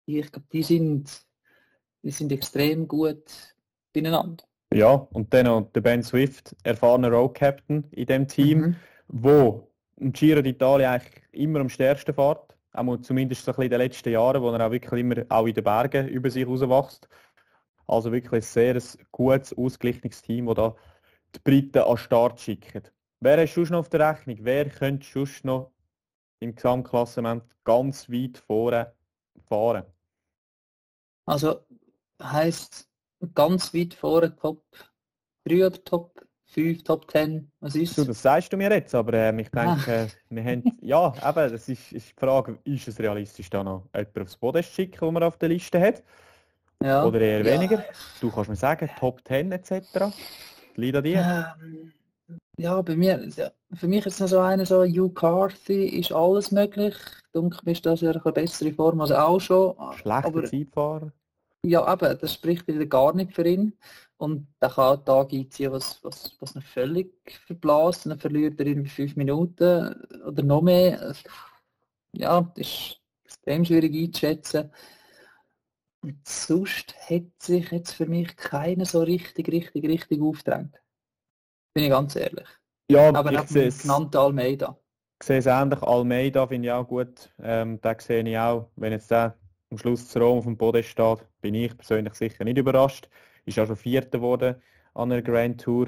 ich 0.05 0.31
glaube, 0.31 0.47
die 0.53 0.63
sind, 0.63 1.09
die 2.03 2.11
sind 2.11 2.31
extrem 2.31 2.87
gut 2.87 3.23
beieinander. 3.91 4.45
Ja, 4.73 4.93
und 4.93 5.33
dann 5.33 5.47
noch 5.47 5.71
der 5.73 5.81
Ben 5.81 6.03
Swift, 6.03 6.55
erfahrener 6.63 7.09
Road 7.09 7.35
Captain 7.35 7.83
in 7.91 8.05
dem 8.05 8.29
Team, 8.29 8.59
mhm. 8.59 8.75
wo 9.09 9.67
im 9.97 10.13
Giro 10.13 10.39
d'Italia 10.39 10.93
eigentlich 10.93 11.21
immer 11.33 11.59
am 11.59 11.67
stärksten 11.67 12.15
fährt, 12.15 12.55
zumindest 13.01 13.47
in 13.47 13.69
den 13.69 13.79
letzten 13.79 14.11
Jahren, 14.11 14.41
wo 14.41 14.49
er 14.51 14.65
auch 14.65 14.71
wirklich 14.71 14.99
immer 14.99 15.23
auch 15.29 15.45
in 15.45 15.53
den 15.53 15.63
Bergen 15.63 16.07
über 16.07 16.29
sich 16.29 16.47
rauswächst. 16.47 17.07
Also 17.87 18.11
wirklich 18.11 18.31
ein 18.31 18.41
sehr 18.41 18.81
gutes, 19.11 19.57
ausgeglichenes 19.57 20.21
Team, 20.21 20.45
das 20.47 20.55
da 20.55 20.75
die 21.35 21.39
Briten 21.43 21.79
an 21.79 21.89
den 21.89 21.97
Start 21.97 22.39
schickt. 22.39 22.93
Wer 23.19 23.43
ist 23.43 23.51
schon 23.51 23.67
noch 23.69 23.79
auf 23.79 23.89
der 23.89 24.09
Rechnung? 24.11 24.37
Wer 24.41 24.69
könnte 24.69 25.05
schon 25.05 25.27
noch 25.43 25.71
im 26.39 26.55
Gesamtklassement 26.55 27.43
ganz 27.63 28.09
weit 28.09 28.37
vorne 28.37 28.93
fahren? 29.47 29.85
Also 31.25 31.65
heisst 32.21 32.89
ganz 33.35 33.73
weit 33.73 33.93
vorne 33.93 34.35
Top 34.35 34.65
3 35.45 35.67
oder 35.67 35.83
Top 35.83 36.25
5, 36.51 36.83
Top 36.83 37.09
10, 37.09 37.49
was 37.61 37.75
ist 37.75 37.97
du, 37.97 38.03
Das 38.03 38.21
sagst 38.21 38.51
du 38.51 38.57
mir 38.57 38.69
jetzt, 38.71 38.93
aber 38.93 39.13
äh, 39.13 39.41
ich 39.41 39.49
denke, 39.49 40.07
ah. 40.07 40.07
wir 40.29 40.43
haben, 40.43 40.63
ja, 40.81 41.13
eben, 41.17 41.51
das 41.51 41.69
ist, 41.69 41.91
ist 41.93 42.09
die 42.09 42.19
Frage, 42.19 42.57
ist 42.65 42.87
es 42.87 42.99
realistisch, 42.99 43.49
da 43.49 43.63
noch 43.63 43.87
jemanden 43.95 44.21
aufs 44.21 44.37
Boden 44.37 44.61
zu 44.61 44.69
schicken, 44.69 45.05
den 45.05 45.13
man 45.13 45.23
auf 45.23 45.37
der 45.37 45.49
Liste 45.49 45.79
hat? 45.79 46.03
Ja. 46.83 47.05
Oder 47.05 47.21
eher 47.21 47.45
weniger? 47.45 47.77
Ja. 47.77 47.85
Du 48.19 48.29
kannst 48.31 48.49
mir 48.49 48.55
sagen, 48.55 48.89
Top 48.99 49.21
10 49.25 49.51
etc. 49.51 49.71
Liegt 50.75 50.95
an 50.97 51.03
dir? 51.03 51.55
Ähm, 51.61 51.93
ja, 52.57 52.81
bei 52.81 52.95
mir, 52.95 53.29
für 53.73 53.87
mich 53.87 54.05
ist 54.05 54.19
es 54.19 54.29
so 54.31 54.39
einer 54.39 54.65
so, 54.65 54.83
Hugh 54.83 55.13
Carthy 55.13 55.85
ist 55.99 56.11
alles 56.11 56.51
möglich. 56.51 56.95
Dunkel 57.33 57.69
ist 57.69 57.85
das 57.85 58.01
ja 58.01 58.11
eine 58.11 58.31
bessere 58.33 58.73
Form 58.73 58.99
als 59.01 59.11
auch 59.11 59.39
schon. 59.39 59.75
Schlechter 59.95 60.27
aber, 60.27 60.43
Zeitfahrer? 60.43 61.11
Ja, 61.63 61.93
eben, 61.93 62.17
das 62.19 62.33
spricht 62.33 62.67
wieder 62.67 62.85
gar 62.85 63.13
nicht 63.13 63.33
für 63.33 63.47
ihn. 63.47 63.77
Und 64.17 64.47
der 64.61 64.69
kann 64.69 65.03
Tag 65.05 65.33
einziehen, 65.33 65.71
was, 65.71 66.03
was, 66.03 66.35
was 66.39 66.55
ihn 66.55 66.61
völlig 66.61 67.13
verblasst. 67.45 68.05
dann 68.05 68.19
verliert 68.19 68.59
er 68.59 68.67
irgendwie 68.67 68.89
fünf 68.89 69.15
Minuten 69.15 69.93
oder 70.25 70.43
noch 70.43 70.61
mehr. 70.61 71.15
Ja, 72.13 72.41
das 72.55 72.67
ist 72.67 73.01
extrem 73.25 73.65
schwierig 73.65 73.95
einzuschätzen. 73.95 74.71
Und 76.03 76.27
sonst 76.27 76.95
hätte 76.97 77.31
sich 77.39 77.71
jetzt 77.71 77.93
für 77.93 78.07
mich 78.07 78.35
keiner 78.35 78.85
so 78.85 79.01
richtig, 79.01 79.47
richtig, 79.49 79.85
richtig 79.85 80.21
aufgedrängt. 80.21 80.81
Bin 81.73 81.85
ich 81.85 81.89
ganz 81.89 82.15
ehrlich. 82.15 82.47
Ja, 82.89 83.13
aber 83.13 83.31
ich 83.31 83.49
sehe 83.49 83.67
es. 83.67 83.83
genannt 83.83 84.15
Almeida. 84.15 84.77
Ich 85.21 85.27
sehe 85.27 85.37
es 85.37 85.45
ähnlich. 85.45 85.81
Almeida 85.81 86.47
finde 86.47 86.67
ich 86.67 86.71
auch 86.73 86.87
gut. 86.87 87.31
Ähm, 87.39 87.79
den 87.79 87.99
sehe 87.99 88.27
ich 88.27 88.37
auch. 88.37 88.69
Wenn 88.75 88.91
jetzt 88.93 89.11
der 89.11 89.37
am 89.71 89.77
Schluss 89.77 90.07
zu 90.07 90.19
Rom 90.19 90.39
auf 90.39 90.43
dem 90.43 90.57
Boden 90.57 90.83
steht, 90.83 91.19
bin 91.41 91.55
ich 91.55 91.75
persönlich 91.75 92.13
sicher 92.13 92.43
nicht 92.43 92.57
überrascht. 92.57 93.09
Ist 93.45 93.57
auch 93.57 93.67
schon 93.67 93.77
Vierter 93.77 94.19
geworden 94.19 94.55
an 94.93 95.09
der 95.09 95.21
Grand 95.21 95.61
Tour. 95.61 95.87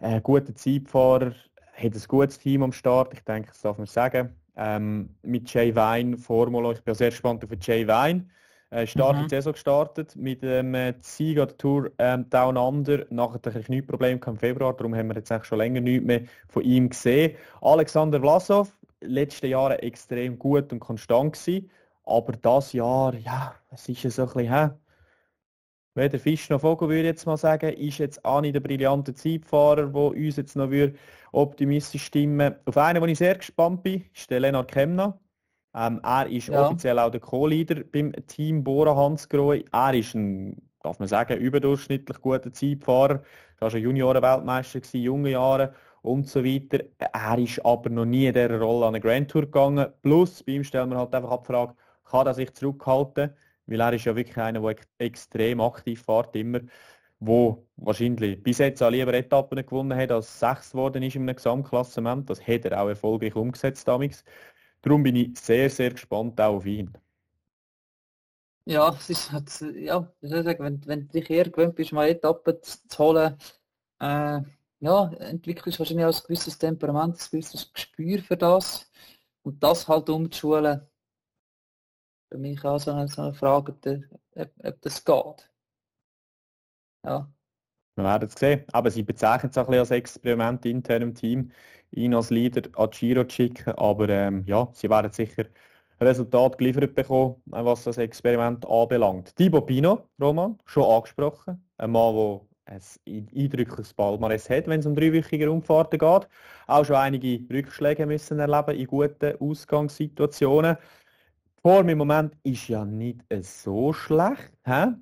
Äh, 0.00 0.20
guter 0.20 0.54
Zeitfahrer, 0.54 1.34
hat 1.72 1.94
ein 1.94 2.02
gutes 2.08 2.38
Team 2.38 2.62
am 2.62 2.72
Start. 2.72 3.14
Ich 3.14 3.20
denke, 3.20 3.48
das 3.48 3.62
darf 3.62 3.78
man 3.78 3.86
sagen. 3.86 4.36
Ähm, 4.56 5.14
mit 5.22 5.52
Jay 5.52 5.74
Vine, 5.74 6.16
Formula. 6.16 6.72
Ich 6.72 6.82
bin 6.82 6.94
sehr 6.94 7.10
gespannt 7.10 7.44
auf 7.44 7.50
Jay 7.60 7.86
Vine. 7.86 8.26
Äh, 8.70 8.86
startet 8.86 9.22
mhm. 9.22 9.28
Saison 9.28 9.52
gestartet 9.52 10.14
mit 10.14 10.42
dem 10.42 10.74
äh, 10.74 10.94
Sieg 11.00 11.38
an 11.38 11.48
der 11.48 11.56
Tour 11.56 11.90
ähm, 11.98 12.30
Down 12.30 12.56
Under. 12.56 13.04
Nachher 13.10 13.34
hatte 13.34 13.58
ich 13.58 13.68
nichts 13.68 13.88
Problem 13.88 14.20
im 14.24 14.36
Februar, 14.36 14.76
darum 14.76 14.94
haben 14.94 15.08
wir 15.08 15.16
jetzt 15.16 15.32
eigentlich 15.32 15.46
schon 15.46 15.58
länger 15.58 15.80
nichts 15.80 16.06
mehr 16.06 16.22
von 16.48 16.62
ihm 16.62 16.88
gesehen. 16.90 17.36
Alexander 17.62 18.20
Vlasov, 18.20 18.72
letzte 19.00 19.48
Jahre 19.48 19.82
extrem 19.82 20.38
gut 20.38 20.72
und 20.72 20.78
konstant 20.78 21.32
gewesen, 21.32 21.68
aber 22.10 22.32
das 22.32 22.72
Jahr, 22.72 23.14
ja, 23.14 23.54
es 23.70 23.88
ist 23.88 24.02
ja 24.02 24.10
so 24.10 24.22
ein 24.22 24.28
bisschen, 24.28 24.52
hä? 24.52 24.70
Weder 25.94 26.18
Fisch 26.18 26.48
noch 26.50 26.60
Vogel 26.60 26.88
würde 26.88 27.00
ich 27.00 27.06
jetzt 27.06 27.26
mal 27.26 27.36
sagen, 27.36 27.72
ist 27.72 27.98
jetzt 27.98 28.24
auch 28.24 28.40
nicht 28.40 28.54
der 28.54 28.60
brillante 28.60 29.12
Zeitfahrer, 29.12 29.86
der 29.86 29.94
uns 29.94 30.36
jetzt 30.36 30.54
noch 30.56 30.70
optimistisch 31.32 32.04
stimmen 32.04 32.54
Auf 32.64 32.76
einen, 32.76 33.02
wo 33.02 33.06
ich 33.06 33.18
sehr 33.18 33.34
gespannt 33.34 33.82
bin, 33.82 34.04
ist 34.14 34.30
der 34.30 34.40
Lennart 34.40 34.70
Kemner. 34.70 35.18
Ähm, 35.74 36.00
er 36.02 36.28
ist 36.28 36.48
ja. 36.48 36.66
offiziell 36.66 36.98
auch 36.98 37.10
der 37.10 37.20
Co-Leader 37.20 37.84
beim 37.84 38.12
Team 38.26 38.64
Bora 38.64 38.94
Hansgrohe. 38.94 39.64
Er 39.72 39.94
ist 39.94 40.14
ein, 40.14 40.56
darf 40.82 40.98
man 40.98 41.08
sagen, 41.08 41.38
überdurchschnittlich 41.38 42.20
guter 42.20 42.52
Zeitfahrer. 42.52 43.22
Er 43.56 43.60
war 43.60 43.70
schon 43.70 43.80
Junioren-Weltmeister, 43.80 44.80
junge 44.98 45.30
Jahre 45.30 45.74
und 46.02 46.28
so 46.28 46.44
weiter. 46.44 46.84
Er 46.98 47.38
ist 47.38 47.64
aber 47.64 47.90
noch 47.90 48.04
nie 48.04 48.26
in 48.26 48.34
dieser 48.34 48.58
Rolle 48.58 48.86
an 48.86 48.94
eine 48.94 49.00
Grand 49.00 49.30
Tour 49.30 49.42
gegangen. 49.42 49.86
Plus, 50.02 50.42
bei 50.42 50.52
ihm 50.52 50.64
stellen 50.64 50.90
wir 50.90 50.98
halt 50.98 51.14
einfach 51.14 51.30
ab 51.30 51.42
die 51.42 51.52
Frage, 51.52 51.74
kann 52.10 52.26
er 52.26 52.34
sich 52.34 52.52
zurückhalten? 52.54 53.34
Weil 53.66 53.80
er 53.80 53.92
ist 53.92 54.04
ja 54.04 54.16
wirklich 54.16 54.36
einer, 54.36 54.60
der 54.60 54.76
extrem 54.98 55.60
aktiv 55.60 56.02
fährt, 56.02 56.34
immer 56.36 56.60
wo 57.20 57.66
wahrscheinlich 57.76 58.42
bis 58.42 58.58
jetzt 58.58 58.82
auch 58.82 58.90
lieber 58.90 59.12
Etappen 59.12 59.64
gewonnen 59.64 59.96
hat, 59.96 60.10
als 60.10 60.40
sechs 60.40 60.72
geworden 60.72 61.02
ist 61.02 61.16
im 61.16 61.26
Gesamtklassement. 61.26 62.28
Das 62.28 62.40
hat 62.40 62.64
er 62.64 62.80
auch 62.82 62.88
erfolgreich 62.88 63.36
umgesetzt 63.36 63.86
damals. 63.86 64.24
Darum 64.80 65.02
bin 65.02 65.16
ich 65.16 65.38
sehr, 65.38 65.68
sehr 65.68 65.90
gespannt 65.90 66.40
auch 66.40 66.56
auf 66.56 66.66
ihn. 66.66 66.90
Ja, 68.64 68.88
es 68.90 69.10
ist 69.10 69.32
halt, 69.32 69.50
ja, 69.76 70.10
wenn, 70.20 70.86
wenn 70.86 71.08
du 71.08 71.20
dich 71.20 71.28
eher 71.28 71.50
gewöhnt 71.50 71.74
bist, 71.74 71.92
mal 71.92 72.08
Etappen 72.08 72.56
zu, 72.62 72.98
holen, 72.98 73.36
äh, 74.00 74.40
ja, 74.80 75.12
entwickelst 75.18 75.78
wahrscheinlich 75.78 76.06
auch 76.06 76.14
ein 76.14 76.22
gewisses 76.26 76.56
Temperament, 76.58 77.16
ein 77.16 77.28
gewisses 77.30 77.72
Gespür 77.72 78.20
für 78.20 78.36
das. 78.36 78.90
Und 79.42 79.62
das 79.62 79.88
halt 79.88 80.08
umzuschulen, 80.08 80.82
für 82.30 82.38
mich 82.38 82.64
auch 82.64 82.78
so 82.78 82.92
eine, 82.92 83.08
so 83.08 83.22
eine 83.22 83.34
Frage, 83.34 83.74
ob, 84.36 84.50
ob 84.64 84.82
das 84.82 85.04
geht. 85.04 85.50
Ja. 87.04 87.30
Wir 87.96 88.04
werden 88.04 88.28
es 88.28 88.34
sehen. 88.34 88.64
Aber 88.72 88.90
sie 88.90 89.02
bezeichnen 89.02 89.50
es 89.50 89.58
auch 89.58 89.64
ein 89.64 89.72
bisschen 89.72 89.80
als 89.80 89.90
Experiment 89.90 90.64
intern 90.64 91.02
im 91.02 91.14
Team 91.14 91.50
ihn 91.92 92.14
als 92.14 92.30
Leader 92.30 92.68
an 92.78 92.90
Giro 92.90 93.24
zu 93.24 93.34
schicken. 93.34 93.74
Aber 93.74 94.08
ähm, 94.08 94.44
ja, 94.46 94.68
sie 94.72 94.88
werden 94.88 95.12
sicher 95.12 95.44
Resultat 96.00 96.56
geliefert 96.56 96.94
bekommen, 96.94 97.42
was 97.46 97.84
das 97.84 97.98
Experiment 97.98 98.66
anbelangt. 98.66 99.34
Thibaut 99.36 99.66
Pino, 99.66 100.08
Roman, 100.20 100.58
schon 100.64 100.84
angesprochen. 100.84 101.62
Ein 101.78 101.90
Mann, 101.90 102.14
der 102.14 102.40
ein 102.66 103.28
eindrückliches 103.34 103.92
Palmares 103.92 104.48
hat, 104.48 104.68
wenn 104.68 104.80
es 104.80 104.86
um 104.86 104.94
dreiwöchige 104.94 105.50
Umfahrten 105.50 105.98
geht. 105.98 106.28
Auch 106.68 106.84
schon 106.84 106.96
einige 106.96 107.40
Rückschläge 107.52 108.06
müssen 108.06 108.38
erleben 108.38 108.78
in 108.78 108.86
guten 108.86 109.36
Ausgangssituationen. 109.40 110.76
Form 111.62 111.88
im 111.90 111.98
Moment 111.98 112.36
ist 112.42 112.68
ja 112.68 112.84
nicht 112.84 113.24
so 113.42 113.92
schlecht. 113.92 114.52
He? 114.64 114.94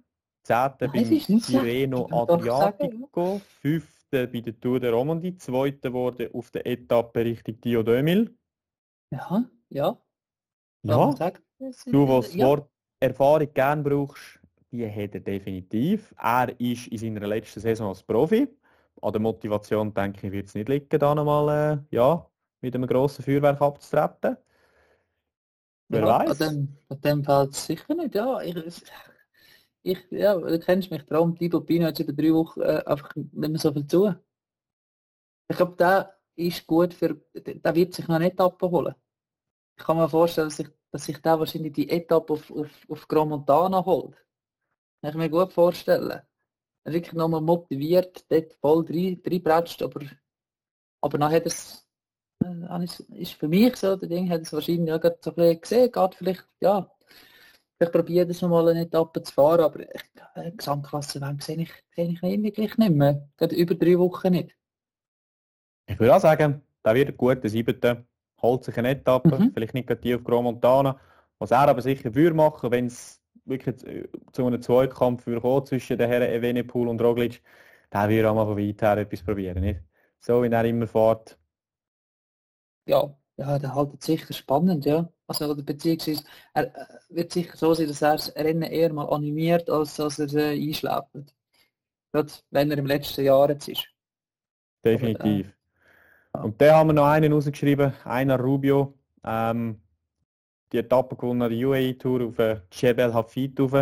Zehnte 0.43 0.89
beim 0.89 1.41
Tirreno 1.41 2.09
Adriatico, 2.11 3.41
fünf 3.61 3.99
bei 4.11 4.27
der 4.27 4.59
Tour 4.59 4.81
de 4.81 4.91
Romandie, 4.91 5.37
zweiter 5.37 5.93
wurde 5.93 6.31
auf 6.33 6.51
der 6.51 6.67
Etappe 6.67 7.25
Richtung 7.25 7.61
Dio 7.61 7.83
Dömil. 7.83 8.35
Ja, 9.11 9.45
ja. 9.69 9.99
Ja, 10.83 11.15
du, 11.87 12.09
was 12.09 12.35
ja. 12.35 12.47
Wort 12.47 12.71
Erfahrung 13.01 13.53
gerne 13.53 13.83
brauchst, 13.83 14.41
die 14.71 14.89
hat 14.89 15.15
er 15.15 15.21
definitiv. 15.21 16.15
Er 16.19 16.59
ist 16.59 16.87
in 16.89 16.99
seiner 16.99 17.27
letzten 17.27 17.61
Saison 17.61 17.89
als 17.89 18.03
Profi. 18.03 18.49
An 19.03 19.13
der 19.13 19.21
Motivation, 19.21 19.93
denke 19.93 20.27
ich, 20.27 20.33
wird 20.33 20.47
es 20.47 20.55
nicht 20.55 20.69
liegen, 20.69 20.99
da 20.99 21.15
nochmal 21.15 21.79
äh, 21.91 21.95
ja, 21.95 22.27
mit 22.61 22.75
einem 22.75 22.87
grossen 22.87 23.23
Feuerwerk 23.23 23.61
abzutreten. 23.61 24.37
Wer 25.89 26.05
weiß? 26.05 26.43
An 26.43 26.49
dem, 26.57 26.77
an 26.89 27.01
dem 27.01 27.25
fällt 27.25 27.55
sicher 27.55 27.95
nicht, 27.95 28.15
ja. 28.15 28.41
Ich, 28.43 28.57
ich, 29.83 29.99
ja, 30.11 30.35
du 30.35 30.59
kennst 30.59 30.91
mich, 30.91 31.05
darum, 31.05 31.35
Thibaut 31.35 31.67
Pino 31.67 31.87
hat 31.87 31.99
über 31.99 32.13
drei 32.13 32.33
Wochen 32.33 32.61
äh, 32.61 32.83
einfach 32.85 33.15
nicht 33.17 33.33
mehr 33.33 33.59
so 33.59 33.73
viel 33.73 33.87
zu. 33.87 34.15
Ich 35.49 35.57
glaube, 35.57 35.77
der 35.77 36.19
ist 36.37 36.67
gut 36.67 36.93
für, 36.93 37.15
der 37.35 37.75
wird 37.75 37.95
sich 37.95 38.07
noch 38.07 38.17
eine 38.17 38.31
Etappe 38.31 38.71
holen. 38.71 38.95
Ich 39.79 39.85
kann 39.85 39.97
mir 39.97 40.09
vorstellen, 40.09 40.49
dass 40.49 40.57
sich, 40.59 40.69
dass 40.91 41.05
sich 41.05 41.19
der 41.23 41.39
wahrscheinlich 41.39 41.73
die 41.73 41.89
Etappe 41.89 42.35
auf, 42.35 42.51
auf, 42.51 42.71
auf 42.89 43.09
Gromontana 43.09 43.85
holt. 43.85 44.15
Kann 45.01 45.11
ich 45.11 45.17
mir 45.17 45.31
gut 45.31 45.53
vorstellen. 45.53 46.21
Wirklich 46.85 47.13
nochmal 47.15 47.41
motiviert, 47.41 48.25
dort 48.31 48.55
voll 48.55 48.85
reinbretscht, 48.87 49.83
aber, 49.83 50.01
aber 51.01 51.19
nachher 51.19 51.37
hat 51.37 51.47
es, 52.83 53.01
äh, 53.01 53.15
ist 53.15 53.35
für 53.35 53.49
mich 53.49 53.77
so, 53.77 53.97
der 53.97 54.09
Ding 54.09 54.31
hat 54.31 54.43
es 54.43 54.53
wahrscheinlich 54.53 55.01
gerade 55.01 55.19
so 55.21 55.31
ein 55.31 55.37
bisschen 55.37 55.61
gesehen, 55.61 55.93
geht 55.93 56.15
vielleicht, 56.15 56.45
ja, 56.61 56.91
ich 57.81 57.93
probiere 57.93 58.27
das 58.27 58.43
Etappe 58.43 59.23
zu 59.23 59.33
fahren, 59.33 59.61
aber 59.61 59.81
ich, 59.81 60.03
äh, 60.35 60.51
Gesamtklasse 60.51 61.21
sehe 61.41 61.63
ich, 61.63 61.71
sehe 61.95 62.09
ich 62.09 62.23
wirklich 62.23 62.77
nicht 62.77 62.93
mehr. 62.93 63.29
Gerade 63.37 63.55
über 63.55 63.75
drei 63.75 63.99
Wochen 63.99 64.33
nicht. 64.33 64.57
Ich 65.87 65.99
würde 65.99 66.17
auch 66.17 66.21
sagen, 66.21 66.63
da 66.83 66.95
wird 66.95 67.11
ein 67.11 67.17
guter 67.17 67.49
Siebter, 67.49 68.05
holt 68.43 68.65
sich 68.65 68.77
eine 68.79 68.91
Etappe, 68.91 69.39
mhm. 69.39 69.53
vielleicht 69.53 69.75
nicht 69.75 70.05
die 70.05 70.15
auf 70.15 70.25
Grand 70.25 70.45
Montana, 70.45 70.99
was 71.39 71.53
er 71.53 71.69
aber 71.69 71.83
sicher 71.83 72.15
würde 72.15 72.35
machen, 72.35 72.71
wenn 72.71 72.87
es 72.87 73.21
wirklich 73.45 73.77
zu 74.33 74.47
einem 74.47 74.61
Zweikampf 74.61 75.27
würde 75.27 75.41
kommen 75.41 75.67
zwischen 75.67 75.97
den 75.97 76.11
Herren 76.11 76.31
Evenepoel 76.31 76.89
und 76.89 77.01
Roglic, 77.01 77.43
der 77.93 78.09
würde 78.09 78.31
auch 78.31 78.35
mal 78.35 78.45
von 78.45 78.59
weit 78.59 78.83
her 78.83 78.99
etwas 78.99 79.23
probieren, 79.23 79.61
nicht? 79.61 79.81
So 80.21 80.43
wie 80.43 80.49
er 80.49 80.65
immer 80.65 80.87
fährt. 80.87 81.39
Ja, 82.89 83.15
ja, 83.37 83.59
der 83.59 83.75
haltet 83.75 84.03
sicher 84.03 84.33
spannend, 84.33 84.85
ja. 84.85 85.09
Also 85.27 85.47
oder 85.47 85.63
beziehungsweise 85.63 86.25
er 86.55 86.75
äh, 86.75 86.87
wird 87.11 87.33
sicher 87.33 87.57
so 87.57 87.75
sein, 87.75 87.87
dass 87.87 88.03
er 88.03 88.13
das 88.13 88.35
Rennen 88.35 88.63
eher 88.63 88.93
mal 88.93 89.09
animiert, 89.11 89.69
als 89.71 89.97
dass 89.97 90.19
er 90.19 90.33
äh, 90.35 90.69
einschläft. 90.69 91.35
Gerade 92.13 92.33
wenn 92.51 92.71
er 92.71 92.79
im 92.79 92.87
letzten 92.87 93.25
Jahr 93.25 93.51
jetzt 93.51 93.69
ist. 93.69 93.87
Definitiv. 94.85 95.53
Und 96.33 96.61
dann 96.61 96.75
haben 96.75 96.89
wir 96.89 96.95
noch 96.95 97.07
einen 97.07 97.33
rausgeschrieben, 97.33 97.93
einer 98.05 98.41
Rubio. 98.41 98.95
Ähm, 99.25 99.81
die 100.73 100.79
Etappe 100.79 101.17
gewonnen, 101.17 101.51
die 101.51 101.65
UAE 101.65 101.95
Tour 101.95 102.29
auf 102.29 102.39
äh, 102.39 102.61
Jebel 102.73 103.13
Hafid 103.13 103.59
rauf, 103.61 103.73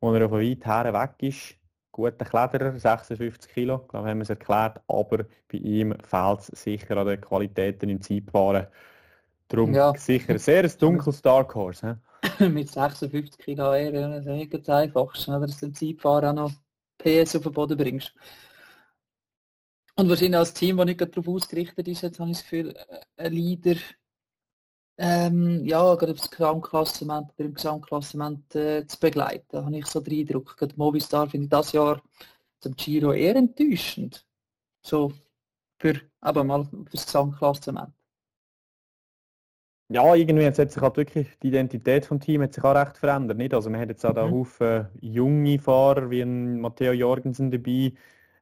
wo 0.00 0.12
er 0.14 0.26
auf 0.26 0.32
weit 0.32 0.66
her 0.66 0.92
weg 0.92 1.14
ist. 1.20 1.57
Guter 1.98 2.24
Kletterer, 2.24 2.78
56 2.78 3.52
Kilo, 3.52 3.78
glaube 3.88 4.08
haben 4.08 4.18
wir 4.18 4.22
es 4.22 4.30
erklärt, 4.30 4.80
aber 4.86 5.24
bei 5.50 5.58
ihm 5.58 5.96
fehlt 6.00 6.38
es 6.38 6.46
sicher 6.46 6.96
an 6.96 7.08
den 7.08 7.20
Qualitäten 7.20 7.88
im 7.88 8.00
Zeitfahren. 8.00 8.68
Darum 9.48 9.74
Ja. 9.74 9.92
sicher 9.96 10.38
sehr 10.38 10.62
ein 10.62 10.72
dunkles 10.78 11.20
Dark 11.22 11.56
Horse. 11.56 11.98
He? 12.38 12.48
Mit 12.48 12.68
56 12.70 13.36
Kilo 13.38 13.74
eher, 13.74 14.20
das 14.20 14.26
ist 14.26 14.54
das 14.54 14.68
Einfachste, 14.68 15.32
oder? 15.32 15.40
dass 15.48 15.58
du 15.58 15.66
im 15.66 15.74
Zeitfahren 15.74 16.38
auch 16.38 16.50
noch 16.50 16.52
PS 16.98 17.34
auf 17.34 17.42
den 17.42 17.52
Boden 17.52 17.76
bringst. 17.76 18.14
Und 19.96 20.08
wahrscheinlich 20.08 20.38
als 20.38 20.54
Team, 20.54 20.76
das 20.76 20.86
nicht 20.86 21.00
darauf 21.00 21.26
ausgerichtet 21.26 21.88
ist, 21.88 22.02
jetzt 22.02 22.20
habe 22.20 22.30
ich 22.30 22.36
das 22.36 22.44
Gefühl, 22.44 22.76
äh, 22.76 23.00
ein 23.16 23.32
Leader, 23.32 23.74
ähm, 24.98 25.64
ja, 25.66 25.94
gerade 25.94 26.14
das 26.14 26.30
Gesamtklassement, 26.30 27.36
beim 27.36 27.54
Gesamtklassement 27.54 28.54
äh, 28.56 28.86
zu 28.86 28.98
begleiten, 29.00 29.46
da 29.50 29.64
habe 29.64 29.78
ich 29.78 29.86
so 29.86 30.00
den 30.00 30.20
Eindruck. 30.20 30.56
Gerade 30.56 30.74
Movistar 30.76 31.28
finde 31.28 31.44
ich 31.44 31.50
das 31.50 31.72
Jahr 31.72 32.02
zum 32.60 32.74
Giro 32.76 33.12
eher 33.12 33.36
enttäuschend. 33.36 34.26
So 34.82 35.12
für, 35.80 36.00
aber 36.20 36.44
mal 36.44 36.64
für 36.64 36.84
das 36.92 37.06
Gesamtklassement. 37.06 37.94
Ja, 39.90 40.14
irgendwie 40.14 40.44
hat 40.46 40.56
sich 40.56 40.76
halt 40.82 40.96
wirklich 40.98 41.38
die 41.42 41.48
Identität 41.48 42.04
vom 42.04 42.20
Team 42.20 42.42
hat 42.42 42.52
sich 42.52 42.62
auch 42.62 42.74
recht 42.74 42.98
verändert, 42.98 43.38
nicht? 43.38 43.54
Also 43.54 43.70
man 43.70 43.80
hat 43.80 43.88
jetzt 43.88 44.04
auch 44.04 44.12
da 44.12 44.26
Mhm. 44.26 44.30
Haufen 44.30 44.88
junge 45.00 45.58
Fahrer 45.58 46.10
wie 46.10 46.20
ein 46.20 46.60
Matteo 46.60 46.92
Jorgensen 46.92 47.50
dabei, 47.50 47.94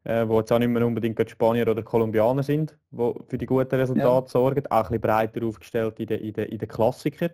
äh, 0.06 0.28
wo 0.28 0.38
jetzt 0.38 0.52
auch 0.52 0.58
nicht 0.58 0.68
mehr 0.68 0.86
unbedingt 0.86 1.28
Spanier 1.28 1.68
oder 1.68 1.82
Kolumbianer 1.82 2.42
sind, 2.42 2.76
wo 2.90 3.24
für 3.26 3.38
die 3.38 3.46
guten 3.46 3.74
Resultate 3.74 4.30
sorgen, 4.30 4.64
auch 4.68 4.76
ein 4.76 4.82
bisschen 4.82 5.00
breiter 5.00 5.44
aufgestellt 5.44 5.98
in 5.98 6.06
den 6.06 6.20
in 6.20 6.32
den, 6.32 6.48
in 6.48 6.58
den 6.58 6.68
Klassikern, 6.68 7.30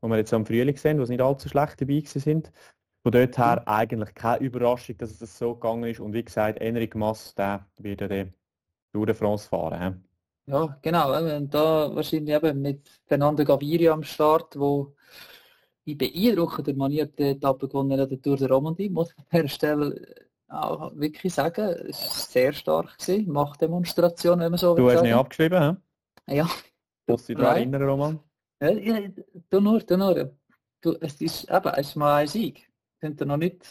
wo 0.00 0.08
wir 0.08 0.16
jetzt 0.16 0.32
am 0.32 0.46
Frühling 0.46 0.76
sehen, 0.76 0.98
wo 0.98 1.02
es 1.02 1.08
nicht 1.08 1.20
allzu 1.20 1.48
schlecht 1.48 1.80
dabei 1.80 1.94
gewesen 1.94 2.20
sind. 2.20 2.52
Von 3.02 3.12
dort 3.12 3.36
her 3.38 3.62
eigentlich 3.66 4.14
keine 4.14 4.44
Überraschung, 4.44 4.96
dass 4.98 5.10
es 5.10 5.18
das 5.18 5.38
so 5.38 5.54
gegangen 5.54 5.84
ist 5.90 6.00
und 6.00 6.12
wie 6.12 6.24
gesagt, 6.24 6.60
Enric 6.60 6.94
Mas, 6.94 7.34
der 7.34 7.66
wird 7.78 8.00
ja 8.00 8.08
den 8.08 8.34
Tour 8.92 9.06
de 9.06 9.14
France 9.14 9.48
fahren. 9.48 9.80
hä? 9.80 10.52
Ja, 10.52 10.78
genau. 10.80 11.36
Und 11.36 11.52
da 11.52 11.94
wahrscheinlich 11.94 12.34
eben 12.34 12.62
mit 12.62 12.88
Fernando 13.06 13.44
Gaviria 13.44 13.92
am 13.92 14.04
Start, 14.04 14.58
wo 14.58 14.94
in 15.84 15.98
beeindruckender 15.98 16.74
Manier 16.74 17.06
die 17.06 17.30
Etappe 17.30 17.68
gewonnen 17.68 18.00
hat, 18.00 18.10
der 18.10 18.20
Tour 18.20 18.36
de 18.36 18.48
Romandie, 18.48 18.88
muss 18.88 19.14
man 19.16 19.26
an 19.30 19.42
der 19.42 19.48
Stelle 19.48 20.25
auch 20.48 20.94
wirklich 20.96 21.34
sagen. 21.34 21.64
Es 21.88 22.00
war 22.02 22.12
sehr 22.14 22.52
stark 22.52 22.98
gewesen. 22.98 23.30
Machtdemonstration, 23.32 24.40
wenn 24.40 24.50
man 24.52 24.58
so 24.58 24.74
Du 24.74 24.82
will 24.84 24.90
hast 24.92 24.94
sagen. 24.98 25.06
nicht 25.08 25.16
abgeschrieben, 25.16 25.78
hä? 26.26 26.34
Ja, 26.36 26.48
Musst 27.08 27.28
du 27.28 27.34
dich 27.34 27.42
daran 27.42 27.56
erinnern, 27.58 27.82
Roman? 27.82 28.20
ja, 28.60 28.70
ja, 28.70 29.08
du 29.50 29.60
nur, 29.60 29.80
du 29.80 29.96
nur. 29.96 30.36
Du, 30.80 30.96
es 31.00 31.20
ist 31.20 31.50
eben, 31.50 31.68
es 31.74 31.88
ist 31.88 31.96
mal 31.96 32.16
ein 32.22 32.26
Sieg. 32.26 32.68
Sind 33.00 33.20
ihr 33.20 33.26
noch 33.26 33.36
nicht, 33.36 33.64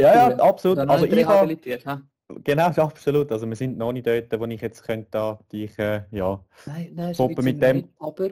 Ja, 0.00 0.30
ja, 0.30 0.36
absolut. 0.38 0.78
Also 0.78 1.04
ich 1.06 1.10
habe, 1.24 1.34
rehabilitiert? 1.34 1.84
hä? 1.86 1.96
genau, 2.44 2.66
absolut. 2.68 3.32
Also 3.32 3.46
wir 3.48 3.56
sind 3.56 3.78
noch 3.78 3.92
nicht 3.92 4.06
dort, 4.06 4.38
wo 4.38 4.44
ich 4.46 4.60
jetzt 4.60 4.82
könnte 4.84 5.08
da 5.10 5.38
dich, 5.50 5.78
äh, 5.78 6.04
ja, 6.10 6.44
Nein, 6.66 6.92
nein, 6.94 7.14
mit 7.18 7.62
dem- 7.62 7.76
nicht. 7.76 7.88
Aber 7.98 8.30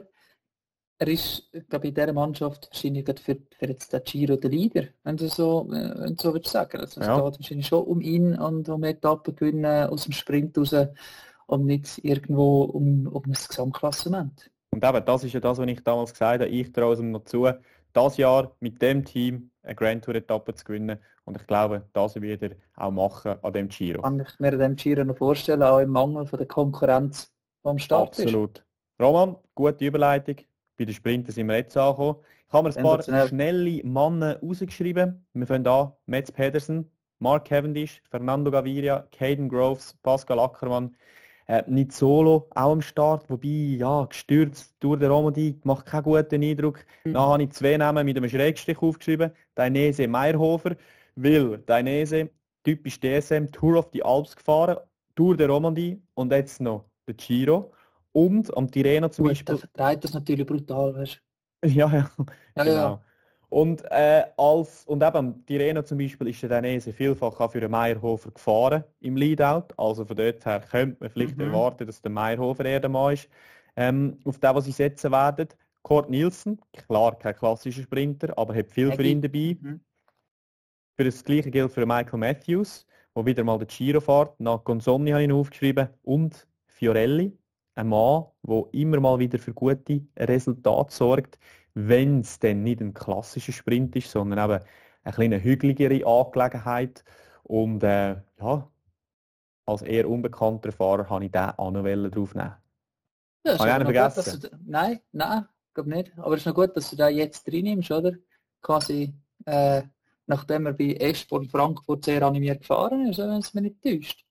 er 0.99 1.07
ist, 1.07 1.51
glaube 1.69 1.85
ich, 1.87 1.89
in 1.89 1.95
dieser 1.95 2.13
Mannschaft 2.13 2.69
wahrscheinlich 2.71 3.05
für, 3.19 3.37
für 3.57 3.65
jetzt 3.67 3.93
den 3.93 4.03
Giro 4.03 4.35
der 4.35 4.49
Leader, 4.49 4.83
wenn 5.03 5.17
du 5.17 5.27
so, 5.27 5.67
äh, 5.71 5.93
wenn 5.99 6.15
du 6.15 6.21
so 6.21 6.33
würdest 6.33 6.53
sagen. 6.53 6.79
Also 6.79 7.01
es 7.01 7.07
Ja. 7.07 7.15
geht 7.15 7.39
wahrscheinlich 7.39 7.67
schon 7.67 7.83
um 7.85 8.01
ihn 8.01 8.37
und 8.37 8.67
um 8.69 8.83
Etappen 8.83 9.35
gewinnen 9.35 9.89
aus 9.89 10.05
dem 10.05 10.13
Sprint 10.13 10.57
raus 10.57 10.73
und 11.45 11.65
nicht 11.65 12.03
irgendwo 12.03 12.63
um, 12.63 13.07
um 13.07 13.23
das 13.27 13.47
Gesamtklassement. 13.47 14.49
Und 14.71 14.83
eben, 14.83 15.05
das 15.05 15.23
ist 15.23 15.33
ja 15.33 15.39
das, 15.39 15.57
was 15.57 15.67
ich 15.67 15.83
damals 15.83 16.11
gesagt 16.11 16.41
habe. 16.41 16.49
Ich 16.49 16.71
traue 16.71 16.93
es 16.93 16.99
ihm 16.99 17.11
noch 17.11 17.23
zu, 17.23 17.47
das 17.93 18.17
Jahr 18.17 18.55
mit 18.59 18.81
dem 18.81 19.05
Team 19.05 19.51
eine 19.63 19.75
Grand 19.75 20.03
Tour 20.03 20.15
Etappe 20.15 20.53
zu 20.53 20.65
gewinnen. 20.65 20.99
Und 21.25 21.37
ich 21.37 21.45
glaube, 21.47 21.83
das 21.93 22.15
wird 22.19 22.41
er 22.41 22.51
auch 22.75 22.91
machen 22.91 23.35
an 23.41 23.53
dem 23.53 23.67
Giro. 23.69 24.01
Kann 24.01 24.19
ich 24.19 24.39
mir 24.39 24.57
dem 24.57 24.75
Giro 24.75 25.03
noch 25.03 25.17
vorstellen, 25.17 25.63
auch 25.63 25.79
im 25.79 25.89
Mangel 25.89 26.25
von 26.25 26.37
der 26.37 26.47
Konkurrenz 26.47 27.33
vom 27.61 27.77
Start 27.79 28.17
ist. 28.17 28.25
Absolut. 28.25 28.65
Roman, 28.99 29.35
gute 29.53 29.85
Überleitung. 29.85 30.37
Bei 30.77 30.85
den 30.85 30.93
Sprinten 30.93 31.31
sind 31.31 31.47
wir 31.47 31.55
jetzt 31.55 31.75
angekommen. 31.75 32.17
Ich 32.47 32.53
habe 32.53 32.69
mir 32.69 32.77
ein 32.77 32.83
paar 32.83 33.27
schnelle 33.27 33.83
Männer 33.83 34.39
rausgeschrieben. 34.41 35.25
Wir 35.33 35.47
fangen 35.47 35.67
an. 35.67 35.91
Metz 36.05 36.31
Pedersen, 36.31 36.89
Mark 37.19 37.45
Cavendish, 37.45 38.01
Fernando 38.09 38.51
Gaviria, 38.51 39.07
Caden 39.11 39.49
Groves, 39.49 39.97
Pascal 40.03 40.39
Ackermann, 40.39 40.95
äh, 41.47 41.63
nicht 41.67 41.93
solo, 41.93 42.47
auch 42.53 42.71
am 42.73 42.81
Start, 42.81 43.29
wobei, 43.29 43.47
ja, 43.47 44.05
gestürzt 44.05 44.75
durch 44.79 44.99
den 44.99 45.09
Romandie, 45.09 45.59
macht 45.63 45.85
keinen 45.85 46.03
guten 46.03 46.43
Eindruck. 46.43 46.85
Mhm. 47.05 47.13
Dann 47.13 47.21
habe 47.23 47.43
ich 47.43 47.51
zwei 47.51 47.77
Namen 47.77 48.05
mit 48.05 48.17
einem 48.17 48.29
Schrägstrich 48.29 48.81
aufgeschrieben. 48.81 49.31
Dainese 49.55 50.07
Meyerhofer, 50.07 50.75
weil 51.15 51.57
Dainese, 51.59 52.29
typisch 52.63 52.99
DSM, 52.99 53.47
Tour 53.51 53.77
of 53.77 53.89
the 53.93 54.03
Alps 54.03 54.35
gefahren, 54.35 54.77
Tour 55.15 55.35
der 55.37 55.49
Romandie 55.49 56.01
und 56.13 56.31
jetzt 56.31 56.61
noch 56.61 56.85
der 57.07 57.15
Giro. 57.15 57.71
Und 58.17 58.55
am 58.57 58.71
Tirreno 58.71 59.09
zum 59.09 59.25
Gut, 59.25 59.31
Beispiel 59.31 59.53
der 59.53 59.57
vertreibt 59.59 60.03
das 60.03 60.13
natürlich 60.13 60.45
brutal, 60.47 60.95
weißt 60.95 61.21
ja, 61.65 61.91
ja, 61.93 62.09
du. 62.17 62.25
Ja, 62.55 62.63
genau. 62.63 62.73
ja. 62.73 63.01
Und, 63.49 63.83
äh, 63.91 64.25
als, 64.37 64.85
und 64.85 65.01
eben 65.03 65.15
am 65.15 65.45
Tirreno 65.45 65.81
zum 65.83 65.97
Beispiel 65.99 66.27
ist 66.29 66.41
der 66.41 66.49
Danese 66.49 66.91
vielfach 66.91 67.39
auch 67.39 67.51
für 67.51 67.61
den 67.61 67.71
Meyerhofer 67.71 68.31
gefahren 68.31 68.83
im 68.99 69.15
Leadout. 69.15 69.73
Also 69.77 70.05
von 70.05 70.17
dort 70.17 70.45
her 70.45 70.59
könnte 70.69 70.97
man 70.99 71.09
vielleicht 71.09 71.37
Mhm. 71.37 71.41
erwarten, 71.45 71.87
dass 71.87 72.01
der 72.01 72.11
Meyerhofer 72.11 72.65
eher 72.65 72.79
der 72.81 72.89
Mann 72.89 73.13
ist. 73.13 73.29
Ähm, 73.75 74.17
auf 74.25 74.39
den, 74.39 74.55
was 74.55 74.65
sie 74.65 74.71
setzen 74.71 75.11
werden. 75.11 75.47
Kurt 75.83 76.09
Nielsen, 76.09 76.59
klar 76.73 77.17
kein 77.17 77.35
klassischer 77.35 77.83
Sprinter, 77.83 78.37
aber 78.37 78.53
hat 78.55 78.71
viel 78.71 78.91
für 78.91 79.03
ihn 79.03 79.21
dabei. 79.21 79.57
Mhm. 79.61 79.79
Für 80.97 81.05
das 81.05 81.23
gleiche 81.23 81.51
gilt 81.51 81.71
für 81.71 81.85
Michael 81.85 82.19
Matthews, 82.19 82.85
wo 83.13 83.25
wieder 83.25 83.43
mal 83.43 83.57
der 83.59 83.67
Giro 83.67 84.01
fährt. 84.01 84.39
Nach 84.39 84.63
Gonzoni 84.63 85.11
habe 85.11 85.21
ich 85.21 85.29
ihn 85.29 85.31
aufgeschrieben. 85.31 85.89
Und 86.03 86.47
Fiorelli, 86.67 87.37
ein 87.77 87.87
Mann, 87.89 88.25
der 88.43 88.63
immer 88.73 88.99
mal 88.99 89.19
wieder 89.19 89.39
für 89.39 89.53
gute 89.53 90.01
Resultate 90.17 90.93
sorgt, 90.93 91.39
wenn 91.73 92.21
es 92.21 92.39
denn 92.39 92.63
nicht 92.63 92.81
ein 92.81 92.93
klassischer 92.93 93.51
Sprint 93.53 93.95
ist, 93.95 94.11
sondern 94.11 94.39
eben 94.51 94.63
eine 95.03 95.13
kleine 95.13 95.43
hügeligere 95.43 96.05
Angelegenheit. 96.05 97.03
Und 97.43 97.83
äh, 97.83 98.21
ja, 98.39 98.69
als 99.65 99.81
eher 99.83 100.09
unbekannter 100.09 100.71
Fahrer 100.71 101.09
habe 101.09 101.25
ich 101.25 101.31
den 101.31 101.41
auch 101.57 101.71
noch 101.71 101.83
draufnehmen. 101.83 102.55
Ja, 103.45 103.57
Habe 103.57 103.69
ich 103.69 103.75
einen 103.75 103.85
gut, 103.85 103.95
vergessen? 103.95 104.15
dass 104.15 104.39
du, 104.39 104.49
nein, 104.65 104.99
nein, 105.11 105.45
glaube 105.73 105.89
nicht. 105.89 106.17
Aber 106.17 106.35
es 106.35 106.41
ist 106.41 106.45
noch 106.47 106.55
gut, 106.55 106.75
dass 106.75 106.89
du 106.89 106.95
da 106.95 107.09
jetzt 107.09 107.47
drin 107.47 107.65
nimmst, 107.65 107.91
oder? 107.91 108.13
Quasi, 108.61 109.13
äh, 109.45 109.83
nachdem 110.25 110.65
er 110.65 110.73
bei 110.73 110.93
Esport 110.95 111.47
Frankfurt 111.47 112.05
sehr 112.05 112.21
animiert 112.23 112.61
gefahren 112.61 113.07
ist, 113.07 113.19
wenn 113.19 113.29
es 113.31 113.53
mir 113.53 113.61
nicht 113.61 113.81
täuscht. 113.81 114.25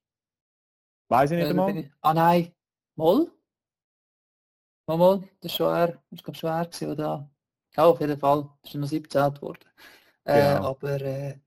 Weiß 1.09 1.31
ich 1.31 1.39
nicht 1.39 1.47
Äh, 1.47 1.51
einmal. 1.51 1.77
ich, 1.77 1.91
ah 2.01 2.15
nein, 2.15 2.53
Moll? 2.97 3.31
Mal, 4.87 4.97
mal, 4.99 5.19
das 5.41 5.53
ist 5.53 5.57
schon 5.57 5.67
er, 5.75 5.89
das 5.89 6.03
ist 6.13 6.25
glaube 6.25 6.39
schwer 6.39 6.65
gewesen, 6.67 6.91
oder? 6.93 7.31
Ja, 7.77 7.85
auf 7.87 8.01
jeden 8.01 8.19
Fall, 8.19 8.49
ist 8.63 8.75
er 8.75 8.81
noch 8.81 8.89
17 8.89 9.35
geworden. 9.35 9.65
Äh, 10.25 10.33
Genau. 10.33 10.61
aber, 10.61 11.01
äh, 11.01 11.39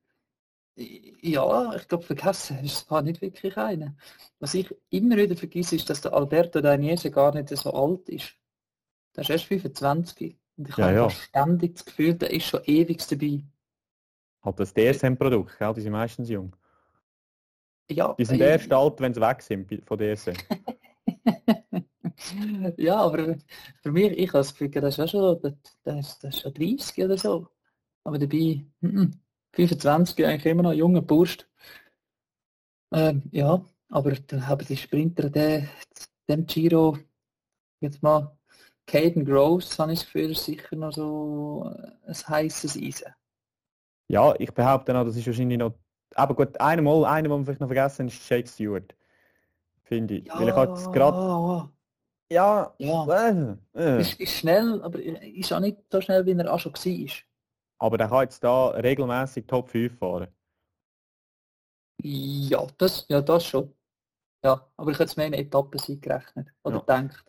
ja, 0.75 1.75
ich 1.75 1.87
glaube, 1.87 2.05
vergessen 2.05 2.59
ist 2.63 2.89
es 2.91 3.03
nicht 3.03 3.21
wirklich 3.21 3.57
einer. 3.57 3.95
Was 4.39 4.53
ich 4.53 4.73
immer 4.89 5.17
wieder 5.17 5.35
vergesse, 5.35 5.75
ist, 5.75 5.89
dass 5.89 6.01
der 6.01 6.13
Alberto 6.13 6.61
Dainese 6.61 7.11
gar 7.11 7.33
nicht 7.33 7.49
so 7.49 7.73
alt 7.73 8.07
ist. 8.09 8.35
Der 9.15 9.23
ist 9.23 9.29
erst 9.31 9.45
25. 9.45 10.39
Und 10.57 10.69
ich 10.69 10.77
Ja, 10.77 10.85
habe 10.85 10.93
ja. 10.93 11.09
ständig 11.09 11.75
das 11.75 11.85
Gefühl, 11.85 12.15
der 12.15 12.31
ist 12.31 12.45
schon 12.47 12.63
ewig 12.65 13.05
dabei. 13.07 13.43
Halt 14.43 14.59
das 14.59 14.73
DSM-Produkt, 14.73 15.57
gell? 15.59 15.73
die 15.73 15.79
sind 15.81 15.93
meistens 15.93 16.27
jung. 16.29 16.53
Ja, 17.89 18.15
Die 18.19 18.25
sind 18.25 18.39
äh, 18.41 18.51
erst 18.51 18.71
alt, 18.71 18.99
wenn 19.01 19.13
sie 19.15 19.21
weg 19.21 19.41
sind 19.41 19.83
von 19.87 19.97
DSM. 19.97 20.35
ja, 22.78 22.97
aber 22.97 23.38
für 23.82 23.91
mich, 23.91 24.11
ich 24.11 24.30
habe 24.30 24.39
das 24.39 24.53
Gefühl, 24.53 24.70
das 24.70 24.97
ist 24.97 24.99
auch 24.99 25.07
schon, 25.09 25.41
das, 25.41 25.53
das, 25.84 26.20
das 26.20 26.36
ist 26.36 26.41
schon 26.41 26.53
30 26.53 27.05
oder 27.05 27.17
so. 27.17 27.47
Aber 28.03 28.17
dabei, 28.17 28.65
mm, 28.82 29.11
25 29.53 30.26
eigentlich 30.26 30.45
immer 30.45 30.63
noch 30.63 30.74
junger 30.74 31.01
Burst. 31.01 31.47
Ähm, 32.91 33.24
ja, 33.32 33.63
aber 33.89 34.11
dann 34.11 34.47
haben 34.47 34.65
die 34.65 34.78
Sprinter, 34.78 35.30
der, 35.30 35.67
dem 36.28 36.45
Giro, 36.45 36.97
jetzt 37.82 38.01
mal, 38.01 38.36
Caden 38.88 39.26
Groves, 39.26 39.78
habe 39.78 39.93
ich 39.93 39.99
das 39.99 40.05
Gefühl, 40.05 40.36
sicher 40.36 40.76
noch 40.76 40.91
so 40.91 41.72
äh, 41.76 42.07
ein 42.07 42.28
heißes 42.28 42.78
Eisen. 42.78 43.13
Ja, 44.07 44.34
ich 44.39 44.51
behaupte 44.51 44.97
auch, 44.97 45.05
das 45.05 45.15
ist 45.15 45.28
wahrscheinlich 45.28 45.59
noch 45.59 45.74
aber 46.15 46.36
gut, 46.36 46.59
einer 46.59 46.82
mal, 46.82 47.05
einer, 47.05 47.30
den 47.30 47.32
wir 47.32 47.45
vielleicht 47.45 47.61
noch 47.61 47.67
vergessen 47.67 48.07
ist 48.07 48.30
Jake 48.30 48.47
Stewart. 48.47 48.95
Finde 49.84 50.15
ich. 50.15 50.30
Weil 50.30 50.49
ich 50.49 50.55
halt 50.55 50.93
gerade... 50.93 51.70
Ja, 52.32 52.73
ja. 52.77 53.57
Äh. 53.73 54.01
Ist, 54.01 54.19
ist 54.19 54.34
schnell, 54.34 54.82
aber 54.84 54.99
ist 54.99 55.51
auch 55.51 55.59
nicht 55.59 55.77
so 55.91 55.99
schnell, 55.99 56.25
wie 56.25 56.34
er 56.34 56.53
auch 56.53 56.59
schon 56.59 56.73
war. 56.73 57.15
Aber 57.80 57.97
der 57.97 58.07
kann 58.07 58.21
jetzt 58.21 58.43
da 58.43 58.69
regelmäßig 58.69 59.47
Top 59.47 59.69
5 59.69 59.97
fahren. 59.97 60.27
Ja, 62.01 62.65
das, 62.77 63.05
ja, 63.09 63.21
das 63.21 63.45
schon. 63.45 63.73
Ja, 64.43 64.65
aber 64.77 64.91
ich 64.91 64.99
hätte 64.99 65.09
es 65.09 65.17
mehr 65.17 65.27
in 65.27 65.34
Etappensieg 65.34 66.01
gerechnet 66.01 66.47
oder 66.63 66.75
ja. 66.75 66.82
gedacht. 66.82 67.25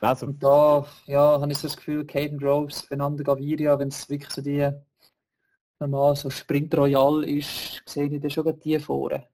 Also. 0.00 0.26
Und 0.26 0.42
da 0.42 0.86
ja, 1.06 1.40
habe 1.40 1.52
ich 1.52 1.58
so 1.58 1.68
das 1.68 1.76
Gefühl, 1.76 2.06
Caden 2.06 2.38
Groves, 2.38 2.82
Fernando 2.82 3.22
Gaviria, 3.22 3.78
wenn 3.78 3.88
es 3.88 4.08
wirklich 4.08 4.30
so 4.30 4.42
die 4.42 4.70
normal 5.78 6.16
so 6.16 6.28
Sprint 6.28 6.76
Royal 6.76 7.24
ist, 7.24 7.82
sehe 7.86 8.06
ich 8.06 8.20
dann 8.20 8.30
schon 8.30 8.60
die 8.60 8.78
vorne. 8.78 9.28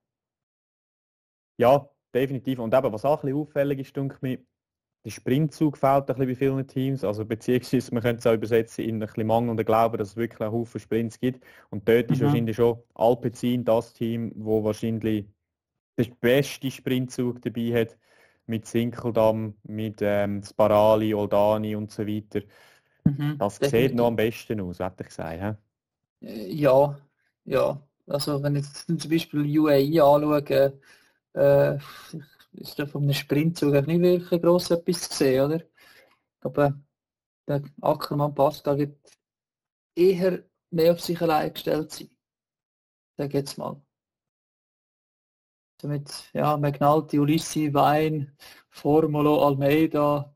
Ja, 1.58 1.88
definitiv. 2.14 2.58
Und 2.58 2.74
eben, 2.74 2.92
was 2.92 3.04
auch 3.04 3.22
ein 3.22 3.26
bisschen 3.26 3.40
auffällig 3.40 3.80
ist, 3.80 3.96
denke 3.96 4.18
ich, 4.28 4.38
der 5.06 5.12
Sprintzug 5.12 5.78
fehlt 5.78 6.10
ein 6.10 6.16
bisschen 6.16 6.26
bei 6.26 6.34
vielen 6.34 6.66
Teams, 6.66 7.04
also 7.04 7.24
beziehungsweise 7.24 7.94
man 7.94 8.02
könnte 8.02 8.18
es 8.18 8.26
auch 8.26 8.34
übersetzen 8.34 8.84
in 8.84 8.96
ein 8.96 9.06
bisschen 9.06 9.28
mangelnden 9.28 9.64
Glauben, 9.64 9.98
dass 9.98 10.08
es 10.08 10.16
wirklich 10.16 10.40
einen 10.40 10.50
Haufen 10.50 10.80
Sprints 10.80 11.20
gibt. 11.20 11.44
Und 11.70 11.88
dort 11.88 12.08
mhm. 12.08 12.14
ist 12.14 12.22
wahrscheinlich 12.22 12.56
schon 12.56 12.82
Alpecin 12.92 13.64
das 13.64 13.92
Team, 13.92 14.32
wo 14.34 14.64
wahrscheinlich 14.64 15.26
den 15.96 16.16
besten 16.20 16.72
Sprintzug 16.72 17.40
dabei 17.40 17.82
hat, 17.82 17.96
mit 18.46 18.66
Sinkeldam, 18.66 19.54
mit 19.62 19.98
ähm, 20.00 20.42
Sparali, 20.42 21.14
Oldani 21.14 21.76
und 21.76 21.92
so 21.92 22.04
weiter. 22.04 22.40
Mhm, 23.04 23.36
das 23.38 23.60
definitiv. 23.60 23.90
sieht 23.90 23.96
noch 23.96 24.08
am 24.08 24.16
besten 24.16 24.60
aus, 24.60 24.80
hätte 24.80 25.04
ich 25.04 25.06
gesagt. 25.06 25.40
He? 26.20 26.26
Äh, 26.26 26.52
ja, 26.52 26.98
ja. 27.44 27.80
Also 28.08 28.42
wenn 28.42 28.56
ich 28.56 28.66
zum 28.72 28.98
Beispiel 29.08 29.60
UAE 29.60 30.02
anschaue, 30.02 30.72
äh, 31.34 31.78
ist 32.56 32.78
da 32.78 32.86
von 32.86 33.02
einem 33.02 33.12
Sprintzug 33.12 33.72
nicht 33.86 34.00
wirklich 34.00 34.42
gross 34.42 34.70
etwas 34.70 35.08
zu 35.08 35.16
sehen, 35.16 35.44
oder? 35.44 35.64
Aber 36.40 36.78
der 37.48 37.62
Ackermann 37.80 38.34
Pascal 38.34 38.78
wird 38.78 38.98
eher 39.94 40.42
mehr 40.70 40.92
auf 40.92 41.00
sich 41.00 41.20
allein 41.20 41.52
gestellt 41.52 41.92
sein. 41.92 42.10
Sag 43.16 43.34
jetzt 43.34 43.56
mal. 43.56 43.80
So 45.80 45.88
mit 45.88 46.30
ja, 46.32 46.56
Magnalti, 46.56 47.18
Ulissi, 47.18 47.72
Wein, 47.72 48.36
Formulo, 48.70 49.46
Almeida 49.46 50.34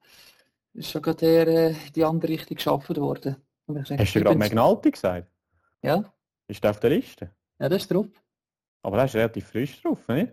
ist 0.75 0.91
schon 0.91 1.03
gerade 1.03 1.27
eher 1.27 1.49
äh, 1.49 1.75
die 1.95 2.05
andere 2.05 2.33
Richtung 2.33 2.57
geschaffen 2.57 2.97
worden. 2.97 3.37
Hast 3.69 4.15
du 4.15 4.21
gerade 4.21 4.39
Magnalti 4.39 4.91
gesagt? 4.91 5.31
Ja. 5.83 6.13
Ist 6.49 6.63
der 6.63 6.71
auf 6.71 6.81
der 6.81 6.91
Liste? 6.91 7.35
Ja, 7.59 7.69
das 7.69 7.83
ist 7.83 7.91
drauf. 7.91 8.07
Aber 8.83 8.97
der 8.97 9.07
ist 9.07 9.15
relativ 9.15 9.47
frisch 9.47 9.81
drauf, 9.83 10.07
nicht? 10.09 10.33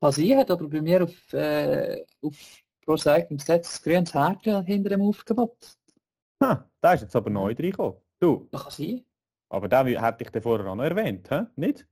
Passiert, 0.00 0.50
aber 0.50 0.68
bei 0.68 0.80
mir 0.80 1.04
auf, 1.04 1.32
äh, 1.32 2.04
auf 2.22 2.36
Pro 2.84 2.96
Cycling 2.96 3.38
Stats 3.38 3.80
grünes 3.82 4.14
Härchen 4.14 4.64
hinter 4.64 4.90
dem 4.90 5.02
Aufgebot. 5.02 5.56
Ha, 6.42 6.68
da 6.80 6.92
ist 6.94 7.02
jetzt 7.02 7.14
aber 7.14 7.30
neu 7.30 7.52
reingekommen. 7.52 7.98
Du? 8.18 8.48
Das 8.50 8.62
kann 8.62 8.72
sein. 8.72 9.04
Aber 9.50 9.68
den 9.68 9.86
hätte 9.86 10.24
ich 10.24 10.42
vorher 10.42 10.66
auch 10.66 10.74
noch 10.74 10.84
erwähnt, 10.84 11.28
he? 11.28 11.42
nicht? 11.56 11.86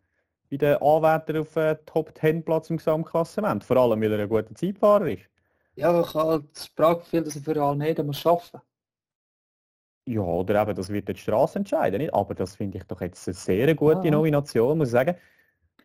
Bei 0.50 0.56
den 0.56 0.76
Anwärtern 0.76 1.38
auf 1.38 1.56
äh, 1.56 1.76
Top 1.84 2.16
10 2.16 2.44
Platz 2.44 2.70
im 2.70 2.78
Gesamtklassement. 2.78 3.64
Vor 3.64 3.76
allem, 3.76 4.00
weil 4.00 4.12
er 4.12 4.20
ein 4.20 4.28
guter 4.28 4.54
Zeitfahrer 4.54 5.08
ist. 5.08 5.28
Ja, 5.76 6.00
ich 6.00 6.14
habe 6.14 6.30
halt 6.30 6.74
Prag 6.74 7.02
viel, 7.02 7.22
dass 7.22 7.36
er 7.36 7.42
für 7.42 7.62
Almeida 7.62 8.02
muss 8.02 8.24
arbeiten 8.24 8.60
Ja, 10.06 10.22
oder 10.22 10.62
eben, 10.62 10.74
das 10.74 10.88
wird 10.88 11.08
die 11.08 11.16
Straße 11.16 11.58
entscheiden, 11.58 11.98
nicht? 11.98 12.14
Aber 12.14 12.34
das 12.34 12.56
finde 12.56 12.78
ich 12.78 12.84
doch 12.84 13.00
jetzt 13.00 13.28
eine 13.28 13.34
sehr 13.34 13.74
gute 13.74 14.06
ja. 14.06 14.10
Nomination, 14.10 14.78
muss 14.78 14.88
ich 14.88 14.92
sagen. 14.92 15.16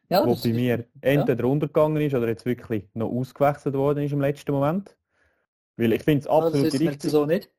Ja, 0.10 0.26
wo 0.26 0.36
bei 0.36 0.54
mir 0.54 0.86
entweder 1.02 1.44
ja. 1.44 1.50
runtergegangen 1.50 2.02
ist 2.02 2.14
oder 2.14 2.28
jetzt 2.28 2.46
wirklich 2.46 2.88
noch 2.94 3.10
ausgewechselt 3.10 3.76
worden 3.76 4.04
ist 4.04 4.12
im 4.12 4.22
letzten 4.22 4.52
Moment. 4.52 4.96
Weil 5.78 5.94
ich 5.94 6.04
finde 6.04 6.22
es 6.22 6.28
absolut 6.28 6.66
also 6.66 6.78
richtig. 6.78 7.12
So 7.12 7.26
nicht? 7.26 7.50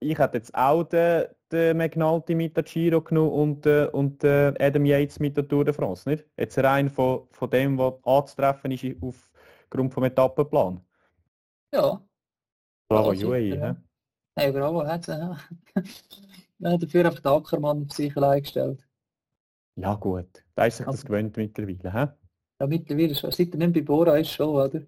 Ich 0.00 0.18
hätte 0.18 0.36
jetzt 0.36 0.54
auch 0.54 0.84
den, 0.84 1.26
den 1.50 1.76
McNulty 1.76 2.34
mit 2.34 2.56
der 2.56 2.64
Giro 2.64 3.00
genommen 3.00 3.32
und, 3.32 3.66
äh, 3.66 3.86
und 3.86 4.22
äh, 4.22 4.52
Adam 4.60 4.84
Yates 4.84 5.18
mit 5.18 5.36
der 5.36 5.48
Tour 5.48 5.64
de 5.64 5.72
France, 5.72 6.08
nicht? 6.08 6.24
Jetzt 6.36 6.58
rein 6.58 6.90
von, 6.90 7.26
von 7.30 7.50
dem, 7.50 7.78
was 7.78 7.94
anzutreffen 8.04 8.70
ist 8.70 8.84
aufgrund 9.00 9.94
vom 9.94 10.04
Etappenplan. 10.04 10.80
Ja. 11.72 12.00
Bravo, 12.88 13.10
also, 13.10 13.28
UAE, 13.28 13.56
ja. 13.56 13.76
Hey, 14.36 14.52
bravo, 14.52 14.84
hat 14.84 15.06
ja. 15.08 15.36
dafür 16.58 17.06
einfach 17.06 17.20
den 17.20 17.32
Ackermann 17.32 17.84
auf 17.84 17.92
sich 17.92 18.16
allein 18.16 18.42
gestellt. 18.42 18.84
Ja 19.76 19.94
gut, 19.94 20.44
da 20.54 20.66
ist 20.66 20.76
sich 20.76 20.86
das 20.86 21.04
gewöhnt 21.04 21.36
mittlerweile. 21.36 21.92
He? 21.92 22.12
Ja, 22.60 22.66
mittlerweile 22.66 23.14
schon. 23.14 23.30
Seit 23.32 23.52
er 23.52 23.58
nicht 23.58 23.72
bei 23.74 23.82
Bora 23.82 24.16
ist 24.18 24.30
schon, 24.30 24.48
oder? 24.48 24.82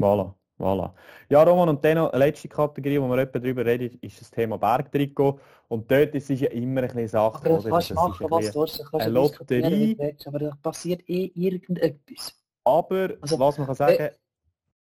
Voilà, 0.00 0.34
voilà. 0.58 0.94
Ja, 1.28 1.42
Roman, 1.42 1.68
und 1.68 1.84
dann 1.84 1.98
noch 1.98 2.12
eine 2.12 2.24
letzte 2.24 2.48
Kategorie, 2.48 3.00
wo 3.00 3.08
wir 3.08 3.18
etwa 3.18 3.38
darüber 3.38 3.64
reden, 3.64 3.98
ist 4.00 4.20
das 4.20 4.30
Thema 4.30 4.56
Bergtrikot. 4.56 5.38
Und 5.68 5.90
dort 5.90 6.14
ist 6.14 6.30
es 6.30 6.40
ja 6.40 6.50
immer 6.50 6.82
ein 6.82 6.88
bisschen 6.88 7.08
Sache, 7.08 7.48
oder? 7.48 7.68
Kannst 7.68 7.90
das 7.90 7.96
machen, 7.96 8.26
was 8.30 8.50
du 8.50 8.60
willst. 8.60 8.78
Kannst 8.78 8.94
eine 8.94 9.12
Lotterie. 9.12 10.16
Aber 10.24 10.38
da 10.38 10.58
passiert 10.62 11.08
eh 11.08 11.30
irgendetwas. 11.34 12.34
Aber, 12.64 13.14
also, 13.20 13.38
was 13.38 13.58
man 13.58 13.66
kann 13.66 13.76
sagen... 13.76 13.98
Äh, 13.98 14.12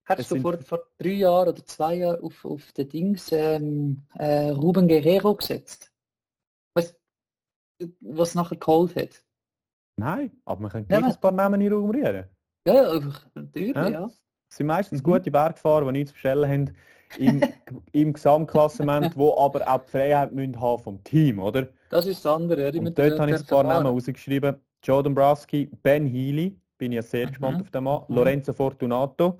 Hast 0.06 0.30
du 0.30 0.38
vor, 0.38 0.58
vor 0.58 0.82
drei 0.98 1.12
Jahren 1.12 1.48
oder 1.48 1.64
zwei 1.64 1.94
Jahren 1.94 2.22
auf, 2.22 2.44
auf 2.44 2.72
den 2.72 2.90
Dings 2.90 3.32
ähm, 3.32 4.06
äh, 4.18 4.50
Ruben 4.50 4.86
Guerrero 4.86 5.34
gesetzt? 5.34 5.94
Was, 6.74 6.94
was 8.00 8.34
nachher 8.34 8.58
geholt 8.58 8.94
hat? 8.96 9.23
Nein, 9.96 10.32
aber 10.44 10.60
man 10.62 10.70
könnte 10.70 10.92
ja, 10.92 11.00
ein 11.00 11.20
paar 11.20 11.32
Namen 11.32 11.60
in 11.60 11.70
den 11.70 11.78
Raum 11.78 11.90
rühren. 11.90 12.24
Ja, 12.66 13.00
natürlich, 13.34 13.74
ja. 13.74 13.88
ja. 13.88 14.10
Es 14.50 14.56
sind 14.56 14.66
meistens 14.66 15.02
mhm. 15.02 15.12
gute 15.12 15.30
Bergfahrer, 15.30 15.86
die 15.86 15.92
nichts 15.92 16.10
zu 16.10 16.14
bestellen 16.14 16.50
haben 16.50 16.76
im, 17.18 17.42
im 17.92 18.12
Gesamtklassement, 18.12 19.16
wo 19.16 19.36
aber 19.38 19.68
auch 19.68 19.82
die 19.82 19.90
Freiheit 19.90 20.32
müssen 20.32 20.60
haben 20.60 20.82
vom 20.82 21.04
Team, 21.04 21.38
oder? 21.38 21.68
Das 21.90 22.06
ist 22.06 22.24
das 22.24 22.32
andere. 22.32 22.72
Ja, 22.72 22.80
Und 22.80 22.98
dort 22.98 23.18
habe 23.18 23.30
ich 23.30 23.38
ein 23.38 23.46
paar 23.46 23.64
Namen 23.64 23.86
rausgeschrieben. 23.86 24.56
Joe 24.82 25.02
Dombrowski, 25.02 25.70
Ben 25.82 26.06
Healy, 26.06 26.58
bin 26.78 26.92
ich 26.92 27.06
sehr 27.06 27.26
mhm. 27.26 27.30
gespannt 27.30 27.62
auf 27.62 27.70
den 27.70 27.84
Mann. 27.84 28.02
Mhm. 28.08 28.14
Lorenzo 28.14 28.52
Fortunato, 28.52 29.38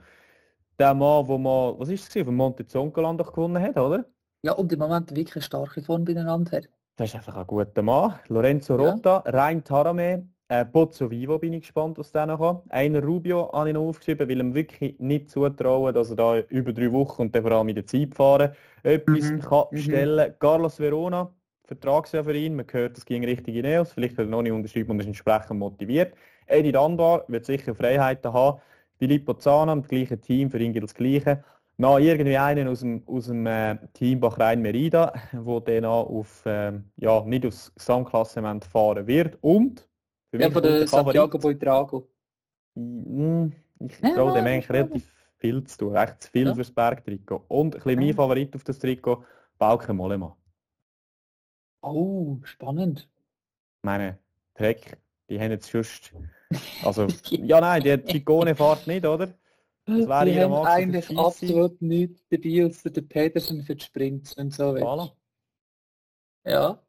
der 0.78 0.94
Mann, 0.94 1.26
der 1.26 1.38
mal, 1.38 1.78
was 1.78 1.88
ist 1.88 2.16
es, 2.16 2.24
von 2.24 2.34
Monte 2.34 2.66
Zoncolan 2.66 3.16
gewonnen 3.16 3.62
hat, 3.62 3.76
oder? 3.76 4.04
Ja, 4.42 4.52
und 4.52 4.72
im 4.72 4.78
Moment 4.78 5.14
wirklich 5.14 5.44
starke 5.44 5.82
Form 5.82 6.04
beieinander 6.04 6.58
hat. 6.58 6.68
Das 6.96 7.08
ist 7.08 7.16
einfach 7.16 7.36
ein 7.36 7.46
guter 7.46 7.82
Mann. 7.82 8.14
Lorenzo 8.28 8.76
Rota, 8.76 9.22
ja. 9.24 9.30
Rein 9.30 9.64
Tarame, 9.64 10.28
äh, 10.48 10.64
Pozzo 10.64 11.10
Vivo 11.10 11.38
bin 11.38 11.54
ich 11.54 11.62
gespannt, 11.62 11.98
was 11.98 12.12
der 12.12 12.26
noch 12.26 12.38
kommt. 12.38 12.70
Einer 12.70 13.02
Rubio 13.02 13.50
habe 13.52 13.70
ich 13.70 13.74
noch 13.74 13.82
aufgeschrieben, 13.82 14.28
weil 14.28 14.40
ihm 14.40 14.54
wirklich 14.54 14.98
nicht 14.98 15.30
zutrauen, 15.30 15.94
dass 15.94 16.10
er 16.10 16.16
da 16.16 16.38
über 16.40 16.72
drei 16.72 16.92
Wochen 16.92 17.22
und 17.22 17.34
dann 17.34 17.42
vor 17.42 17.52
allem 17.52 17.68
in 17.68 17.76
der 17.76 17.86
Zeit 17.86 18.14
fahren 18.14 18.52
etwas 18.82 19.30
mhm. 19.30 19.40
kann 19.40 19.64
mhm. 19.70 19.78
stellen. 19.78 20.34
Carlos 20.38 20.78
Verona, 20.78 21.32
Vertragsjahr 21.64 22.24
für 22.24 22.36
ihn, 22.36 22.56
man 22.56 22.66
hört, 22.70 22.96
das 22.96 23.06
ging 23.06 23.24
richtig 23.24 23.56
in 23.56 23.62
Neos, 23.62 23.92
vielleicht 23.92 24.18
hat 24.18 24.26
er 24.26 24.30
noch 24.30 24.42
nicht 24.42 24.52
unterschrieben 24.52 24.90
und 24.90 25.00
ist 25.00 25.06
entsprechend 25.06 25.58
motiviert. 25.58 26.14
Eddie 26.46 26.72
Danbar 26.72 27.24
wird 27.28 27.46
sicher 27.46 27.74
Freiheiten 27.74 28.32
haben. 28.32 28.60
Filippo 28.98 29.34
Zana, 29.34 29.74
das 29.74 29.88
gleiche 29.88 30.20
Team, 30.20 30.50
für 30.50 30.58
ihn 30.58 30.72
gilt 30.72 30.84
das 30.84 30.94
Gleiche. 30.94 31.42
Noch 31.78 31.98
irgendwie 31.98 32.36
einen 32.36 32.68
aus 32.68 32.80
dem, 32.80 33.02
aus 33.06 33.26
dem 33.26 33.46
äh, 33.46 33.76
Team 33.94 34.20
Bachrein 34.20 34.60
Merida, 34.60 35.12
wo 35.32 35.58
dann 35.58 35.86
auf, 35.86 36.44
ähm, 36.46 36.84
ja, 36.96 37.24
nicht 37.24 37.46
aufs 37.46 37.74
Gesamtklassement 37.74 38.64
fahren 38.66 39.06
wird 39.06 39.38
und 39.40 39.88
ja, 40.40 40.50
von 40.50 40.62
der 40.62 40.86
Santiago 40.86 41.38
Boitrago. 41.38 42.08
Hm, 42.74 43.52
ich 43.80 44.00
traue 44.00 44.34
dem 44.34 44.46
eigentlich 44.46 44.70
relativ 44.70 45.14
viel 45.38 45.64
zu 45.64 45.78
tun, 45.78 45.96
echt 45.96 46.22
zu 46.22 46.30
viel 46.30 46.46
ja. 46.46 46.54
fürs 46.54 46.70
Bergtrikot. 46.70 47.44
Und 47.48 47.74
ein 47.74 47.82
bisschen 47.82 48.00
mein 48.00 48.14
Favorit 48.14 48.54
auf 48.54 48.64
das 48.64 48.78
Trikot, 48.78 49.24
Bauke 49.58 49.92
Mollema. 49.92 50.36
Oh, 51.82 52.38
spannend. 52.44 53.08
Meine, 53.82 54.18
Trek, 54.54 54.98
die 55.28 55.38
haben 55.38 55.50
jetzt 55.50 55.70
schon... 55.70 55.84
Also, 56.82 57.06
ja 57.30 57.60
nein, 57.60 57.82
die 57.82 57.96
Trikone 58.04 58.54
fahrt 58.54 58.86
nicht, 58.86 59.04
oder? 59.04 59.34
Das 59.86 60.08
wäre 60.08 60.24
die 60.24 60.40
haben 60.40 60.54
eigentlich 60.66 61.18
absolut 61.18 61.82
nichts 61.82 62.26
dabei, 62.30 62.64
außer 62.64 62.88
der 62.88 63.02
Petersen 63.02 63.62
für 63.62 63.76
die 63.76 63.84
Sprints 63.84 64.32
und 64.34 64.54
so 64.54 64.70
voilà. 64.70 65.12
Ja. 66.46 66.82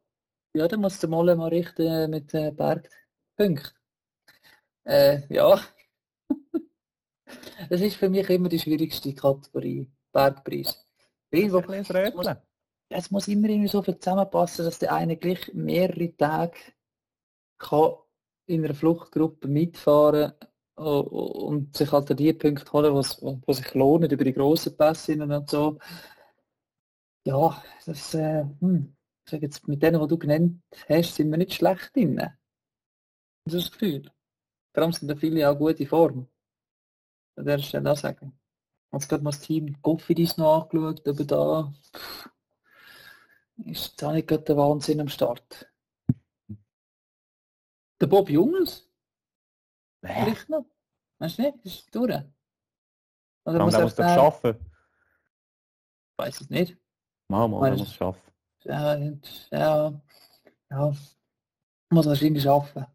Ja, 0.54 0.66
dann 0.66 0.80
musst 0.80 1.02
du 1.02 1.08
mal 1.08 1.36
mal 1.36 1.48
richten 1.48 2.10
mit 2.10 2.32
äh, 2.32 2.50
Berg. 2.52 2.88
Punkt. 3.36 3.74
Äh, 4.84 5.22
ja. 5.32 5.60
das 7.68 7.80
ist 7.80 7.96
für 7.96 8.08
mich 8.08 8.28
immer 8.30 8.48
die 8.48 8.58
schwierigste 8.58 9.14
Kategorie, 9.14 9.90
Bergpreis. 10.12 10.86
Irgendwo, 11.30 11.58
es, 11.72 12.14
muss, 12.14 12.28
es 12.88 13.10
muss 13.10 13.28
immer 13.28 13.48
irgendwie 13.48 13.68
so 13.68 13.82
viel 13.82 13.98
zusammenpassen, 13.98 14.64
dass 14.64 14.78
der 14.78 14.94
eine 14.94 15.16
gleich 15.16 15.52
mehrere 15.52 16.16
Tage 16.16 16.56
kann 17.58 17.96
in 18.46 18.64
einer 18.64 18.74
Fluchtgruppe 18.74 19.48
mitfahren 19.48 20.32
und 20.76 21.76
sich 21.76 21.90
halt 21.90 22.18
die 22.18 22.32
Punkte 22.32 22.72
holen, 22.72 22.94
was, 22.94 23.20
was 23.22 23.56
sich 23.56 23.74
lohnen 23.74 24.10
über 24.10 24.24
die 24.24 24.32
grossen 24.32 24.76
Pässe 24.76 25.20
und 25.20 25.50
so. 25.50 25.78
Ja, 27.24 27.62
das, 27.84 28.14
äh, 28.14 28.44
hm, 28.60 28.94
jetzt, 29.30 29.66
mit 29.66 29.82
denen, 29.82 30.00
die 30.00 30.06
du 30.06 30.18
genannt 30.18 30.62
hast, 30.88 31.16
sind 31.16 31.30
wir 31.30 31.38
nicht 31.38 31.54
schlecht 31.54 31.94
drin. 31.96 32.20
Das 33.46 33.54
ist 33.54 33.66
das 33.66 33.72
Gefühl. 33.72 34.10
Allem 34.74 34.92
sind 34.92 35.08
da 35.08 35.14
viele 35.14 35.48
auch 35.48 35.56
gute 35.56 35.86
Form. 35.86 36.28
An 37.36 37.44
der 37.44 37.58
Stelle 37.58 37.92
auch 37.92 37.96
sagen. 37.96 38.38
Jetzt 38.92 39.08
gerade 39.08 39.22
mal 39.22 39.30
das 39.30 39.40
Team 39.40 39.80
Goffidis 39.82 40.36
noch 40.36 40.62
angeschaut, 40.64 41.06
aber 41.06 41.24
da 41.24 41.72
ist 43.64 44.02
auch 44.02 44.12
nicht 44.12 44.26
gerade 44.28 44.42
der 44.42 44.56
Wahnsinn 44.56 45.00
am 45.00 45.08
Start. 45.08 45.70
Der 48.00 48.06
Bob 48.06 48.28
Jungs? 48.28 48.90
Vielleicht 50.00 50.48
noch? 50.48 50.66
Weißt 51.18 51.38
du 51.38 51.42
nicht? 51.42 51.64
Ist 51.64 51.94
durch. 51.94 52.10
Oder 53.44 53.64
muss 53.64 53.74
er 53.74 53.82
muss 53.82 53.94
schnell- 53.94 54.14
schaffen. 54.14 54.56
Ich 54.60 56.18
weiß 56.18 56.40
es 56.40 56.50
nicht. 56.50 56.76
Mal, 57.28 57.48
mal, 57.48 57.60
der 57.60 57.68
Meinst 57.70 57.78
muss 57.78 57.88
es 57.88 57.94
schaffen. 57.94 58.32
Ja, 58.64 58.96
ja, 59.52 60.02
ja, 60.70 60.96
muss 61.90 62.06
wahrscheinlich 62.06 62.42
schaffen. 62.42 62.86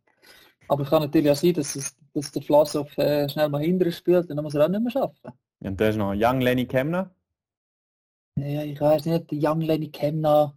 Aber 0.71 0.83
es 0.83 0.89
kann 0.89 1.01
natürlich 1.01 1.29
auch 1.29 1.35
sein, 1.35 1.51
dass, 1.53 1.75
es, 1.75 1.97
dass 2.13 2.31
der 2.31 2.41
Vlasov 2.41 2.97
äh, 2.97 3.27
schnell 3.27 3.49
mal 3.49 3.61
hinterher 3.61 3.91
spielt, 3.91 4.29
dann 4.29 4.37
muss 4.41 4.55
er 4.55 4.63
auch 4.63 4.69
nicht 4.69 4.81
mehr 4.81 4.89
schaffen. 4.89 5.31
Und 5.59 5.81
da 5.81 5.89
ist 5.89 5.97
noch 5.97 6.13
Young 6.15 6.39
Lenny 6.39 6.65
Kemner. 6.65 7.11
Ja, 8.37 8.63
ich 8.63 8.79
weiß 8.79 9.03
nicht, 9.05 9.29
der 9.31 9.37
Young 9.41 9.59
Lenny 9.59 9.89
Kemna, 9.91 10.55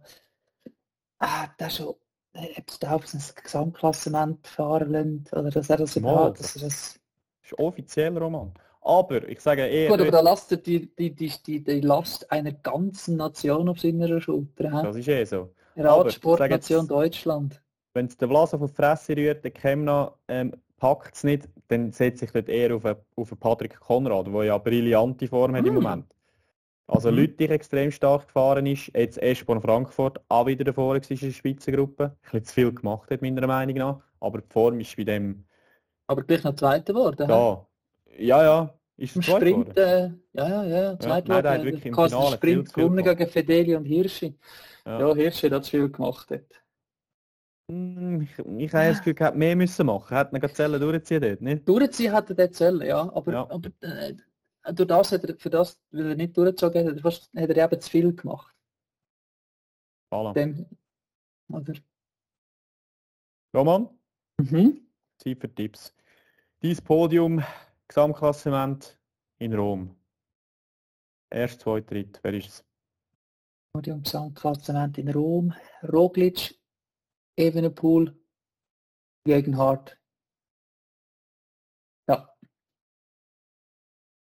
ah, 1.19 1.47
der 1.59 1.69
schon, 1.69 1.95
äh, 2.31 2.47
ob 2.57 2.69
es 2.69 2.79
da 2.79 2.95
auf 2.95 3.11
das 3.11 3.35
Gesamtklassement 3.35 4.47
fahren 4.47 4.91
lässt, 4.91 5.33
oder 5.33 5.51
dass 5.51 5.69
er 5.69 5.77
das 5.77 5.97
überhaupt, 5.97 6.39
das- 6.39 6.53
dass 6.53 6.61
er 6.61 6.67
das, 6.69 6.99
ist 7.43 7.59
offiziell, 7.59 8.17
Roman. 8.17 8.53
Aber 8.79 9.27
ich 9.27 9.41
sage 9.41 9.67
eher, 9.67 9.89
gut, 9.91 9.99
aber 9.99 10.11
da 10.11 10.21
lastet 10.21 10.65
die, 10.65 10.95
die, 10.95 11.13
die, 11.13 11.33
die, 11.45 11.61
die 11.61 11.81
Last 11.81 12.31
einer 12.31 12.53
ganzen 12.53 13.17
Nation 13.17 13.67
auf 13.67 13.81
seiner 13.81 14.21
Schulter. 14.21 14.81
das 14.81 14.95
ist 14.95 15.09
eh 15.09 15.25
so. 15.25 15.53
Radsportnation 15.75 16.87
Deutschland. 16.87 17.61
Wenn 17.95 18.07
es 18.07 18.17
der 18.17 18.27
Vlasov 18.27 18.61
auf 18.61 18.71
die 18.71 18.75
Fresse 18.75 19.15
rührt, 19.15 19.43
der 19.45 19.51
Kemner 19.51 20.13
ähm, 20.27 20.51
packt 20.77 21.15
es 21.15 21.23
nicht, 21.23 21.47
dann 21.69 21.91
setze 21.93 22.25
ich 22.25 22.31
dort 22.31 22.49
eher 22.49 22.75
auf 22.75 22.85
einen, 22.85 22.97
auf 23.15 23.31
einen 23.31 23.39
Patrick 23.39 23.79
Konrad, 23.79 24.27
der 24.27 24.43
ja 24.43 24.57
brillante 24.57 25.27
Form 25.29 25.55
hat 25.55 25.65
im 25.65 25.73
Mm. 25.73 25.77
Moment. 25.77 26.05
Also 26.87 27.09
Mhm. 27.09 27.17
Lüttich 27.17 27.49
extrem 27.49 27.89
stark 27.91 28.27
gefahren 28.27 28.65
ist, 28.65 28.91
jetzt 28.93 29.17
Eschborn 29.17 29.61
Frankfurt 29.61 30.19
auch 30.27 30.45
wieder 30.45 30.65
davor 30.65 30.89
war 30.95 31.09
in 31.09 31.17
der 31.17 31.31
Spitzengruppe. 31.31 32.03
Ein 32.03 32.11
bisschen 32.21 32.43
zu 32.43 32.53
viel 32.53 32.73
gemacht 32.73 33.09
hat, 33.09 33.21
meiner 33.21 33.47
Meinung 33.47 33.75
nach. 33.77 34.01
Aber 34.19 34.39
die 34.41 34.47
Form 34.51 34.79
ist 34.81 34.95
bei 34.97 35.03
dem 35.05 35.45
Aber 36.07 36.21
gleich 36.23 36.43
noch 36.43 36.55
Zweiter 36.55 36.93
geworden. 36.93 37.27
da. 37.27 37.65
Ja, 38.17 38.43
ja, 38.43 38.73
ist 38.97 39.15
Im 39.15 39.21
Sprint, 39.23 39.77
äh, 39.77 40.09
ja, 40.33 40.47
ja, 40.47 40.63
ja, 40.65 40.99
zweit 40.99 41.27
nein, 41.27 41.41
der 41.43 41.51
hat 41.53 41.61
geworden. 41.61 41.65
wirklich 41.65 41.85
im 41.85 41.93
Quasi 41.93 42.13
den 42.15 42.19
Finale 42.21 42.37
viel 42.37 42.65
Sprint 42.65 42.73
gewonnen 42.73 43.03
gegen 43.03 43.27
Fedeli 43.31 43.75
und 43.75 43.85
Hirschi. 43.85 44.37
Ja. 44.85 44.99
Ja, 44.99 45.15
Hirschi 45.15 45.49
hat 45.49 45.63
zu 45.65 45.71
viel 45.71 45.89
gemacht. 45.89 46.29
Dort. 46.29 46.64
Hm, 47.71 48.21
Ich, 48.21 48.31
ich 48.39 48.73
habe 48.73 48.87
das 48.89 48.97
Gefühl, 48.99 49.15
hätte 49.25 49.37
mehr 49.37 49.55
müssen 49.55 49.85
machen. 49.87 50.13
Er 50.13 50.19
hätte 50.19 50.35
ihn 50.37 50.53
Zellen 50.55 50.79
durchziehen 50.79 51.21
dort, 51.21 51.41
nicht? 51.41 51.67
Durchziehen 51.67 52.11
hat 52.13 52.29
er 52.29 52.35
dort 52.35 52.55
sollen, 52.55 52.85
ja, 52.87 53.01
aber, 53.13 53.31
Ja. 53.31 53.49
aber 53.49 53.69
äh, 53.81 54.13
durch 54.73 54.87
das 54.87 55.11
hat 55.11 55.23
er, 55.23 55.35
für 55.37 55.49
das, 55.49 55.79
weil 55.91 56.09
er 56.11 56.15
nicht 56.15 56.35
durchgezogen 56.37 56.81
hat, 56.81 56.87
hat 56.91 56.97
er, 56.97 57.01
fast, 57.01 57.29
hat 57.35 57.49
er 57.49 57.57
eben 57.65 57.81
zu 57.81 57.89
viel 57.89 58.15
gemacht. 58.15 58.55
Voilà. 60.11 60.33
Dem, 60.33 60.65
oder? 61.49 61.73
Roman, 63.55 63.89
Mhm. 64.37 64.85
Zeit 65.17 65.39
für 65.39 65.53
Tipps. 65.53 65.93
Dein 66.59 66.75
Podium, 66.83 67.41
Gesamtklassement 67.87 68.99
in 69.39 69.53
Rom. 69.53 69.95
Erst, 71.29 71.61
zwei, 71.61 71.79
dritt. 71.81 72.19
Wer 72.21 72.33
ist 72.33 72.47
es? 72.49 72.65
Podium 73.73 74.03
Gesamtklassement 74.03 74.97
in 74.97 75.09
Rom, 75.09 75.53
Roglic, 75.83 76.55
Evenepoel, 77.37 78.15
Gegenhardt. 79.25 79.97
Ja, 82.07 82.35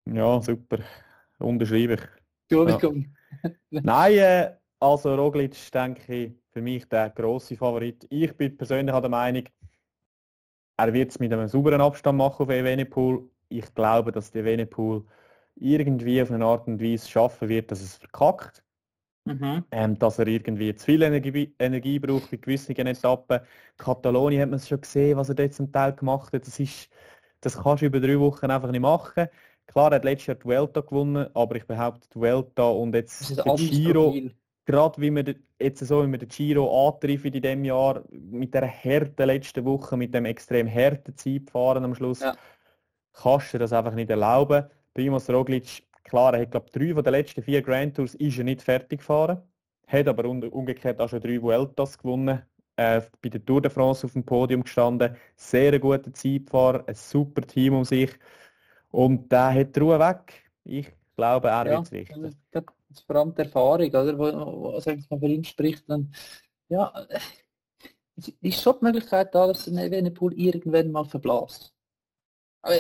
Ja, 0.07 0.40
super. 0.40 0.78
Unterschreibe 1.38 1.94
ich. 1.94 2.01
Entschuldigung. 2.49 3.16
Nein, 3.70 4.12
äh, 4.18 4.57
also 4.78 5.14
Roglic 5.14 5.70
denke 5.72 6.14
ich 6.14 6.32
für 6.53 6.62
mich 6.62 6.88
der 6.88 7.11
grosse 7.11 7.57
Favorit. 7.57 8.07
Ich 8.09 8.34
bin 8.36 8.57
persönlich 8.57 8.94
auch 8.94 9.01
der 9.01 9.11
Meinung, 9.11 9.44
er 10.78 10.92
wird 10.92 11.11
es 11.11 11.18
mit 11.18 11.32
einem 11.32 11.49
sauberen 11.49 11.80
Abstand 11.80 12.18
machen 12.18 12.42
auf 12.44 12.51
Evenepoel. 12.51 13.28
Ich 13.49 13.74
glaube, 13.74 14.12
dass 14.12 14.30
der 14.30 14.42
Evenepoel 14.44 15.05
irgendwie 15.57 16.20
auf 16.22 16.30
eine 16.30 16.44
Art 16.44 16.66
und 16.66 16.80
Weise 16.80 17.09
schaffen 17.09 17.49
wird, 17.49 17.70
dass 17.70 17.80
es 17.80 17.97
verkackt. 17.97 18.62
Mhm. 19.27 19.64
ähm, 19.72 19.99
dass 19.99 20.18
er 20.18 20.27
irgendwie 20.29 20.74
zu 20.74 20.85
viel 20.87 21.03
Energie, 21.03 21.53
Energie 21.59 21.99
braucht 21.99 22.31
bei 22.31 22.37
gewissen 22.37 22.77
Etappen. 22.77 23.41
Katalonien 23.77 24.43
hat 24.43 24.51
man 24.51 24.59
es 24.59 24.68
schon 24.68 24.81
gesehen, 24.81 25.16
was 25.18 25.29
er 25.29 25.35
dort 25.35 25.53
zum 25.53 25.72
Teil 25.72 25.93
gemacht 25.95 26.33
hat. 26.33 26.47
Das, 26.47 26.59
ist, 26.61 26.89
das 27.41 27.61
kannst 27.61 27.83
du 27.83 27.87
über 27.87 28.01
drei 28.01 28.18
Wochen 28.20 28.51
einfach 28.51 28.70
nicht 28.70 28.81
machen. 28.81 29.27
Klar, 29.66 29.91
er 29.91 29.97
hat 29.97 30.05
letztes 30.05 30.29
Jahr 30.29 30.37
die 30.37 30.45
Vuelta 30.45 30.81
gewonnen, 30.81 31.27
aber 31.35 31.57
ich 31.57 31.66
behaupte, 31.66 32.09
die 32.14 32.20
Vuelta 32.20 32.62
und 32.68 32.95
jetzt 32.95 33.37
der 33.37 33.55
Giro, 33.57 34.05
Profil. 34.05 34.35
gerade 34.64 35.01
wie 35.03 35.11
wir 35.11 35.24
den- 35.24 35.43
jetzt 35.61 35.85
so, 35.85 36.07
wie 36.07 36.12
wir 36.12 36.18
den 36.18 36.29
Giro 36.29 36.89
antreffen 36.89 37.33
in 37.33 37.43
diesem 37.43 37.64
Jahr, 37.64 38.05
mit 38.11 38.55
der 38.55 38.68
harten 38.70 39.27
letzten 39.27 39.64
Woche, 39.64 39.97
mit 39.97 40.14
dem 40.14 40.24
extrem 40.24 40.72
harten 40.72 41.16
Zeitfahren 41.16 41.83
am 41.85 41.97
Schluss, 41.97 42.20
Ja. 42.20 42.37
kannst 43.12 43.55
du 43.55 43.59
das 43.59 43.72
einfach 43.72 43.95
nicht 43.95 44.11
erlauben. 44.11 44.66
Primoz 44.95 45.29
Roglic, 45.29 45.83
klar, 46.07 46.35
er 46.35 46.43
hat 46.43 46.51
glaube 46.53 46.71
drei 46.73 46.95
von 46.95 47.05
den 47.05 47.13
letzten 47.13 47.43
vier 47.43 47.63
Grand 47.63 47.97
Tours 47.97 48.15
ist 48.15 48.39
er 48.39 48.45
nicht 48.45 48.63
fertig 48.63 49.01
gefahren, 49.01 49.43
hat 49.87 50.09
aber 50.09 50.25
umgekehrt 50.29 51.01
auch 51.01 51.09
schon 51.09 51.21
drei 51.21 51.41
Vueltas 51.43 51.99
gewonnen, 51.99 52.43
äh, 52.77 53.03
bei 53.23 53.29
der 53.31 53.45
Tour 53.45 53.63
de 53.63 53.71
France 53.71 54.07
auf 54.07 54.13
dem 54.15 54.25
Podium 54.25 54.63
gestanden, 54.65 55.17
sehr 55.37 55.73
ein 55.73 55.81
guter 55.81 56.13
Zeitfahrer, 56.13 56.85
ein 56.89 56.95
super 56.95 57.43
Team 57.43 57.75
um 57.75 57.85
sich 57.85 58.13
und 58.91 59.31
der 59.33 59.53
hat 59.55 59.77
die 59.77 59.81
Ruhe 59.81 59.99
weg. 59.99 60.51
Ich 60.65 60.93
glaube, 61.17 61.49
er 61.49 61.71
Ja, 61.71 61.83
wird 61.91 61.93
es 61.93 62.37
gerade 62.51 62.67
vor 63.07 63.17
allem 63.17 63.35
die 63.35 63.43
Erfahrung, 63.43 63.89
oder, 63.89 64.19
wo, 64.19 64.63
wo 64.75 64.81
sag 64.81 64.99
ich 64.99 65.11
mal, 65.11 65.19
für 65.21 65.27
ihn 65.27 65.45
spricht, 65.45 65.89
dann, 65.89 66.13
ja, 66.69 66.93
es 68.17 68.29
ist 68.41 68.63
schon 68.63 68.77
die 68.81 68.85
Möglichkeit 68.87 69.35
da, 69.35 69.47
dass 69.49 69.67
ein 69.69 69.79
Evenepoel 69.79 70.33
irgendwann 70.39 70.91
mal 70.93 71.05
verblasst. 71.05 71.75
Aber 72.63 72.77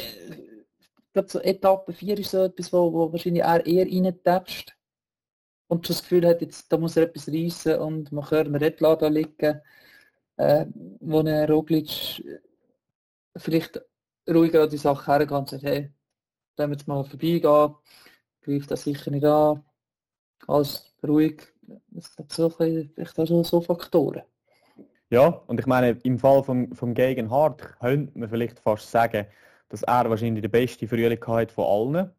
glaube, 1.16 1.30
so 1.30 1.40
Etappe 1.40 1.92
4 1.92 2.18
ist 2.18 2.30
so 2.30 2.44
etwas, 2.44 2.72
wo, 2.72 2.92
wo 2.92 3.12
wahrscheinlich 3.12 3.42
er 3.42 3.64
eher 3.64 3.86
reintätscht 3.86 4.76
und 5.68 5.88
das 5.88 6.02
Gefühl 6.02 6.26
hat, 6.26 6.42
jetzt, 6.42 6.70
da 6.70 6.76
muss 6.76 6.96
er 6.96 7.04
etwas 7.04 7.28
reissen 7.28 7.78
und 7.78 8.12
man 8.12 8.24
kann 8.24 8.46
einen 8.46 8.56
Redler 8.56 8.96
da 8.96 9.08
liegen, 9.08 9.60
äh, 10.36 10.66
wo 11.00 11.20
ein 11.20 11.50
Roglic 11.50 12.22
vielleicht 13.36 13.80
ruhiger 14.28 14.64
an 14.64 14.70
die 14.70 14.76
Sache 14.76 15.10
hergeht 15.10 15.30
und 15.32 15.48
sagt, 15.48 15.62
hey, 15.62 15.90
lassen 16.56 16.70
wir 16.70 16.76
jetzt 16.76 16.88
mal 16.88 17.04
vorbeigehen, 17.04 17.74
greift 18.42 18.70
das 18.70 18.82
sicher 18.82 19.10
nicht 19.10 19.24
an, 19.24 19.64
alles 20.46 20.94
ruhig. 21.02 21.42
Es 21.96 22.16
hat 22.18 22.30
so, 22.30 22.50
vielleicht 22.50 23.18
auch 23.18 23.44
so, 23.44 23.60
Faktoren. 23.62 24.22
Ja, 25.08 25.28
und 25.46 25.60
ich 25.60 25.66
meine, 25.66 25.98
im 26.02 26.18
Fall 26.18 26.42
vom, 26.44 26.72
vom 26.72 26.92
Gegenhardt 26.92 27.78
könnte 27.80 28.18
man 28.18 28.28
vielleicht 28.28 28.58
fast 28.58 28.90
sagen, 28.90 29.26
dass 29.68 29.82
er 29.82 30.08
wahrscheinlich 30.08 30.42
der 30.42 30.48
beste 30.48 30.86
Frühling 30.86 31.24
hat 31.26 31.52
von 31.52 31.96
allen. 31.96 32.10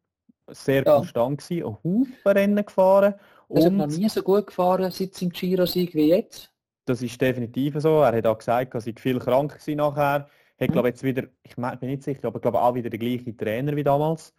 Sehr 0.49 0.83
Ja. 0.85 0.95
konstant 0.95 1.39
gewesen, 1.41 1.65
ein 1.67 1.77
Haufen 1.83 2.15
Rennen 2.25 2.65
gefahren. 2.65 3.15
Er 3.49 3.57
ist 3.57 3.71
noch 3.71 3.85
Und 3.85 3.97
nie 3.97 4.09
so 4.09 4.21
gut 4.23 4.47
gefahren 4.47 4.89
seit 4.91 5.13
seinem 5.13 5.29
Giro-Sieg 5.29 5.93
wie 5.93 6.09
jetzt. 6.09 6.51
das 6.85 7.01
ist 7.01 7.19
definitiv 7.19 7.75
so. 7.79 8.01
Er 8.01 8.15
hat 8.15 8.25
auch 8.25 8.37
gesagt, 8.37 8.73
er 8.73 8.79
sei 8.79 8.93
viel 8.97 9.19
krank 9.19 9.53
gewesen 9.53 9.75
nachher. 9.77 10.29
Hat, 10.59 10.69
Mhm. 10.69 10.71
glaube 10.71 10.87
jetzt 10.87 11.03
wieder, 11.03 11.23
ich 11.43 11.55
bin 11.55 11.77
nicht 11.81 12.03
sicher, 12.03 12.27
aber 12.27 12.39
glaube 12.39 12.61
auch 12.61 12.73
wieder 12.75 12.89
der 12.89 12.97
gleiche 12.99 13.35
Trainer 13.35 13.75
wie 13.75 13.83
damals. 13.83 14.33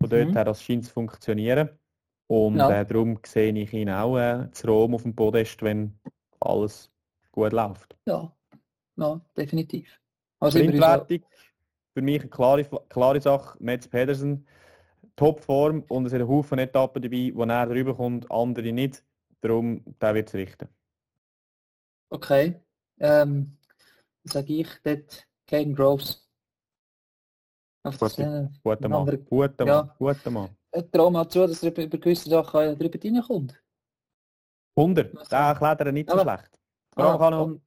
Von 0.00 0.08
dort 0.08 0.28
Mhm. 0.28 0.32
her, 0.34 0.44
das 0.44 0.62
scheint 0.62 0.86
zu 0.86 0.92
funktionieren. 0.92 1.68
Und 2.26 2.56
Ja. 2.56 2.80
äh, 2.80 2.86
darum 2.86 3.18
sehe 3.26 3.52
ich 3.52 3.72
ihn 3.74 3.90
auch 3.90 4.16
äh, 4.18 4.50
zu 4.52 4.66
Rom 4.66 4.94
auf 4.94 5.02
dem 5.02 5.14
Podest, 5.14 5.62
wenn 5.62 5.98
alles 6.40 6.90
gut 7.32 7.52
läuft. 7.52 7.94
Ja, 8.06 8.34
ja 8.96 9.20
definitiv. 9.36 10.00
Also 10.40 10.58
Sprintwertung, 10.58 11.22
für 11.94 12.02
mich 12.02 12.20
eine 12.20 12.28
klare, 12.30 12.64
klare 12.88 13.20
Sache. 13.20 13.56
Mats 13.60 13.88
Pedersen, 13.88 14.46
Topform 15.16 15.84
und 15.88 16.06
es 16.06 16.10
sind 16.10 16.20
ein 16.22 16.28
Haufen 16.28 16.58
Etappen 16.58 17.00
dabei, 17.00 17.30
wo 17.34 17.44
er 17.44 17.66
drüber 17.66 17.94
kommt, 17.94 18.30
andere 18.30 18.72
nicht. 18.72 19.04
Darum, 19.40 19.82
der 20.00 20.14
wird 20.14 20.28
es 20.28 20.34
richten. 20.34 20.68
okay. 22.10 22.60
Ähm, 22.98 23.56
sage 24.24 24.52
ich 24.54 24.68
dort 24.82 25.26
Caden 25.46 25.74
Groves. 25.74 26.26
Auf 27.82 27.98
das, 27.98 28.16
Gut. 28.16 28.24
äh, 28.24 28.48
Guter 28.62 28.84
Ein 28.84 28.90
Mann, 28.90 29.00
anderer- 29.00 29.16
guter 29.18 29.66
ja. 29.66 29.82
Mann, 29.82 29.90
guter 29.98 30.30
Mann. 30.30 30.56
ich 30.72 30.90
traue 30.90 31.10
mal 31.12 31.28
zu, 31.28 31.46
dass 31.46 31.62
er 31.62 31.70
über, 31.76 31.98
gewisse 31.98 32.30
Sachen 32.30 32.60
äh, 32.60 32.76
drüber 32.76 32.98
reinkommt. 33.04 33.60
100, 34.76 35.14
Was 35.14 35.28
der 35.28 35.38
erklärt 35.40 35.80
er 35.80 35.92
nicht 35.92 36.08
so 36.10 36.18
schlecht. 36.20 36.58
Ah, 36.96 37.40
und- 37.42 37.60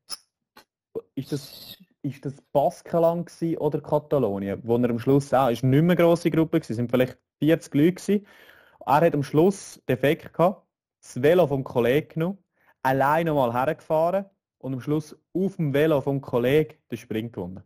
ist 1.13 1.31
das, 1.31 1.77
ist 2.09 2.25
das 2.25 2.41
Baskenland 2.51 3.31
oder 3.57 3.81
Katalonien, 3.81 4.59
wo 4.63 4.77
er 4.77 4.89
am 4.89 4.99
Schluss 4.99 5.33
auch, 5.33 5.49
ist 5.49 5.63
nicht 5.63 5.71
mehr 5.71 5.81
eine 5.81 5.95
grosse 5.95 6.31
Gruppe 6.31 6.59
gewesen, 6.59 6.71
es 6.73 6.77
sind 6.77 6.89
vielleicht 6.91 7.17
40 7.39 7.73
Leute 7.73 7.93
gewesen. 7.93 8.27
Er 8.85 9.01
hat 9.01 9.13
am 9.13 9.23
Schluss 9.23 9.81
Defekt 9.87 10.33
gehabt, 10.33 10.65
das 11.01 11.21
Velo 11.21 11.47
vom 11.47 11.63
Kollegen 11.63 12.09
genommen, 12.09 12.37
allein 12.83 13.27
nochmal 13.27 13.53
hergefahren 13.53 14.25
und 14.59 14.73
am 14.73 14.81
Schluss 14.81 15.15
auf 15.33 15.55
dem 15.57 15.73
Velo 15.73 16.01
vom 16.01 16.21
Kollegen 16.21 16.75
den 16.89 16.97
Sprint 16.97 17.33
gewonnen. 17.33 17.63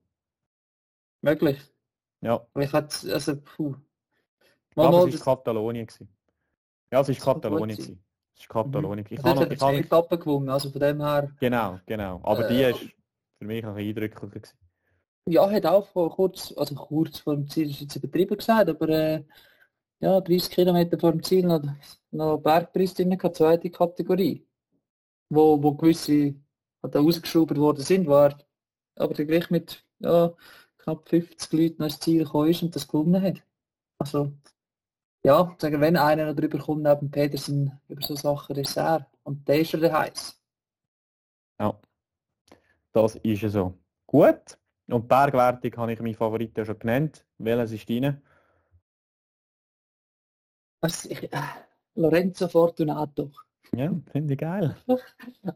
Möglich. 1.21 1.59
Ja, 2.21 2.45
Aber 2.53 2.63
ich 2.63 2.73
hätte, 2.73 3.13
also, 3.13 3.35
puh. 3.35 3.75
aber 4.75 4.91
Mal, 4.91 4.91
mal, 4.91 5.07
es 5.09 5.25
war 5.25 5.35
Katalonien. 5.35 5.85
Gewesen. 5.87 6.09
Ja, 6.91 7.01
es 7.01 7.09
war 7.09 7.33
Katalonien. 7.35 7.77
gewesen. 7.77 8.03
Es 8.35 8.41
ist 8.41 8.49
Katalonien. 8.49 9.05
Ich 9.09 9.21
dort 9.21 9.35
habe 9.37 9.45
noch, 9.45 9.51
ich 9.51 9.61
habe, 9.61 9.77
Etappen 9.77 10.19
gewonnen, 10.19 10.49
also 10.49 10.69
von 10.69 10.79
dem 10.81 11.01
her, 11.01 11.31
genau, 11.39 11.79
genau. 11.85 12.19
Aber 12.23 12.47
die 12.47 12.61
Äh, 12.63 12.71
ist 12.71 12.89
für 13.41 13.47
mich 13.47 13.65
ein 13.65 13.73
bisschen 13.73 13.89
eindrücklicher. 13.89 14.27
Gewesen. 14.27 14.57
ja, 15.25 15.49
hat 15.49 15.65
auch 15.65 15.87
vor 15.87 16.11
kurz, 16.15 16.53
also 16.55 16.75
kurz 16.75 17.19
vor 17.19 17.35
dem 17.35 17.49
Ziel, 17.49 17.71
ist 17.71 17.81
jetzt 17.81 17.95
übertrieben 17.95 18.37
gesagt, 18.37 18.69
aber 18.69 18.89
äh, 18.89 19.23
ja, 19.99 20.21
30 20.21 20.51
Kilometer 20.51 20.99
vor 20.99 21.11
dem 21.11 21.23
Ziel 21.23 21.47
noch, 21.47 21.63
noch 22.11 22.37
Bergpreis 22.37 22.93
drin 22.93 23.17
gehabt, 23.17 23.37
zweite 23.37 23.71
Kategorie, 23.71 24.45
wo, 25.29 25.61
wo 25.61 25.73
gewisse 25.73 26.35
halt 26.83 26.95
auch 26.95 27.03
rausgeschraubt 27.03 27.57
worden 27.57 27.83
sind, 27.83 28.07
war 28.07 28.37
aber 28.95 29.13
der 29.15 29.25
gleich 29.25 29.49
mit 29.49 29.83
ja, 29.99 30.33
knapp 30.77 31.09
50 31.09 31.51
Leuten 31.53 31.83
ins 31.83 31.99
Ziel 31.99 32.23
gekommen 32.25 32.49
ist 32.49 32.61
und 32.61 32.75
das 32.75 32.87
gewonnen 32.87 33.21
hat. 33.21 33.41
Also, 33.97 34.33
ja, 35.23 35.55
sagen, 35.59 35.81
wenn 35.81 35.97
einer 35.97 36.27
noch 36.27 36.35
drüber 36.35 36.59
kommt 36.59 36.83
neben 36.83 37.09
Pedersen 37.09 37.79
über 37.87 38.01
so 38.03 38.15
Sachen, 38.15 38.55
ist 38.55 38.77
er. 38.77 39.07
Und 39.23 39.47
der 39.47 39.61
ist 39.61 39.71
ja 39.71 39.79
der 39.79 39.93
heiß. 39.93 40.39
Ja, 41.59 41.79
das 42.93 43.15
ist 43.15 43.41
ja 43.41 43.49
so. 43.49 43.77
Gut. 44.07 44.57
Und 44.87 45.03
die 45.03 45.07
Bergwertung 45.07 45.71
habe 45.77 45.93
ich 45.93 45.99
meine 46.01 46.13
Favoriten 46.13 46.59
ja 46.59 46.65
schon 46.65 46.79
genannt. 46.79 47.25
Welches 47.37 47.71
ist 47.71 47.89
deine? 47.89 48.21
Was, 50.81 51.05
ich, 51.05 51.31
äh, 51.31 51.37
Lorenzo 51.95 52.47
Fortunato. 52.47 53.31
Ja, 53.73 53.93
finde 54.11 54.33
ich 54.33 54.39
geil. 54.39 54.75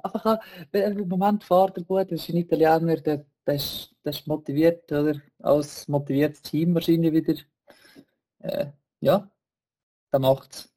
Einfach, 0.04 0.40
äh, 0.72 0.92
im 0.92 1.08
Moment 1.08 1.44
fährt 1.44 1.78
er 1.78 1.84
gut, 1.84 2.08
er 2.08 2.12
ist 2.12 2.30
ein 2.30 2.38
Italiener, 2.38 2.96
der, 2.98 3.26
der, 3.46 3.56
ist, 3.56 3.94
der 4.06 4.14
ist 4.14 4.28
motiviert, 4.28 4.90
oder? 4.92 5.22
Als 5.40 5.88
motiviertes 5.88 6.42
Team 6.42 6.74
wahrscheinlich 6.76 7.12
wieder. 7.12 7.42
Äh, 8.40 8.68
ja, 9.02 9.30
der 10.14 10.20
macht's. 10.20 10.75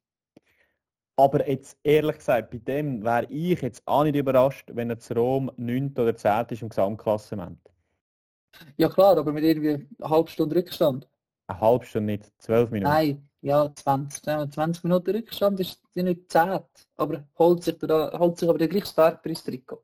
Aber 1.19 1.49
jetzt 1.49 1.77
ehrlich 1.83 2.19
gesagt, 2.19 2.51
bei 2.51 2.59
dem 2.59 3.03
wäre 3.03 3.27
ich 3.29 3.61
jetzt 3.61 3.83
auch 3.87 4.05
nicht 4.05 4.15
überrascht, 4.15 4.71
wenn 4.73 4.89
er 4.89 5.01
zu 5.01 5.15
Rom 5.15 5.51
9. 5.57 5.93
oder 5.99 6.15
10. 6.15 6.47
ist 6.51 6.63
im 6.63 6.69
Gesamtklassement. 6.69 7.59
Ja 8.77 8.89
klar, 8.89 9.19
aber 9.19 9.33
mit 9.33 9.43
irgendwie 9.43 9.89
eine 10.01 10.11
halbe 10.11 10.31
Stunde 10.31 10.55
Rückstand. 10.55 11.09
Eine 11.49 11.61
halbe 11.61 11.85
Stunde 11.87 12.13
nicht, 12.13 12.31
zwölf 12.41 12.71
Minuten. 12.71 12.93
Nein, 12.93 13.29
ja, 13.41 13.69
20, 13.75 14.23
sagen 14.23 14.43
wir, 14.43 14.51
20 14.51 14.85
Minuten 14.85 15.11
Rückstand 15.11 15.59
ist 15.59 15.83
die 15.97 16.05
nicht 16.05 16.31
10. 16.31 16.61
Aber 16.97 17.25
holt 17.37 17.65
sich, 17.65 17.77
da, 17.79 18.17
holt 18.17 18.39
sich 18.39 18.49
aber 18.49 18.59
der 18.59 18.69
gleiche 18.69 18.95
Bergpreis-Trikot. 18.95 19.83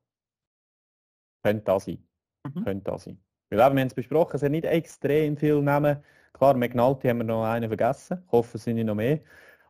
Könnte 1.42 1.64
das 1.64 1.84
sein. 1.84 2.06
Mhm. 2.44 2.64
Könnte 2.64 2.90
das 2.92 3.04
sein. 3.04 3.20
Weil 3.50 3.58
eben, 3.58 3.74
wir 3.74 3.80
haben 3.80 3.88
es 3.88 3.94
besprochen, 3.94 4.36
es 4.36 4.42
hat 4.44 4.52
nicht 4.52 4.66
extrem 4.66 5.36
viel 5.36 5.60
Namen. 5.62 5.96
Klar, 6.32 6.54
McNulty 6.54 7.08
haben 7.08 7.18
wir 7.18 7.24
noch 7.24 7.44
einen 7.44 7.68
vergessen. 7.68 8.22
Ich 8.24 8.32
hoffe, 8.32 8.56
es 8.56 8.64
sind 8.64 8.76
nicht 8.76 8.86
noch 8.86 8.94
mehr. 8.94 9.18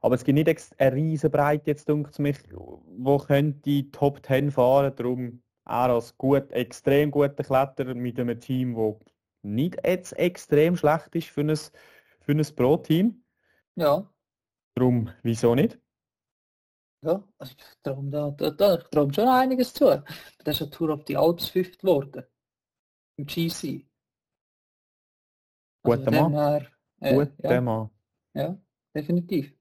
Aber 0.05 0.17
es 0.17 0.25
gibt 0.25 0.37
nicht 0.37 0.75
eine 0.79 0.95
riesen 0.95 1.31
Breite, 1.31 1.71
jetzt 1.71 1.89
dunkt 1.89 2.19
mich, 2.19 2.37
wo 2.51 3.17
könnte 3.17 3.59
die 3.61 3.91
Top 3.91 4.21
10 4.23 4.51
fahren. 4.51 4.95
Darum 4.95 5.43
er 5.65 5.89
als 5.89 6.19
gut, 6.19 6.53
extrem 6.53 7.11
guter 7.11 7.43
Kletterer 7.43 7.95
mit 7.95 8.21
einem 8.21 8.39
Team, 8.39 8.75
das 8.75 8.97
nicht 9.41 9.79
jetzt 9.83 10.13
extrem 10.19 10.77
schlecht 10.77 11.15
ist 11.15 11.29
für 11.29 11.41
ein, 11.41 11.57
für 12.21 12.33
ein 12.33 12.47
Pro-Team. 12.55 13.25
Ja, 13.77 14.07
Darum, 14.75 15.09
wieso 15.23 15.55
nicht? 15.55 15.79
ja, 17.03 17.27
also 17.39 17.55
ich 17.57 17.65
traue 17.83 18.11
da, 18.11 18.31
da, 18.31 18.51
da, 18.51 18.75
ich 18.75 18.85
traue 18.89 19.11
schon 19.15 19.27
einiges 19.27 19.73
zu. 19.73 19.87
Der 19.87 20.53
ist 20.53 20.61
ja 20.61 20.67
Tour 20.67 20.91
of 20.91 21.05
the 21.07 21.17
Alps 21.17 21.49
fünft 21.49 21.79
geworden. 21.79 22.25
Im 23.17 23.25
GC. 23.25 23.89
Also 25.83 25.97
Guter 25.97 26.11
dem 26.11 26.15
Mann. 26.15 26.33
her, 26.35 26.67
äh, 27.01 27.15
Guter 27.15 27.55
ja, 27.55 27.61
Mann. 27.63 27.91
ja, 28.35 28.59
definitiv. 28.95 29.55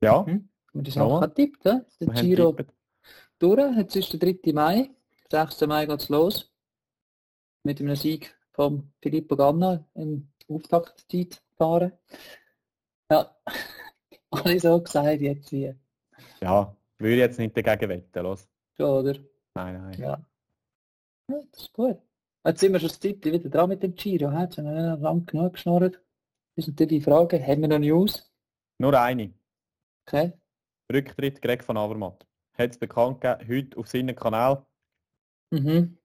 Ja, 0.00 0.22
Mhm. 0.22 0.48
Und 0.72 0.86
die 0.86 0.90
Ja. 0.92 1.08
Sache 1.08 1.34
tippt, 1.34 1.64
der 1.64 1.84
Giro 2.14 2.56
durch. 3.38 3.76
Jetzt 3.76 3.96
ist 3.96 4.12
der 4.12 4.20
3. 4.20 4.52
Mai. 4.52 4.90
6. 5.30 5.66
Mai 5.66 5.86
geht's 5.86 6.08
los. 6.08 6.52
Mit 7.64 7.80
einem 7.80 7.96
Sieg 7.96 8.34
von 8.52 8.92
Filippo 9.02 9.36
Ganna 9.36 9.84
im 9.94 10.28
Auftaktzeit 10.48 11.42
fahren. 11.56 11.92
Ja, 13.10 13.34
alle 14.30 14.60
so 14.60 14.80
gesagt 14.80 15.20
jetzt 15.20 15.50
hier. 15.50 15.76
Ja, 16.40 16.74
würde 16.98 17.16
jetzt 17.16 17.38
nicht 17.38 17.56
dagegen 17.56 17.88
wetten, 17.90 18.22
los. 18.22 18.48
Schon, 18.76 18.86
oder? 18.90 19.18
Nein, 19.54 19.82
nein. 19.82 20.00
Ja. 20.00 20.24
ja. 21.28 21.42
Das 21.52 21.62
ist 21.62 21.72
gut. 21.72 21.98
Jetzt 22.46 22.60
sind 22.60 22.72
wir 22.72 22.80
schon 22.80 22.88
das 22.88 22.98
Titel 23.00 23.32
wieder 23.32 23.48
dran 23.50 23.68
mit 23.68 23.82
dem 23.82 23.94
Giro. 23.94 24.30
Jetzt 24.30 24.56
haben 24.58 24.66
wir 24.66 24.96
lang 24.96 25.26
genug 25.26 25.54
geschnurrt. 25.54 26.00
Das 26.56 26.66
ist 26.66 26.68
natürlich 26.68 27.02
die 27.04 27.10
Frage, 27.10 27.44
haben 27.44 27.60
wir 27.62 27.68
noch 27.68 27.78
News? 27.78 28.30
Nur 28.78 28.98
eine. 28.98 29.32
Okay. 30.12 30.32
Rücktritt 30.92 31.40
Greg 31.40 31.62
von 31.62 31.76
Avermatt. 31.76 32.26
Hat 32.58 32.72
es 32.72 32.78
bekannt 32.78 33.20
gegeben, 33.20 33.48
heute 33.48 33.78
auf 33.78 33.86
seinem 33.86 34.16
Kanal. 34.16 34.66
Mhm. 35.50 35.96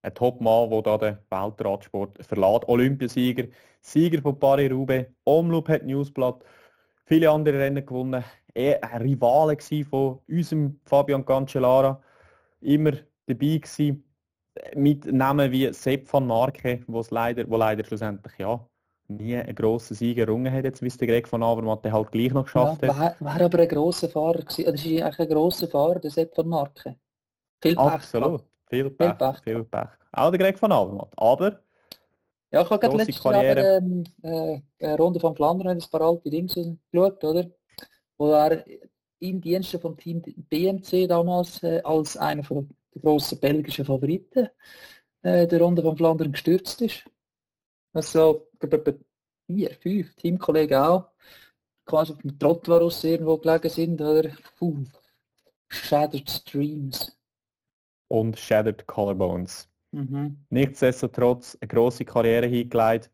Ein 0.00 0.14
Top-Mann, 0.14 0.70
der 0.70 0.82
da 0.82 0.96
den 0.98 1.18
Weltradsport 1.28 2.24
verlässt. 2.24 2.68
Olympiasieger, 2.68 3.48
Sieger 3.82 4.22
von 4.22 4.38
Paris-Roubaix, 4.38 5.10
Omloop 5.24 5.68
hat 5.68 5.84
Newsblatt, 5.84 6.42
viele 7.04 7.30
andere 7.30 7.58
Rennen 7.58 7.84
gewonnen. 7.84 8.24
Er 8.54 8.82
ein 8.82 9.02
Rivale 9.02 9.58
von 9.90 10.20
unserem 10.26 10.80
Fabian 10.86 11.24
Cancellara. 11.26 12.02
Immer 12.60 12.92
dabei 13.26 13.58
gewesen. 13.58 14.04
Mit 14.74 15.04
Namen 15.04 15.52
wie 15.52 15.70
Sepp 15.74 16.10
van 16.10 16.26
Marke, 16.26 16.82
wo's 16.86 17.10
leider, 17.10 17.48
wo 17.50 17.58
leider 17.58 17.84
schlussendlich 17.84 18.38
ja 18.38 18.66
nie 19.08 19.36
einen 19.36 19.54
grossen 19.54 19.94
Sieg 19.94 20.18
errungen 20.18 20.52
hat, 20.52 20.64
jetzt 20.64 20.82
wie 20.82 20.86
es 20.88 20.96
der 20.98 21.08
Greg 21.08 21.28
von 21.28 21.42
Avermatt 21.42 21.84
halt 21.90 22.10
gleich 22.12 22.32
noch 22.32 22.42
Ja, 22.54 22.76
geschafft 22.76 22.82
hat. 22.82 22.88
war, 22.88 23.16
war 23.20 23.40
aber 23.40 23.58
ein 23.60 23.68
grosser 23.68 24.08
Fahrer 24.08 24.40
gewesen. 24.42 24.64
Das 24.64 24.74
ist 24.84 24.86
eigentlich 25.02 25.18
ein 25.20 25.28
grosser 25.28 25.68
Fahrer, 25.68 25.98
der 26.00 26.10
Sepp 26.10 26.34
von 26.34 26.48
Marke. 26.48 26.96
Viel 27.60 27.76
Pech 27.76 27.78
Absolut. 27.78 28.44
Viel 28.68 28.90
Pech, 28.90 29.18
Pech. 29.18 29.38
viel 29.42 29.64
Pech. 29.64 29.88
Auch 30.12 30.30
der 30.30 30.38
Greg 30.38 30.58
von 30.58 30.72
Avermatt. 30.72 31.12
Aber 31.16 31.60
Ja, 32.52 32.62
ich 32.62 32.70
habe 32.70 32.78
gerade 32.80 32.96
letztes. 32.96 33.22
Jahr 33.24 33.56
ähm, 33.56 34.04
äh, 34.22 34.60
eine 34.80 34.96
Runde 34.96 35.20
von 35.20 35.34
Flandern 35.34 35.68
ein 35.68 35.84
paar 35.90 36.02
alte 36.02 36.30
Dings 36.30 36.54
geschaut, 36.54 37.22
oder? 37.24 37.50
Wo 38.16 38.30
er 38.32 38.64
im 39.18 39.40
Dienste 39.40 39.78
vom 39.78 39.96
Team 39.96 40.22
BMC 40.22 41.08
damals 41.08 41.62
äh, 41.62 41.80
als 41.84 42.16
einer 42.16 42.42
den 42.42 42.70
grossen 43.02 43.40
belgischen 43.40 43.84
Favoriten 43.84 44.48
äh, 45.22 45.46
der 45.46 45.60
Runde 45.60 45.82
von 45.82 45.96
Flandern 45.96 46.32
gestürzt 46.32 46.80
ist. 46.82 47.04
Also, 47.92 48.48
vier, 49.46 49.70
fünf 49.80 50.14
Teamkollegen 50.16 50.78
auch 50.78 51.08
quasi 51.86 52.12
auf 52.12 52.18
dem 52.22 52.38
Trottwarus 52.38 53.04
irgendwo 53.04 53.36
gelegen 53.38 53.68
sind, 53.68 54.00
oder? 54.00 54.30
Puh. 54.58 54.84
Shattered 55.68 56.30
Streams. 56.30 57.18
und 58.08 58.38
Shattered 58.38 58.86
Collarbones. 58.86 59.68
Mhm. 59.92 60.44
Nichtsdestotrotz 60.50 61.56
eine 61.60 61.68
grosse 61.68 62.04
Karriere 62.04 62.46
hingelegt. 62.46 63.10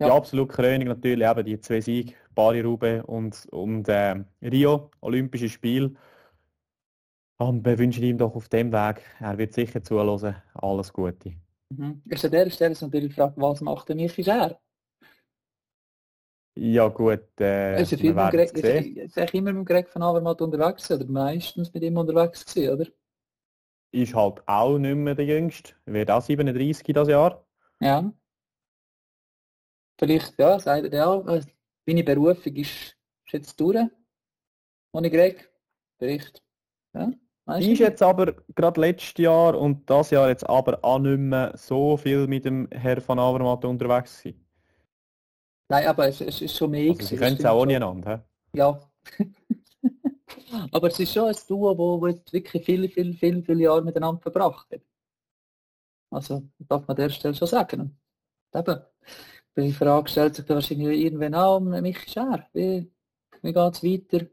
Die 0.00 0.04
Ja. 0.04 0.14
absolute 0.14 0.52
Krönung 0.52 0.88
natürlich 0.88 1.26
eben 1.28 1.44
die 1.44 1.60
zwei 1.60 1.80
Siege, 1.80 2.14
Paris-Roubaix 2.34 3.04
und, 3.06 3.46
und 3.50 3.86
ähm, 3.88 4.24
Rio, 4.42 4.90
Olympische 5.00 5.48
Spiel. 5.48 5.96
Und 7.38 7.64
wir 7.64 7.78
wünschen 7.78 8.04
ihm 8.04 8.18
doch 8.18 8.34
auf 8.36 8.48
dem 8.48 8.70
Weg, 8.72 9.02
er 9.18 9.36
wird 9.38 9.52
sicher 9.54 9.82
zuhören, 9.82 10.36
alles 10.54 10.92
Gute. 10.92 11.32
Mhm. 11.70 12.02
Ist 12.06 12.24
an 12.24 12.30
der 12.30 12.50
Stelle 12.50 12.72
ist 12.72 12.82
natürlich 12.82 13.08
die 13.10 13.14
Frage, 13.14 13.34
was 13.36 13.60
macht 13.62 13.88
der 13.88 13.96
Michi 13.96 14.22
Scher? 14.22 14.60
Ja 16.56 16.88
gut, 16.88 17.40
äh, 17.40 17.78
wir 17.78 17.86
viel 17.86 18.08
mit 18.08 18.16
werden 18.16 18.30
Greg, 18.30 18.96
es 18.96 19.14
sehen. 19.14 19.28
immer 19.32 19.52
mit 19.52 19.66
Greg 19.66 19.88
von 19.88 20.02
Avermaet 20.02 20.40
unterwegs 20.42 20.88
gewesen, 20.88 21.02
oder 21.02 21.12
meistens 21.12 21.72
mit 21.72 21.82
ihm 21.82 21.96
unterwegs 21.96 22.44
gewesen, 22.44 22.74
oder? 22.74 22.86
Ist 23.92 24.14
halt 24.14 24.42
auch 24.46 24.78
nicht 24.78 24.96
mehr 24.96 25.14
der 25.14 25.24
Jüngste, 25.24 25.72
wird 25.86 26.10
auch 26.10 26.22
37 26.22 26.92
das 26.92 27.08
Jahr. 27.08 27.46
Ja. 27.80 28.12
Vielleicht, 29.98 30.38
ja, 30.38 30.58
sagt 30.58 30.92
er 30.92 31.26
äh, 31.28 31.40
meine 31.86 32.04
Berufung 32.04 32.54
ist, 32.56 32.96
ist 33.26 33.32
jetzt 33.32 33.60
durch. 33.60 33.86
Ohne 34.92 35.10
Greg. 35.10 35.50
Vielleicht. 35.98 36.42
Ja, 36.94 37.10
weißt 37.44 37.68
Ist 37.68 37.78
jetzt 37.78 38.02
aber 38.02 38.34
gerade 38.54 38.80
letztes 38.80 39.22
Jahr 39.22 39.58
und 39.58 39.88
das 39.88 40.10
Jahr 40.10 40.28
jetzt 40.28 40.48
aber 40.48 40.78
auch 40.82 40.98
nicht 40.98 41.18
mehr 41.18 41.52
so 41.56 41.96
viel 41.96 42.26
mit 42.26 42.44
dem 42.44 42.68
Herr 42.70 43.00
von 43.00 43.18
Avermaet 43.18 43.64
unterwegs 43.64 44.22
gewesen. 44.22 44.49
Nein, 45.70 45.86
aber 45.86 46.08
es, 46.08 46.20
es 46.20 46.42
ist 46.42 46.56
schon 46.56 46.72
mehr 46.72 46.90
Also 46.90 47.06
sie 47.06 47.16
können 47.16 47.36
es 47.38 47.44
auch 47.44 47.62
ohne 47.62 47.76
einander. 47.76 48.24
Ja. 48.52 48.80
aber 50.72 50.88
es 50.88 50.98
ist 50.98 51.12
schon 51.14 51.28
ein 51.28 51.36
Duo, 51.46 51.78
wo, 51.78 52.00
wo 52.00 52.08
jetzt 52.08 52.32
wirklich 52.32 52.64
viele, 52.64 52.88
viele, 52.88 53.14
viele, 53.14 53.42
viele 53.44 53.62
Jahre 53.62 53.82
miteinander 53.82 54.20
verbracht 54.20 54.66
hat. 54.72 54.80
Also, 56.10 56.42
darf 56.58 56.88
man 56.88 56.96
an 56.96 56.96
der 56.96 57.10
Stelle 57.10 57.36
schon 57.36 57.46
sagen. 57.46 57.96
Und 58.52 58.68
eben, 58.68 58.82
die 59.56 59.72
Frage 59.72 60.08
stellt 60.08 60.34
sich 60.34 60.44
dann 60.44 60.56
wahrscheinlich 60.56 61.04
irgendwann 61.04 61.36
auch, 61.36 61.60
Michi 61.60 62.10
Scher, 62.10 62.48
wie, 62.52 62.90
wie 63.40 63.52
geht 63.52 63.74
es 63.74 63.84
weiter? 63.84 64.26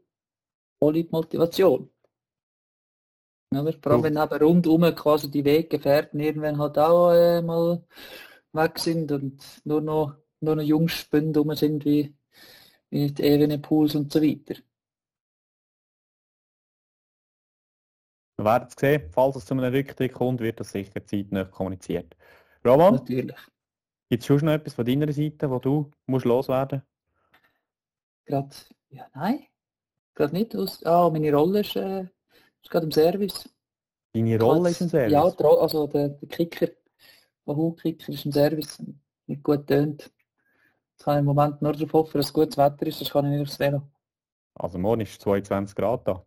Die 0.92 1.08
Motivation? 1.08 1.88
Oder? 3.54 3.72
Vor 3.80 3.92
allem, 3.92 4.02
wenn 4.02 4.16
eben 4.16 4.42
rundum 4.42 4.94
quasi 4.96 5.30
die 5.30 5.44
Weggefährten 5.44 6.18
irgendwann 6.18 6.58
halt 6.58 6.78
auch 6.78 7.12
äh, 7.12 7.40
mal 7.42 7.84
weg 8.52 8.78
sind 8.80 9.12
und 9.12 9.40
nur 9.64 9.80
noch, 9.80 10.16
noch 10.40 10.60
Jungspünde 10.60 11.40
rum 11.40 11.54
sind 11.54 11.84
wie, 11.84 12.14
wie 12.90 13.12
die 13.12 13.22
Evenepoels 13.22 13.94
und 13.94 14.12
so 14.12 14.22
weiter. 14.22 14.60
Wir 18.36 18.44
werden 18.44 18.68
es 18.68 18.74
sehen. 18.78 19.10
Falls 19.12 19.36
es 19.36 19.46
zu 19.46 19.54
einem 19.54 19.72
Rücktritt 19.72 20.12
kommt, 20.12 20.40
wird 20.40 20.60
das 20.60 20.70
sicher 20.70 21.04
zeitnah 21.04 21.44
kommuniziert. 21.44 22.16
Roman, 22.64 22.94
Natürlich. 22.94 23.36
gibt 24.08 24.22
es 24.22 24.26
schon 24.26 24.38
noch 24.44 24.52
etwas 24.52 24.74
von 24.74 24.84
deiner 24.84 25.12
Seite, 25.12 25.50
wo 25.50 25.58
du 25.58 25.90
musst 26.06 26.24
loswerden 26.24 26.82
Gerade, 28.26 28.54
ja, 28.90 29.08
nein. 29.14 29.46
Gerade 30.14 30.34
nicht. 30.34 30.54
Aus, 30.54 30.84
ah, 30.84 31.08
meine 31.10 31.32
Rolle 31.32 31.60
ist, 31.60 31.74
äh, 31.76 32.02
ist 32.62 32.70
gerade 32.70 32.84
im 32.86 32.92
Service. 32.92 33.48
Deine 34.12 34.38
Rolle 34.38 34.70
ist 34.70 34.82
im 34.82 34.88
Service? 34.88 35.12
Ja, 35.12 35.22
also 35.22 35.86
der, 35.86 36.10
der 36.10 36.28
Kicker, 36.28 36.68
der 37.46 37.56
Hut-Kicker 37.56 38.12
ist 38.12 38.26
im 38.26 38.32
Service. 38.32 38.82
Nicht 39.26 39.42
gut 39.42 39.66
tönt. 39.66 40.12
Jetzt 40.98 41.04
kann 41.04 41.14
ich 41.14 41.20
im 41.20 41.26
Moment 41.26 41.62
nur 41.62 41.72
darauf 41.72 41.92
hoffen, 41.92 42.18
dass 42.18 42.32
gutes 42.32 42.58
Wetter 42.58 42.84
ist, 42.84 42.98
sonst 42.98 43.12
kann 43.12 43.24
ich 43.26 43.30
nicht 43.30 43.48
aufs 43.48 43.60
Velo. 43.60 43.82
Also 44.54 44.78
morgen 44.80 45.02
ist 45.02 45.20
22 45.20 45.76
Grad 45.76 46.08
da. 46.08 46.26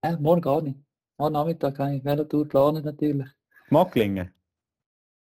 Äh, 0.00 0.16
morgen 0.16 0.40
gar 0.40 0.62
nicht. 0.62 0.78
Morgen 1.18 1.32
Nachmittag 1.32 1.74
kann 1.74 1.94
ich 1.94 2.04
Velotour 2.04 2.46
planen 2.46 2.84
natürlich. 2.84 3.26
Mag 3.70 3.90
gelingen. 3.90 4.32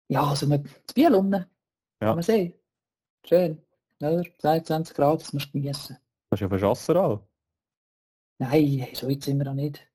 Ja, 0.09 0.25
also 0.25 0.47
mit 0.47 0.67
das 0.87 0.93
Bier 0.93 1.17
unten. 1.17 1.33
Ja. 1.33 1.47
Kann 2.01 2.17
man 2.17 2.23
sehen. 2.23 2.53
Schön. 3.25 3.63
Oder? 3.99 4.25
22 4.39 4.95
Grad, 4.95 5.23
das 5.23 5.33
musst 5.33 5.47
du 5.47 5.53
genießen. 5.53 5.97
Das 6.29 6.37
ist 6.37 6.43
ja 6.43 6.49
verschossen 6.51 6.97
all. 6.99 7.21
Nein, 8.41 8.89
so 8.93 9.09
weit 9.09 9.23
sind 9.23 9.39
wir 9.39 9.47
noch 9.47 9.55
nicht. 9.55 9.91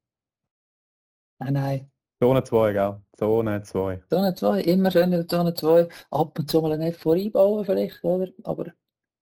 Nein, 1.38 1.54
nein. 1.54 1.92
Zone 2.20 2.44
2, 2.44 2.74
gell? 2.74 3.00
Zone 3.16 3.62
2. 3.62 4.04
Zone 4.10 4.34
2, 4.34 4.62
immer 4.62 4.90
schön 4.90 5.04
in 5.04 5.12
der 5.12 5.28
Zone 5.28 5.54
2. 5.54 5.88
Ab 6.10 6.40
und 6.40 6.50
zu 6.50 6.62
mal 6.64 6.72
ein 6.72 6.82
F 6.82 7.06
einbauen 7.06 7.64
vielleicht, 7.64 8.04
oder? 8.04 8.32
Aber 8.44 8.74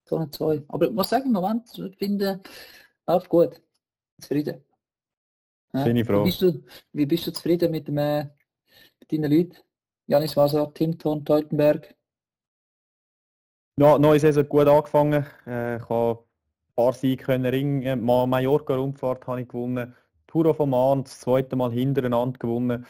Zone 0.06 0.30
2. 0.30 0.64
Aber 0.68 0.86
ich 0.86 0.92
muss 0.92 1.08
sagen, 1.08 1.26
im 1.26 1.32
Moment, 1.32 1.66
ich 1.78 1.96
finde, 1.96 2.40
läuft 3.06 3.28
gut. 3.28 3.60
Zufrieden. 4.20 4.64
Ja. 5.74 5.84
Bin 5.84 5.96
ich 5.96 6.06
froh. 6.06 6.20
Wie 6.20 6.28
bist 6.28 6.42
du, 6.42 6.62
wie 6.92 7.06
bist 7.06 7.26
du 7.26 7.32
zufrieden 7.32 7.70
mit, 7.70 7.88
dem, 7.88 7.98
äh, 7.98 8.24
mit 9.00 9.12
deinen 9.12 9.30
Leuten? 9.30 9.56
Janis 10.06 10.36
Wasser, 10.36 10.72
Tim 10.72 10.98
Thorn, 10.98 11.24
Teutenberg. 11.24 11.94
Ja, 13.78 13.98
neue 13.98 14.20
Saison 14.20 14.48
gut 14.48 14.68
angefangen. 14.68 15.26
Äh, 15.46 15.76
ich 15.76 15.88
habe 15.88 16.20
ein 16.20 16.74
paar 16.76 16.92
Siege 16.92 17.24
können 17.24 17.46
ringen. 17.46 18.02
Ma 18.02 18.24
Mallorca-Rundfahrt 18.26 19.26
habe 19.26 19.42
ich 19.42 19.48
gewonnen. 19.48 19.94
Tour 20.26 20.46
of 20.46 20.60
Oman 20.60 21.04
das 21.04 21.20
zweite 21.20 21.56
Mal 21.56 21.72
hintereinander 21.72 22.38
gewonnen. 22.38 22.86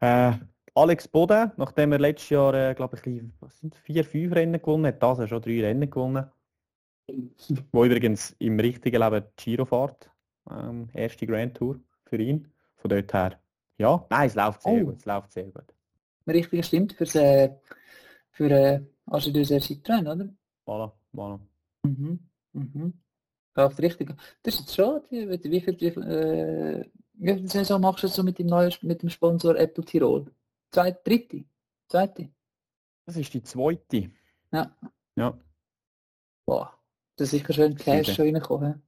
Äh, 0.00 0.32
Alex 0.74 1.06
Boden, 1.06 1.52
nachdem 1.58 1.92
er 1.92 1.98
letztes 1.98 2.30
Jahr, 2.30 2.54
äh, 2.54 2.74
glaube 2.74 2.96
ich, 2.96 3.22
was 3.40 3.58
sind 3.58 3.74
vier, 3.76 4.04
fünf 4.04 4.34
Rennen 4.34 4.60
gewonnen 4.60 4.86
hat, 4.86 5.02
das 5.02 5.18
er 5.18 5.28
schon 5.28 5.42
drei 5.42 5.60
Rennen 5.60 5.90
gewonnen. 5.90 6.30
Wo 7.72 7.84
übrigens 7.84 8.34
im 8.38 8.58
richtigen 8.60 9.00
Leben 9.02 9.24
Giro 9.36 9.64
fährt. 9.64 10.10
Ähm, 10.50 10.88
erste 10.92 11.26
Grand 11.26 11.56
Tour 11.56 11.80
für 12.04 12.16
ihn. 12.16 12.48
Von 12.76 12.90
dort 12.90 13.12
her. 13.12 13.40
Ja, 13.78 14.04
nein, 14.10 14.26
es 14.28 14.34
läuft 14.34 14.62
sehr 14.62 14.72
Oh. 14.82 14.84
gut. 14.86 14.96
Es 14.98 15.04
läuft 15.04 15.32
sehr 15.32 15.44
gut. 15.44 15.64
Richtig 16.26 16.64
stimmt, 16.66 16.92
für, 16.92 17.04
äh, 17.20 17.50
für 18.30 18.50
äh, 18.50 18.80
Archidus 19.06 19.50
Citroën, 19.50 20.02
oder? 20.10 20.28
Voilà, 20.66 20.92
voilà. 21.12 21.40
Mhm. 21.84 22.18
Mhm. 22.52 22.92
Läuft 23.54 23.80
richtig. 23.80 24.14
Das 24.42 24.54
ist 24.54 24.60
jetzt 24.60 24.74
schon, 24.74 25.00
wie, 25.10 25.28
wie 25.28 25.60
viel, 25.60 25.80
wie 25.80 25.90
viel, 25.90 26.02
äh, 26.02 26.84
wie 27.14 27.34
viel 27.34 27.48
Saison 27.48 27.80
machst 27.80 28.04
du 28.04 28.08
so 28.08 28.22
mit 28.22 28.38
dem 28.38 28.46
neuen, 28.46 28.72
mit 28.82 29.02
dem 29.02 29.10
Sponsor 29.10 29.56
Apple 29.56 29.84
Tirol? 29.84 30.26
Zweite, 30.70 31.00
dritte? 31.04 31.44
Zweite? 31.88 32.28
Das 33.04 33.16
ist 33.16 33.34
die 33.34 33.42
zweite. 33.42 34.10
Ja. 34.52 34.74
Ja. 35.16 35.38
Boah. 36.46 36.78
Da 37.16 37.24
ist 37.24 37.54
schön 37.54 37.76
Cash 37.76 38.06
Sieben. 38.06 38.14
schon 38.16 38.24
reingekommen. 38.26 38.82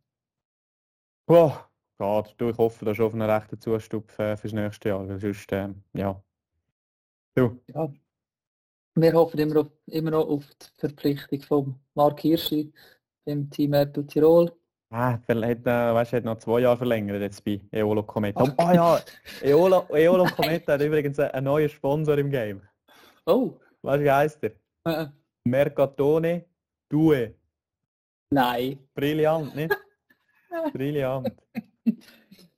Boah, 1.27 1.69
geht. 1.99 2.35
Du, 2.39 2.51
ich 2.51 2.59
hoffe 2.59 2.85
da 2.85 2.95
schon 2.95 3.07
auf 3.07 3.13
einen 3.15 3.29
rechten 3.31 3.61
Zustupf 3.61 4.19
äh, 4.19 4.37
fürs 4.37 4.53
nächste 4.53 4.89
Jahr, 4.91 5.09
weil 5.09 5.19
sonst, 5.19 5.51
ähm, 5.53 5.83
ja. 5.93 6.23
Du, 7.35 7.61
Ja. 7.75 7.93
Wir 8.97 9.13
hoffen 9.13 9.41
immer, 9.41 9.61
auf, 9.63 9.67
immer 9.87 10.13
noch 10.13 10.29
auf 10.29 10.45
die 10.55 10.67
Verpflichtung 10.79 11.43
von 11.43 11.75
Mark 11.95 12.21
Hirschi 12.21 12.73
im 13.25 13.51
Team 13.51 13.73
Apple 13.73 14.07
Tirol. 14.07 14.53
ah, 14.91 15.19
vielleicht, 15.27 15.67
äh, 15.67 15.95
weißt 15.95 16.13
du, 16.13 16.17
hat 16.19 16.25
noch 16.25 16.39
zwei 16.39 16.61
Jahre 16.61 16.77
verlängert 16.77 17.21
jetzt 17.21 17.45
bei 17.45 17.61
Eolo 17.73 18.05
Cometa. 18.05 18.55
Ah 18.57 18.73
ja, 18.73 19.01
Eolo, 19.43 19.85
Eolo 19.91 20.25
Cometa 20.27 20.75
hat 20.75 20.81
übrigens 20.81 21.19
einen 21.19 21.45
neuen 21.45 21.69
Sponsor 21.69 22.17
im 22.19 22.31
Game. 22.31 22.63
Oh, 23.27 23.59
Weißt 23.83 24.01
du, 24.01 24.05
wie 24.05 24.11
heißt 24.13 24.43
der? 24.43 24.53
äh, 24.85 25.07
Mercatone 25.45 26.45
Due. 26.89 27.35
Nein. 28.31 28.79
Brillant, 28.95 29.55
nicht? 29.55 29.77
Brillant. 30.73 31.33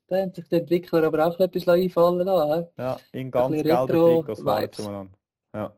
Da 0.09 0.19
haben 0.23 0.33
sich 0.33 0.47
die 0.49 0.55
Entwickler 0.55 1.03
aber 1.03 1.27
auch 1.27 1.41
etwas 1.41 1.67
einfallen 1.67 2.25
lassen. 2.25 2.69
Ja, 2.79 2.97
in 3.11 3.29
ganz 3.29 3.61
gelben 3.61 3.89
Trikots 3.89 4.39
zueinander. 4.39 5.19
Ja. 5.53 5.77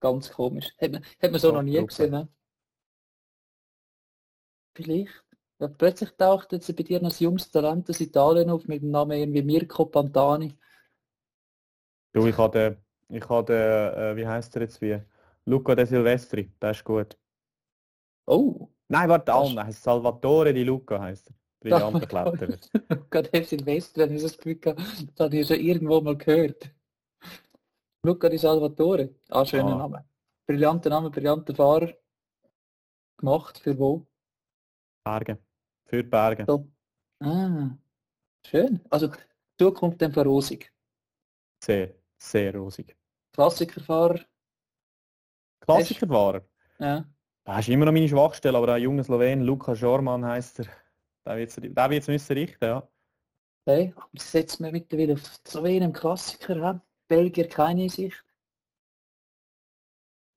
Ganz 0.00 0.30
komisch. 0.32 0.72
Hat 0.80 0.90
man, 0.90 1.04
hat 1.04 1.30
man 1.30 1.38
so 1.40 1.48
Ja, 1.48 1.54
noch 1.54 1.62
nie 1.62 1.72
Gruppe. 1.76 1.86
gesehen. 1.88 2.10
Ne? 2.12 2.28
Vielleicht. 4.74 5.24
Ja, 5.60 5.68
plötzlich 5.68 6.10
taucht 6.12 6.52
jetzt 6.52 6.74
bei 6.74 6.82
dir 6.82 7.00
noch 7.02 7.10
ein 7.12 7.16
junges 7.22 7.50
Talent 7.50 7.90
aus 7.90 8.00
Italien 8.00 8.48
auf 8.48 8.66
mit 8.66 8.82
dem 8.82 8.90
Namen 8.90 9.12
irgendwie 9.18 9.42
Mirko 9.42 9.84
Pantani. 9.84 10.56
Du, 12.14 12.26
ich 12.26 12.36
hatte, 12.38 12.82
ich 13.10 13.28
hatte, 13.28 13.52
äh, 13.96 14.16
wie 14.16 14.26
heißt 14.26 14.56
er 14.56 14.62
jetzt 14.62 14.80
wie? 14.80 14.98
Luca 15.44 15.74
De 15.74 15.84
Silvestri, 15.84 16.50
der 16.60 16.70
ist 16.70 16.84
gut. 16.84 17.18
Oh, 18.26 18.71
Nein, 18.92 19.08
warte, 19.08 19.24
Das- 19.26 19.36
Alm, 19.36 19.58
heißt 19.58 19.82
Salvatore 19.82 20.52
Di 20.52 20.64
Luca 20.64 21.00
heißt 21.00 21.30
er. 21.30 21.34
Brillanter 21.60 22.06
Kletterer. 22.06 22.58
Luca 22.90 23.22
de 23.22 23.42
Silvestri, 23.44 24.02
wenn 24.02 24.16
ich 24.16 24.22
das 24.22 24.36
Gefühl 24.36 24.58
habe, 24.66 24.82
das 24.82 25.20
habe 25.24 25.36
ich 25.38 25.46
schon 25.46 25.60
irgendwo 25.60 26.00
mal 26.00 26.16
gehört. 26.16 26.70
Luca 28.04 28.28
di 28.28 28.36
Salvatore. 28.36 29.14
Ah, 29.30 29.44
schöner 29.46 29.74
Ah. 29.74 29.78
Name. 29.78 30.04
Brillanter 30.46 30.90
Name, 30.90 31.08
brillanter 31.10 31.54
Fahrer. 31.54 31.94
Gemacht 33.16 33.58
für 33.60 33.78
wo? 33.78 34.04
Berge. 35.04 35.38
Für 35.86 36.02
Berge. 36.02 36.44
So. 36.46 36.68
Ah, 37.20 37.70
schön. 38.44 38.80
Also 38.90 39.10
Zukunft 39.58 40.02
dann 40.02 40.12
rosig. 40.14 40.70
Sehr, 41.64 41.94
sehr 42.18 42.54
rosig. 42.56 42.96
Klassikerfahrer. 43.32 44.20
Klassikerfahrer. 45.60 46.42
Ja. 46.80 47.04
Das 47.52 47.68
ist 47.68 47.68
immer 47.68 47.84
noch 47.84 47.92
meine 47.92 48.08
Schwachstelle, 48.08 48.56
aber 48.56 48.72
ein 48.72 48.80
junger 48.82 49.04
Slowen, 49.04 49.42
Luca 49.42 49.76
Schormann 49.76 50.24
heißt 50.24 50.60
er. 50.60 50.66
Der 51.26 51.36
wird 51.36 51.50
es 51.50 51.56
der 51.56 51.90
wird's 51.90 52.08
müssen 52.08 52.32
richten, 52.32 52.64
ja. 52.64 52.88
Okay, 53.66 53.94
das 54.14 54.32
setzt 54.32 54.58
man 54.58 54.72
mittlerweile 54.72 55.12
auf 55.12 55.20
so 55.46 55.62
einem 55.62 55.92
Klassiker 55.92 56.56
an. 56.62 56.80
Belgier 57.08 57.46
keine 57.48 57.90
Sicht. 57.90 58.24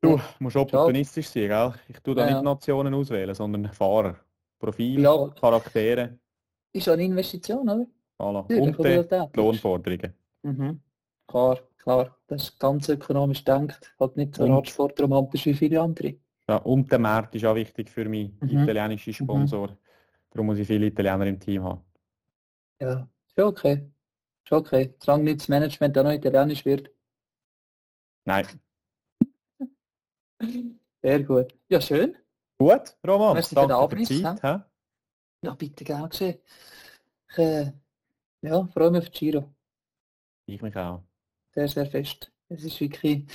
Du 0.02 0.20
musst 0.40 0.58
opportunistisch 0.58 1.30
sein, 1.30 1.48
gell? 1.48 1.74
Ich 1.88 2.00
tue 2.02 2.16
da 2.16 2.28
Ja, 2.28 2.34
nicht. 2.34 2.44
Nationen 2.44 2.94
auswählen, 2.94 3.34
sondern 3.34 3.72
Fahrer. 3.72 4.18
Profil, 4.60 5.00
Ja. 5.00 5.30
Charaktere, 5.40 6.20
Ist 6.74 6.90
eine 6.90 7.04
Investition, 7.06 7.70
oder? 7.70 7.88
voilà. 8.20 8.42
Natürlich, 8.50 8.78
und 8.78 9.10
die. 9.32 9.38
Lohnforderungen. 9.40 10.14
Mhm. 10.44 10.82
Klar, 11.28 11.60
klar. 11.78 12.18
Das 12.28 12.44
ist 12.44 12.60
ganz 12.60 12.90
ökonomisch 12.90 13.46
denkt. 13.46 13.96
Halt 14.02 14.18
nicht 14.18 14.36
so 14.36 14.46
radsportromantisch 14.46 15.46
wie 15.46 15.54
viele 15.54 15.82
andere. 15.82 16.16
Ja, 16.48 16.58
und 16.58 16.92
der 16.92 17.00
Markt 17.00 17.34
ist 17.36 17.46
auch 17.46 17.56
wichtig 17.56 17.90
für 17.90 18.06
mich, 18.06 18.32
Mhm. 18.42 18.50
italienische 18.64 19.14
Sponsor. 19.14 19.78
Darum 20.30 20.48
muss 20.48 20.60
ich 20.60 20.68
viele 20.68 20.88
Italiener 20.88 21.26
im 21.26 21.40
Team 21.40 21.64
haben. 21.64 21.82
Ja, 22.80 23.10
ist 23.28 23.38
ja 23.38 23.46
okay. 23.46 23.90
Ist 24.44 24.52
okay. 24.52 24.94
Solange 25.00 25.24
nicht 25.24 25.40
das 25.42 25.48
Management 25.48 25.98
auch 25.98 26.04
noch 26.04 26.12
italienisch 26.12 26.66
wird. 26.66 26.92
Nein. 28.26 28.46
Sehr 31.02 31.24
gut. 31.24 31.56
Ja, 31.70 31.80
schön. 31.82 32.16
Gut, 32.58 32.96
Roman, 33.06 33.34
Merci 33.34 33.56
für 33.56 33.62
den 33.62 33.70
danke 33.70 33.90
für 33.90 33.96
die 33.96 34.04
Abriss, 34.04 34.22
Zeit. 34.22 34.44
hä? 34.44 34.64
Ja, 35.42 35.54
bitte 35.56 35.84
gern 35.84 36.10
geschehen. 36.10 36.40
Ich, 37.30 37.38
äh, 37.38 37.72
ja, 38.42 38.66
freue 38.68 38.92
mich 38.92 39.02
auf 39.04 39.10
die 39.10 39.20
Giro. 39.20 39.54
Ich 40.48 40.62
mich 40.62 40.76
auch. 40.76 41.04
Sehr, 41.54 41.68
sehr 41.68 41.86
fest. 41.86 42.32
Es 42.50 42.64
ist 42.64 42.80
wirklich, 42.80 43.26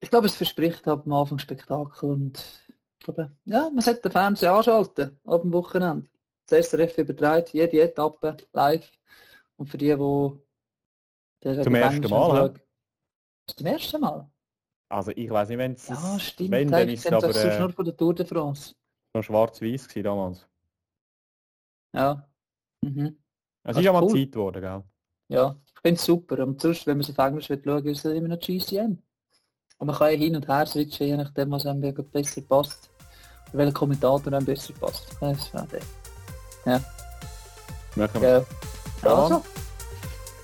ich 0.00 0.10
glaube, 0.10 0.26
es 0.26 0.34
verspricht 0.36 0.86
ab 0.88 1.02
am 1.06 1.12
Anfang 1.12 1.38
Spektakel 1.38 2.10
und 2.10 2.38
ich 2.98 3.04
glaube, 3.04 3.30
ja, 3.44 3.70
man 3.70 3.80
sollte 3.80 4.02
den 4.02 4.12
Fernseher 4.12 4.52
anschalten 4.54 5.18
ab 5.24 5.42
dem 5.42 5.52
Wochenende. 5.52 6.08
Das 6.46 6.66
SRF 6.68 6.98
überträgt 6.98 7.52
jede 7.52 7.80
Etappe 7.80 8.36
live 8.52 8.90
und 9.56 9.66
für 9.68 9.78
die, 9.78 9.86
die 9.94 10.32
der 11.44 11.62
Zum 11.62 11.74
ersten 11.74 12.08
Mal, 12.10 12.30
schauen- 12.48 12.60
Zum 13.56 13.66
ersten 13.66 14.00
Mal? 14.00 14.30
Also 14.88 15.10
ich 15.14 15.28
weiß 15.30 15.48
nicht, 15.48 15.58
wenn 15.58 15.72
es 15.72 15.88
Ja, 15.88 16.18
stimmt. 16.20 16.50
wenn, 16.52 16.68
dann 16.70 16.88
ist 16.88 17.04
es 17.06 17.12
aber 17.12 17.26
das 17.28 17.42
sonst 17.42 17.54
äh, 17.56 17.60
nur 17.60 17.70
von 17.72 17.84
der 17.84 17.96
Tour 17.96 18.14
de 18.14 18.26
France. 18.26 18.74
noch 19.14 19.22
schwarz-weiß 19.22 19.88
damals. 20.02 20.46
Ja. 21.92 22.28
Mhm. 22.82 23.06
Es 23.06 23.14
Das 23.62 23.76
ist 23.76 23.80
ist 23.80 23.84
ja 23.86 23.92
mal 23.92 24.02
cool. 24.04 24.10
Zeit 24.10 24.32
geworden, 24.32 24.60
gell? 24.60 24.84
Ja, 25.28 25.56
ich 25.66 25.80
finde 25.82 25.98
es 25.98 26.04
super. 26.04 26.38
Und 26.46 26.60
sonst, 26.60 26.86
wenn 26.86 26.98
man 26.98 27.04
es 27.04 27.10
auf 27.10 27.18
Englisch 27.18 27.48
will 27.50 27.60
schauen, 27.64 27.86
ist 27.86 28.04
es 28.04 28.14
immer 28.16 28.28
noch 28.28 28.38
GCM. 28.38 29.02
Und 29.78 29.88
man 29.88 29.96
kann 29.96 30.12
ja 30.12 30.18
hin 30.18 30.36
und 30.36 30.48
her 30.48 30.66
switchen, 30.66 31.06
je 31.06 31.16
nachdem, 31.16 31.50
was 31.50 31.66
einem 31.66 31.80
besser 31.80 32.40
passt. 32.42 32.90
Und 33.52 33.58
welcher 33.58 33.72
Kommentator 33.72 34.32
einem 34.32 34.44
besser 34.44 34.72
passt. 34.80 35.06
Das 35.20 35.38
ist 35.38 35.54
auch 35.54 35.66
der. 35.66 36.82
Machen 37.94 38.20
wir. 38.20 38.28
Ja. 38.28 38.44
Ja. 39.02 39.14
Also. 39.14 39.44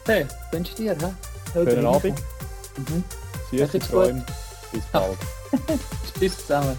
Hey, 0.05 0.27
wünsche 0.51 0.75
dir, 0.75 0.97
hä? 0.99 1.13
Schönen 1.53 1.87
Abend. 1.87 2.23
Mhm. 2.77 3.05
Gut. 3.51 3.83
Träume. 3.83 4.25
Bis 4.73 4.85
bald. 4.87 5.19
Tschüss 6.19 6.39
zusammen. 6.39 6.79